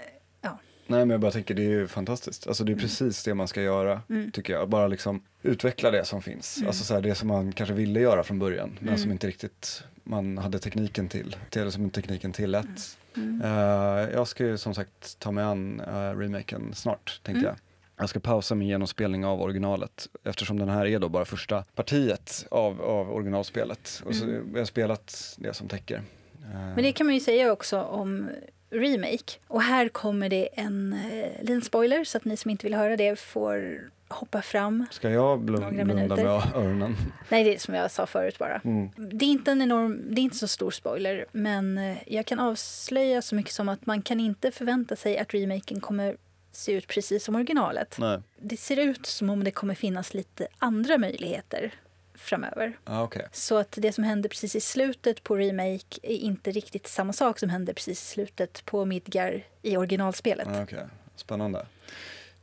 ja, 0.41 0.59
Nej 0.87 0.99
men 1.01 1.11
jag 1.11 1.21
bara 1.21 1.33
tänker 1.33 1.55
det 1.55 1.63
är 1.63 1.71
ju 1.71 1.89
fantastiskt. 1.89 2.47
Alltså 2.47 2.65
det 2.65 2.73
är 2.73 2.77
precis 2.77 3.25
det 3.25 3.35
man 3.35 3.49
ska 3.49 3.63
göra 3.63 4.03
tycker 4.33 4.53
jag. 4.53 4.69
Bara 4.69 4.89
liksom 4.89 5.23
utveckla 5.43 5.91
det 5.91 6.05
som 6.05 6.23
finns. 6.23 6.63
Alltså 6.67 6.85
så 6.85 6.95
här, 6.95 7.01
det 7.01 7.15
som 7.15 7.29
man 7.29 7.53
kanske 7.53 7.75
ville 7.75 8.01
göra 8.01 8.23
från 8.25 8.39
början 8.39 8.79
men 8.81 8.99
som 8.99 9.11
inte 9.13 9.27
riktigt 9.27 9.83
man 10.05 10.39
hade 10.39 10.59
tekniken 10.59 11.09
till. 11.09 11.37
Eller 11.57 11.71
som 11.71 11.91
tekniken 11.91 12.33
tillät. 12.33 12.99
Eh, 13.45 14.15
jag 14.15 14.29
ska 14.29 14.47
ju 14.47 14.59
som 14.59 14.75
sagt 14.75 15.19
ta 15.19 15.31
mig 15.31 15.45
an 15.45 15.81
uh, 15.81 16.19
remaken 16.19 16.75
snart 16.75 17.21
tänkte 17.23 17.47
jag. 17.47 17.57
Jag 18.01 18.09
ska 18.09 18.21
pausa 18.21 18.55
min 18.55 18.69
genomspelning 18.69 19.25
av 19.25 19.43
originalet 19.43 20.09
eftersom 20.25 20.59
den 20.59 20.69
här 20.69 20.87
är 20.87 20.99
då 20.99 21.09
bara 21.09 21.25
första 21.25 21.65
partiet 21.75 22.47
av, 22.51 22.83
av 22.83 23.13
originalspelet. 23.13 24.03
Och 24.05 24.15
så 24.15 24.27
jag 24.53 24.59
har 24.59 24.65
spelat 24.65 25.37
det 25.39 25.55
som 25.55 25.69
täcker. 25.69 26.03
Eh, 26.43 26.59
Men 26.59 26.83
det 26.83 26.93
kan 26.93 27.07
man 27.07 27.15
ju 27.15 27.21
säga 27.21 27.53
också 27.53 27.83
om 27.83 28.29
remake. 28.71 29.33
Och 29.49 29.63
här 29.63 29.89
kommer 29.89 30.29
det 30.29 30.49
en 30.53 30.93
eh, 30.93 31.41
liten 31.43 31.63
spoiler 31.63 32.05
så 32.05 32.17
att 32.19 32.25
ni 32.25 32.37
som 32.37 32.51
inte 32.51 32.67
vill 32.67 32.75
höra 32.75 32.97
det 32.97 33.19
får 33.19 33.81
hoppa 34.09 34.43
fram. 34.43 34.87
Ska 34.91 35.11
jag 35.11 35.41
blund- 35.41 35.61
Några 35.63 35.85
blunda 35.85 35.95
minuter. 35.95 36.25
med 36.25 36.55
öronen? 36.55 36.97
Nej, 37.29 37.45
det 37.45 37.55
är 37.55 37.59
som 37.59 37.75
jag 37.75 37.91
sa 37.91 38.07
förut 38.07 38.39
bara. 38.39 38.61
Mm. 38.65 38.89
Det 38.97 39.25
är 39.25 39.29
inte 39.31 39.51
en 39.53 39.63
enorm, 39.63 40.03
det 40.15 40.21
är 40.21 40.23
inte 40.23 40.37
så 40.37 40.49
stor 40.49 40.71
spoiler, 40.71 41.27
men 41.33 41.79
eh, 41.79 41.97
jag 42.07 42.27
kan 42.27 42.39
avslöja 42.41 43.23
så 43.23 43.35
mycket 43.35 43.53
som 43.53 43.69
att 43.69 43.87
man 43.87 44.03
kan 44.03 44.21
inte 44.21 44.51
förvänta 44.51 44.97
sig 44.97 45.19
att 45.19 45.35
remaken 45.35 45.81
kommer 45.81 46.17
se 46.53 46.73
ut 46.73 46.87
precis 46.87 47.25
som 47.25 47.35
originalet. 47.35 47.97
Nej. 47.99 48.19
Det 48.41 48.57
ser 48.57 48.77
ut 48.77 49.07
som 49.07 49.31
om 49.31 49.45
det 49.45 49.51
kommer 49.51 49.75
finnas 49.75 50.15
lite 50.15 50.49
andra 50.59 50.99
möjligheter 50.99 51.73
framöver. 52.19 52.79
Ah, 52.85 53.03
okej. 53.03 53.27
Så 53.33 53.57
att 53.57 53.73
det 53.81 53.93
som 53.93 54.05
händer 54.05 54.29
precis 54.29 54.57
i 54.57 54.61
slutet 54.61 55.23
på 55.23 55.37
remake 55.37 55.99
är 56.03 56.17
inte 56.17 56.51
riktigt 56.51 56.87
samma 56.87 57.13
sak 57.13 57.39
som 57.39 57.49
händer 57.49 57.73
precis 57.73 58.03
i 58.03 58.07
slutet 58.07 58.65
på 58.65 58.85
Midgar 58.85 59.43
i 59.63 59.77
originalspelet. 59.77 60.49
Ah, 60.49 60.63
okej. 60.63 60.85
Spännande. 61.17 61.67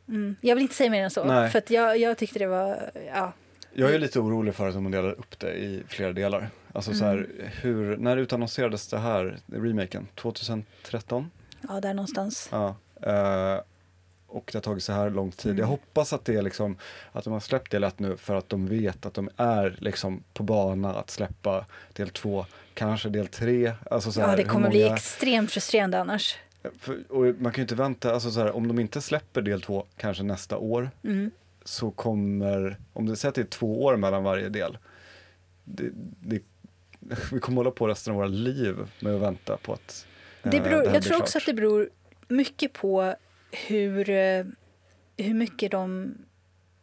Mm. 0.08 0.36
Jag 0.42 0.56
vill 0.56 0.62
inte 0.62 0.76
säga 0.76 0.90
mer 0.90 1.04
än 1.04 1.12
så, 1.12 1.24
Nej. 1.24 1.50
för 1.50 1.64
jag, 1.68 1.98
jag 1.98 2.18
tyckte 2.18 2.40
det 2.40 2.48
var... 2.48 2.92
Ja, 3.14 3.34
Jag 3.74 3.94
är 3.94 4.00
lite 4.00 4.20
orolig 4.20 4.56
för 4.56 4.68
att 4.68 4.74
de 4.74 4.92
delar 4.92 5.12
upp 5.12 5.40
det 5.40 5.54
i 5.54 5.84
flera 5.88 6.14
delar. 6.14 6.50
Alltså 6.74 6.94
så 6.94 7.06
här, 7.06 7.28
hur, 7.62 7.98
när 7.98 8.18
utannonserades 8.18 8.88
det 8.88 8.98
här, 8.98 9.40
remaken? 9.48 10.08
2013? 10.16 11.32
ja 11.70 11.82
där 11.82 11.94
någonstans. 11.94 12.50
Ja. 12.52 12.76
eh, 13.02 13.60
och 14.28 14.50
det 14.52 14.58
har 14.58 14.62
tagit 14.62 14.84
så 14.84 14.94
här 14.94 15.10
lång 15.10 15.32
tid. 15.32 15.60
Jag 15.60 15.66
hoppas 15.66 16.14
att 16.14 16.26
det 16.26 16.36
är 16.36 16.42
liksom, 16.42 16.78
att 17.12 17.24
de 17.24 17.34
har 17.34 17.40
släppt 17.40 17.72
det 17.72 17.80
lätt 17.80 18.00
nu 18.00 18.18
för 18.18 18.36
att 18.36 18.50
de 18.50 18.68
vet 18.68 19.06
att 19.06 19.14
de 19.14 19.30
är 19.38 19.76
liksom 19.80 20.24
på 20.34 20.44
bana 20.44 20.94
att 20.96 21.10
släppa 21.10 21.66
del 21.94 22.10
två, 22.10 22.46
kanske 22.74 23.10
del 23.10 23.28
tre. 23.28 23.72
Alltså 23.92 24.12
så 24.12 24.20
Ja, 24.20 24.36
det 24.36 24.44
kommer 24.44 24.70
bli 24.70 24.84
många- 24.84 24.96
extremt 24.96 25.52
frustrerande 25.52 26.00
annars. 26.00 26.36
för, 26.80 27.12
och 27.12 27.26
man 27.26 27.52
kan 27.52 27.56
ju 27.56 27.62
inte 27.62 27.76
vänta, 27.76 28.14
alltså 28.14 28.32
så 28.32 28.40
här, 28.40 28.52
om 28.56 28.68
de 28.68 28.80
inte 28.80 29.02
släpper 29.02 29.42
del 29.42 29.62
två 29.62 29.86
kanske 29.98 30.24
nästa 30.24 30.58
år 30.58 30.90
Mm. 31.04 31.32
så 31.64 31.92
kommer, 31.92 32.78
om 32.94 33.06
det 33.06 33.16
säger 33.16 33.30
att 33.30 33.36
det 33.36 33.42
är 33.42 33.46
två 33.46 33.84
år 33.84 33.98
mellan 33.98 34.24
varje 34.24 34.50
del, 34.50 34.78
det, 35.64 35.90
det, 36.20 36.42
vi 37.32 37.40
kommer 37.40 37.58
hålla 37.58 37.72
på 37.72 37.88
resten 37.88 38.12
av 38.12 38.18
våra 38.18 38.28
liv 38.28 38.76
med 39.00 39.16
att 39.16 39.22
vänta 39.22 39.58
på 39.58 39.74
att 39.74 40.06
eh, 40.44 40.52
Det 40.52 40.60
beror, 40.60 40.86
här 40.88 40.94
jag 40.94 41.04
tror 41.04 41.22
också 41.22 41.38
att 41.38 41.46
det 41.46 41.54
beror 41.54 41.90
mycket 42.28 42.74
på 42.74 43.16
hur, 43.68 44.10
eh, 44.10 44.46
hur 45.18 45.34
mycket 45.34 45.72
de 45.72 46.14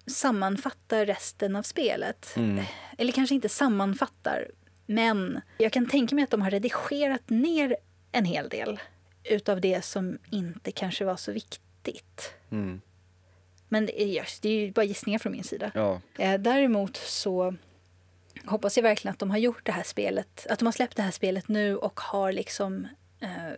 sammanfattar 0.06 1.06
resten 1.06 1.56
av 1.56 1.62
spelet. 1.62 2.32
Mm. 2.36 2.64
Eller 2.98 3.12
kanske 3.12 3.34
inte 3.34 3.48
sammanfattar, 3.48 4.50
men 4.86 5.40
jag 5.58 5.72
kan 5.72 5.86
tänka 5.88 6.14
mig 6.14 6.24
att 6.24 6.30
de 6.30 6.42
har 6.42 6.50
redigerat 6.50 7.30
ner 7.30 7.76
en 8.12 8.24
hel 8.24 8.48
del 8.48 8.80
utav 9.24 9.60
det 9.60 9.84
som 9.84 10.18
inte 10.30 10.72
kanske 10.72 11.04
var 11.04 11.16
så 11.16 11.32
viktigt. 11.32 12.34
Mm. 12.50 12.80
Men 13.68 13.86
det 13.86 14.02
är, 14.02 14.06
just- 14.06 14.42
det 14.42 14.48
är 14.48 14.66
ju 14.66 14.72
bara 14.72 14.84
gissningar 14.84 15.18
från 15.18 15.32
min 15.32 15.44
sida. 15.44 15.70
Ja, 15.74 16.00
Eh, 16.18 16.40
däremot 16.40 16.96
så 16.96 17.54
hoppas 18.44 18.76
jag 18.76 18.82
verkligen 18.82 19.12
att 19.12 19.18
de 19.18 19.30
har 19.30 19.38
gjort 19.38 19.66
det 19.66 19.72
här 19.72 19.82
spelet, 19.82 20.46
att 20.50 20.58
de 20.58 20.64
har 20.64 20.72
släppt 20.72 20.96
det 20.96 21.02
här 21.02 21.10
spelet 21.10 21.48
nu 21.48 21.76
och 21.76 22.00
har 22.00 22.32
liksom 22.32 22.88
eh, 23.20 23.52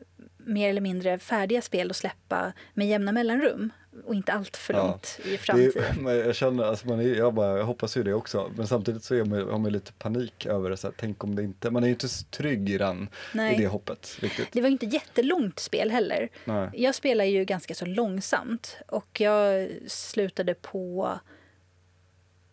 mer 0.47 0.71
eller 0.71 0.81
mindre 0.81 1.19
färdiga 1.19 1.63
spel 1.63 1.91
att 1.91 1.97
släppa 1.97 2.53
med 2.75 2.89
jämna 2.89 3.13
mellanrum 3.13 3.73
och 4.05 4.15
inte 4.15 4.33
allt 4.33 4.57
för 4.57 4.75
Ja. 4.75 4.87
långt 4.87 5.21
i 5.25 5.31
det 5.31 5.39
framtiden. 5.39 6.07
är, 6.07 6.15
jag 6.15 6.37
känner, 6.37 6.65
alltså 6.65 6.89
man 6.89 7.01
är, 7.01 7.15
jag, 7.15 7.35
bara, 7.35 7.59
jag 7.59 7.65
hoppas 7.65 7.97
ju 7.97 8.03
det 8.03 8.15
också, 8.15 8.51
men 8.57 8.67
samtidigt 8.67 9.05
så 9.05 9.15
är 9.15 9.25
man, 9.25 9.49
har 9.51 9.59
man 9.59 9.73
lite 9.73 9.93
panik 9.93 10.47
över 10.47 10.71
det, 10.71 10.77
så 10.77 10.87
här, 10.87 10.95
tänk 10.99 11.25
om 11.25 11.35
det 11.35 11.43
inte, 11.43 11.71
man 11.71 11.83
är 11.83 11.87
ju 11.87 11.93
inte 11.93 12.09
så 12.09 12.25
trygg 12.25 12.71
i, 12.71 12.79
den, 12.79 13.03
i 13.03 13.09
Nej. 13.37 13.57
det 13.59 13.67
hoppet 13.67 14.17
riktigt. 14.21 14.49
Det 14.53 14.61
var 14.61 14.69
ju 14.69 14.73
inte 14.73 14.87
jättelångt 14.87 15.59
spel 15.59 15.91
heller. 15.91 16.29
Nej. 16.45 16.71
Jag 16.73 16.95
spelar 16.95 17.25
ju 17.25 17.45
ganska 17.45 17.75
så 17.75 17.87
långsamt 17.87 18.77
och 18.89 19.21
jag 19.21 19.69
slutade 19.87 20.55
på, 20.55 21.19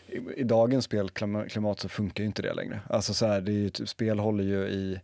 i, 0.08 0.20
i 0.36 0.44
dagens 0.44 0.86
spelklimat 0.86 1.80
så 1.80 1.90
funkar 1.90 2.24
ju 2.24 2.28
inte 2.28 2.42
det 2.42 2.54
längre. 2.54 2.80
Alltså 2.90 3.14
så 3.14 3.26
här, 3.26 3.42
det 3.42 3.52
är 3.52 3.54
ju, 3.54 3.70
typ- 3.70 3.90
spel 3.90 4.20
håller 4.20 4.44
ju 4.44 4.68
i 4.68 5.00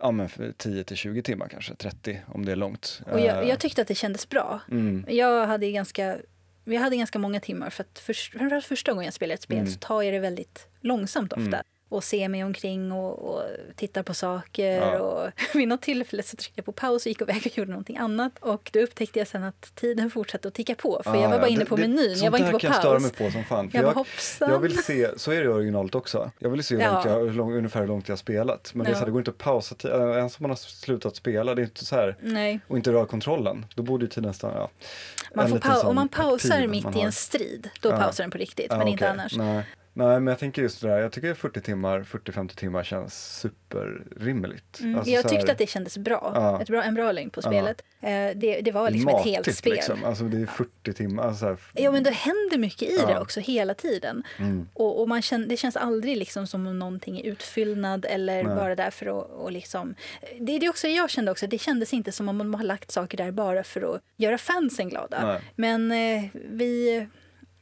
ja, 0.00 0.10
men 0.10 0.28
för 0.28 0.52
10 0.56 0.84
till 0.84 0.96
20 0.96 1.22
timmar 1.22 1.48
kanske, 1.48 1.74
30 1.74 2.20
om 2.26 2.44
det 2.44 2.52
är 2.52 2.56
långt. 2.56 3.00
Och 3.12 3.20
jag, 3.20 3.42
Eh, 3.42 3.48
jag 3.48 3.58
tyckte 3.60 3.82
att 3.82 3.88
det 3.88 3.94
kändes 3.94 4.28
bra. 4.28 4.60
mm, 4.70 5.04
Jag 5.08 5.46
hade 5.46 5.70
ganska, 5.70 6.16
jag 6.64 6.80
hade 6.80 6.96
ganska 6.96 7.18
många 7.18 7.40
timmar 7.40 7.70
för 7.70 7.84
att 7.84 7.98
för, 7.98 8.12
framförallt 8.12 8.64
första 8.66 8.92
gången 8.92 9.04
jag 9.04 9.14
spelar 9.14 9.34
ett 9.34 9.42
spel 9.42 9.58
Mm. 9.58 9.70
så 9.70 9.78
tar 9.78 10.02
jag 10.02 10.14
det 10.14 10.18
väldigt 10.20 10.66
långsamt 10.80 11.32
ofta. 11.32 11.42
Mm. 11.46 11.62
Och 11.92 12.04
ser 12.04 12.28
mig 12.28 12.44
omkring 12.44 12.92
och, 12.92 13.18
och 13.34 13.42
tittar 13.76 14.02
på 14.02 14.14
saker. 14.14 14.76
Ja. 14.76 14.98
Och 14.98 15.30
vid 15.54 15.68
något 15.68 15.82
tillfälle 15.82 16.22
så 16.22 16.36
tryckte 16.36 16.52
jag 16.58 16.64
på 16.64 16.72
paus 16.72 17.02
och 17.02 17.08
gick 17.08 17.20
iväg 17.20 17.42
och 17.46 17.58
gjorde 17.58 17.70
någonting 17.70 17.96
annat. 17.96 18.32
Och 18.40 18.70
då 18.72 18.80
upptäckte 18.80 19.18
jag 19.18 19.28
sen 19.28 19.42
att 19.44 19.72
tiden 19.74 20.10
fortsatte 20.10 20.48
att 20.48 20.54
ticka 20.54 20.74
på. 20.74 21.00
För 21.04 21.14
ja, 21.14 21.20
jag 21.22 21.28
var 21.30 21.38
bara 21.38 21.48
ja, 21.48 21.52
inne 21.54 21.64
på 21.64 21.76
det- 21.76 21.82
menyn, 21.88 22.08
sånt 22.10 22.22
jag 22.22 22.30
var 22.30 22.38
inte 22.38 22.48
där 22.48 22.52
på 22.52 22.58
kan 22.58 22.70
jag 22.70 22.78
störa 22.80 22.98
mig 22.98 23.10
paus. 23.10 23.18
på 23.18 23.30
som 23.30 23.44
fan. 23.44 23.70
För 23.70 23.78
Jag 23.78 23.94
bara 23.94 24.04
jag, 24.40 24.50
jag 24.50 24.58
vill 24.58 24.82
se, 24.84 25.08
så 25.18 25.30
är 25.32 25.36
det 25.40 25.44
i 25.44 25.48
originalet 25.48 25.94
också. 25.94 26.30
Jag 26.38 26.50
vill 26.50 26.64
se 26.64 26.74
hur 26.74 26.82
Ja. 26.82 27.02
jag, 27.06 27.18
hur 27.20 27.32
lång, 27.32 27.54
ungefär 27.56 27.80
hur 27.80 27.86
långt 27.88 28.08
jag 28.08 28.12
har 28.12 28.18
spelat. 28.18 28.70
Men 28.74 28.84
det, 28.84 28.90
är 28.90 28.92
Ja. 28.92 28.94
så 28.94 28.98
här, 28.98 29.06
det 29.06 29.12
går 29.12 29.20
inte 29.20 29.30
att 29.30 29.38
pausa, 29.38 29.74
ti- 29.74 30.10
äh, 30.10 30.16
ens 30.18 30.38
om 30.38 30.42
man 30.42 30.50
har 30.50 30.56
slutat 30.56 31.16
spela, 31.16 31.54
det 31.54 31.62
är 31.62 31.64
inte 31.64 31.84
så 31.84 31.94
här, 31.96 32.16
Nej. 32.20 32.60
och 32.68 32.76
inte 32.76 32.92
röra 32.92 33.06
kontrollen. 33.06 33.66
Då 33.74 33.82
borde 33.82 34.04
ju 34.04 34.08
tiden 34.10 34.34
stanna, 34.34 34.54
ja. 34.54 34.70
Man 35.34 35.44
En 35.44 35.50
får 35.50 35.58
pau- 35.58 35.84
om 35.84 35.94
man 35.94 36.08
pausar 36.08 36.66
mitt 36.66 36.84
man 36.84 36.96
i 36.96 37.00
en 37.00 37.12
strid, 37.12 37.70
då 37.80 37.88
Ja. 37.90 37.96
pausar 37.96 38.24
den 38.24 38.30
på 38.30 38.38
riktigt. 38.38 38.66
Ja, 38.70 38.78
men 38.78 38.88
inte 38.88 39.04
okej. 39.04 39.12
annars. 39.12 39.36
Nej. 39.36 39.64
Nej, 39.94 40.20
men 40.20 40.26
jag 40.26 40.38
tänker 40.38 40.62
just 40.62 40.80
det 40.82 40.88
där, 40.88 40.98
jag 40.98 41.12
tycker 41.12 41.34
40 41.34 41.60
timmar, 41.60 42.00
40-50 42.00 42.56
timmar 42.56 42.82
känns 42.84 43.38
superrimligt. 43.40 44.80
Mm. 44.80 44.96
Alltså 44.98 45.10
jag 45.12 45.22
så 45.22 45.28
här- 45.28 45.36
tyckte 45.36 45.52
att 45.52 45.58
det 45.58 45.66
kändes 45.66 45.98
bra. 45.98 46.32
Ja. 46.34 46.60
Ett 46.62 46.68
bra 46.68 46.82
en 46.82 46.94
bra 46.94 47.12
längd 47.12 47.32
på 47.32 47.40
Ja. 47.44 47.50
spelet. 47.50 47.82
Eh, 48.00 48.10
det, 48.36 48.60
det 48.60 48.72
var 48.72 48.90
liksom 48.90 49.08
ett 49.08 49.24
helt 49.24 49.38
matigt, 49.38 49.56
spel. 49.58 49.72
Liksom. 49.72 50.04
Alltså 50.04 50.24
det 50.24 50.42
är 50.42 50.46
40 50.46 50.92
timmar. 50.92 51.22
Alltså 51.22 51.38
så 51.40 51.46
här, 51.46 51.58
Ja, 51.74 51.92
men 51.92 52.02
det 52.02 52.10
händer 52.10 52.58
mycket 52.58 52.82
i 52.82 52.96
Ja. 53.00 53.06
det 53.06 53.20
också 53.20 53.40
hela 53.40 53.74
tiden. 53.74 54.22
mm. 54.38 54.68
Och, 54.74 55.00
och 55.00 55.08
man 55.08 55.22
känner, 55.22 55.46
det 55.46 55.56
känns 55.56 55.76
aldrig 55.76 56.16
liksom 56.16 56.46
som 56.46 56.66
om 56.66 56.78
någonting 56.78 57.18
är 57.20 57.24
utfyllnad 57.24 58.06
eller 58.08 58.44
Nej. 58.44 58.56
bara 58.56 58.74
där 58.74 58.90
för 58.90 59.06
att 59.06 59.30
och 59.30 59.52
liksom... 59.52 59.94
Det 60.40 60.52
är 60.56 60.60
det 60.60 60.68
också 60.68 60.88
jag 60.88 61.10
kände 61.10 61.30
också. 61.30 61.46
Det 61.46 61.58
kändes 61.58 61.92
inte 61.92 62.12
som 62.12 62.28
om 62.28 62.36
man 62.36 62.54
har 62.54 62.64
lagt 62.64 62.90
saker 62.90 63.18
där 63.18 63.30
bara 63.30 63.64
för 63.64 63.94
att 63.94 64.00
göra 64.16 64.38
fansen 64.38 64.88
glada. 64.88 65.26
Nej. 65.26 65.40
Men 65.56 65.92
eh, 65.92 66.24
vi... 66.34 67.06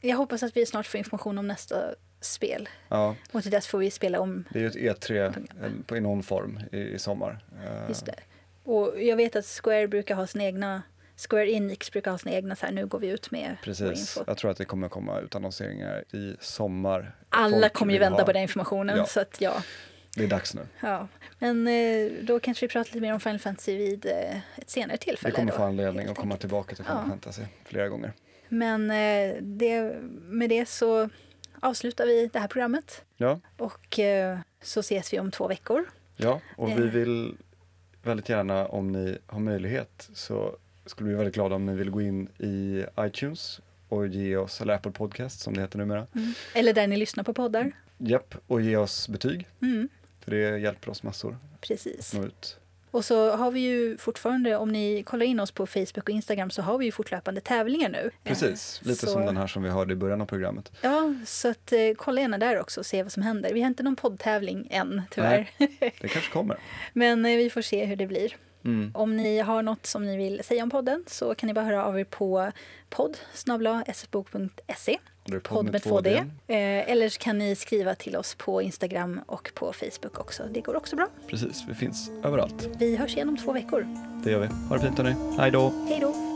Jag 0.03 0.17
hoppas 0.17 0.43
att 0.43 0.57
vi 0.57 0.65
snart 0.65 0.87
får 0.87 0.97
information 0.97 1.37
om 1.37 1.47
nästa 1.47 1.75
spel. 2.21 2.69
Ja, 2.89 3.15
Och 3.31 3.41
till 3.41 3.51
dess 3.51 3.67
får 3.67 3.77
vi 3.79 3.91
spela 3.91 4.19
om 4.19 4.43
det 4.49 4.59
är 4.59 4.63
ju 4.63 4.67
ett 4.67 4.75
E3 5.09 5.25
eh, 5.25 5.71
på, 5.87 5.97
i 5.97 5.99
någon 5.99 6.23
form 6.23 6.59
i, 6.71 6.77
i 6.79 6.99
sommar. 6.99 7.43
Eh, 7.65 7.87
just 7.89 8.05
det. 8.05 8.15
Och 8.63 8.93
jag 9.03 9.15
vet 9.15 9.35
att 9.35 9.45
Square 9.63 9.87
brukar 9.87 10.15
ha 10.15 10.27
sina 10.27 10.43
egna... 10.43 10.81
Square 11.29 11.51
Enix 11.51 11.91
brukar 11.91 12.11
ha 12.11 12.17
sina 12.17 12.35
egna 12.35 12.55
så 12.55 12.65
här, 12.65 12.73
nu 12.73 12.85
går 12.85 12.99
vi 12.99 13.07
ut 13.07 13.31
med 13.31 13.57
Precis, 13.63 13.99
info. 14.17 14.23
jag 14.27 14.37
tror 14.37 14.51
att 14.51 14.57
det 14.57 14.65
kommer 14.65 14.89
komma 14.89 15.19
utannonseringar 15.19 16.03
i 16.15 16.35
sommar. 16.39 17.15
Alla 17.29 17.59
Folk 17.61 17.73
kommer 17.73 17.93
ju 17.93 17.99
vänta 17.99 18.17
ha- 18.21 18.25
på 18.25 18.33
den 18.33 18.41
informationen. 18.41 18.97
Ja. 18.97 19.05
Så 19.05 19.19
att 19.19 19.41
ja. 19.41 19.63
Det 20.15 20.23
är 20.23 20.27
dags 20.27 20.53
nu. 20.53 20.61
Ja, 20.81 21.07
men 21.39 21.67
eh, 21.67 22.11
då 22.21 22.39
kanske 22.39 22.65
vi 22.65 22.71
pratar 22.71 22.89
lite 22.89 23.01
mer 23.01 23.13
om 23.13 23.19
Final 23.19 23.39
Fantasy 23.39 23.77
vid 23.77 24.05
ett 24.05 24.69
senare 24.69 24.97
Vi 25.01 25.05
tillfälle. 25.05 25.35
kommer 25.35 25.51
då, 25.51 25.57
få 25.57 25.63
anledning 25.63 26.07
att 26.07 26.17
komma 26.17 26.37
tillbaka 26.37 26.75
till 26.75 26.85
Final 26.85 27.01
Ja. 27.03 27.09
Fantasy 27.09 27.41
flera 27.65 27.87
gånger. 27.89 28.13
Men 28.49 28.87
det, 29.57 29.95
med 30.21 30.49
det 30.49 30.69
så 30.69 31.09
avslutar 31.61 32.05
vi 32.05 32.27
det 32.33 32.39
här 32.39 32.47
programmet 32.47 33.01
Ja, 33.17 33.39
och 33.57 33.99
eh, 33.99 34.39
så 34.61 34.79
ses 34.79 35.13
vi 35.13 35.19
om 35.19 35.31
två 35.31 35.47
veckor. 35.47 35.85
ja 36.17 36.41
och 36.57 36.69
vi 36.69 36.73
Eh. 36.73 36.79
vill 36.79 37.35
väldigt 38.03 38.29
gärna 38.29 38.67
om 38.67 38.91
ni 38.91 39.17
har 39.27 39.39
möjlighet 39.39 40.09
så 40.13 40.55
skulle 40.85 41.07
vi 41.09 41.13
bli 41.15 41.17
väldigt 41.17 41.35
glada 41.35 41.55
om 41.55 41.65
ni 41.65 41.73
vill 41.75 41.89
gå 41.89 42.01
in 42.01 42.27
i 42.37 42.85
iTunes 42.99 43.61
och 43.89 44.07
ge 44.07 44.37
oss, 44.37 44.61
eller 44.61 44.73
Apple 44.73 44.91
Podcast 44.91 45.39
som 45.39 45.53
det 45.53 45.61
heter 45.61 45.77
numera. 45.77 46.07
Eller 46.53 46.73
där 46.73 46.87
ni 46.87 46.97
lyssnar 46.97 47.23
på 47.23 47.33
poddar. 47.33 47.71
Japp, 47.97 48.35
och 48.47 48.61
ge 48.61 48.77
oss 48.77 49.07
betyg. 49.09 49.47
Mm, 49.61 49.89
För 50.19 50.31
det 50.31 50.57
hjälper 50.59 50.89
oss 50.89 51.03
massor 51.03 51.37
precis. 51.61 52.13
att 52.13 52.19
nå 52.19 52.27
ut. 52.27 52.57
Och 52.91 53.05
så 53.05 53.35
har 53.35 53.51
vi 53.51 53.59
ju 53.59 53.97
fortfarande, 53.97 54.55
om 54.57 54.69
ni 54.71 55.03
kollar 55.03 55.25
in 55.25 55.39
oss 55.39 55.51
på 55.51 55.67
Facebook 55.67 55.97
och 56.03 56.09
Instagram 56.09 56.49
så 56.49 56.61
har 56.61 56.77
vi 56.77 56.85
ju 56.85 56.91
fortlöpande 56.91 57.41
tävlingar 57.41 57.89
nu. 57.89 58.11
Precis, 58.23 58.79
Eh, 58.83 58.87
lite 58.87 59.05
så- 59.05 59.11
som 59.11 59.25
den 59.25 59.37
här 59.37 59.47
som 59.47 59.63
vi 59.63 59.69
hörde 59.69 59.93
i 59.93 59.95
början 59.95 60.21
av 60.21 60.25
programmet. 60.25 60.71
Ja, 60.81 61.13
så 61.25 61.49
att, 61.49 61.71
eh, 61.71 61.79
kolla 61.97 62.21
gärna 62.21 62.37
där 62.37 62.59
också 62.59 62.79
och 62.79 62.85
se 62.85 63.03
vad 63.03 63.11
som 63.11 63.23
händer. 63.23 63.53
Vi 63.53 63.61
har 63.61 63.67
inte 63.67 63.83
någon 63.83 63.95
poddtävling 63.95 64.67
än, 64.71 65.01
tyvärr. 65.11 65.49
Det 65.79 66.07
kanske 66.07 66.31
kommer. 66.33 66.57
Men 66.93 67.25
eh, 67.25 67.37
vi 67.37 67.49
får 67.49 67.61
se 67.61 67.85
hur 67.85 67.95
det 67.95 68.07
blir. 68.07 68.35
Mm. 68.65 68.91
Om 68.93 69.17
ni 69.17 69.39
har 69.39 69.61
något 69.63 69.85
som 69.85 70.05
ni 70.05 70.17
vill 70.17 70.43
säga 70.43 70.63
om 70.63 70.69
podden 70.69 71.03
så 71.07 71.35
kan 71.35 71.47
ni 71.47 71.53
bara 71.53 71.65
höra 71.65 71.85
av 71.85 71.99
er 71.99 72.03
på 72.03 72.51
podd 72.89 73.17
är 74.67 74.75
podd 75.43 75.65
med 75.65 75.81
2D. 75.81 76.17
Eh, 76.47 76.91
eller 76.91 77.09
så 77.09 77.19
kan 77.19 77.37
ni 77.37 77.55
skriva 77.55 77.95
till 77.95 78.15
oss 78.15 78.35
på 78.35 78.61
Instagram 78.61 79.19
och 79.25 79.51
på 79.53 79.73
Facebook 79.73 80.19
också. 80.19 80.43
Det 80.51 80.61
går 80.61 80.75
också 80.75 80.95
bra. 80.95 81.07
Precis, 81.27 81.63
vi 81.67 81.73
finns 81.73 82.11
överallt. 82.23 82.69
Vi 82.79 82.95
hörs 82.95 83.15
igen 83.15 83.29
om 83.29 83.37
två 83.37 83.53
veckor. 83.53 83.87
Det 84.23 84.31
gör 84.31 84.39
vi. 84.39 84.47
Ha 84.47 84.75
det 84.75 84.81
fint 84.81 84.97
hörni. 84.97 85.15
Hej 85.37 85.51
då! 85.51 85.73
Hej 85.87 85.99
då! 86.01 86.30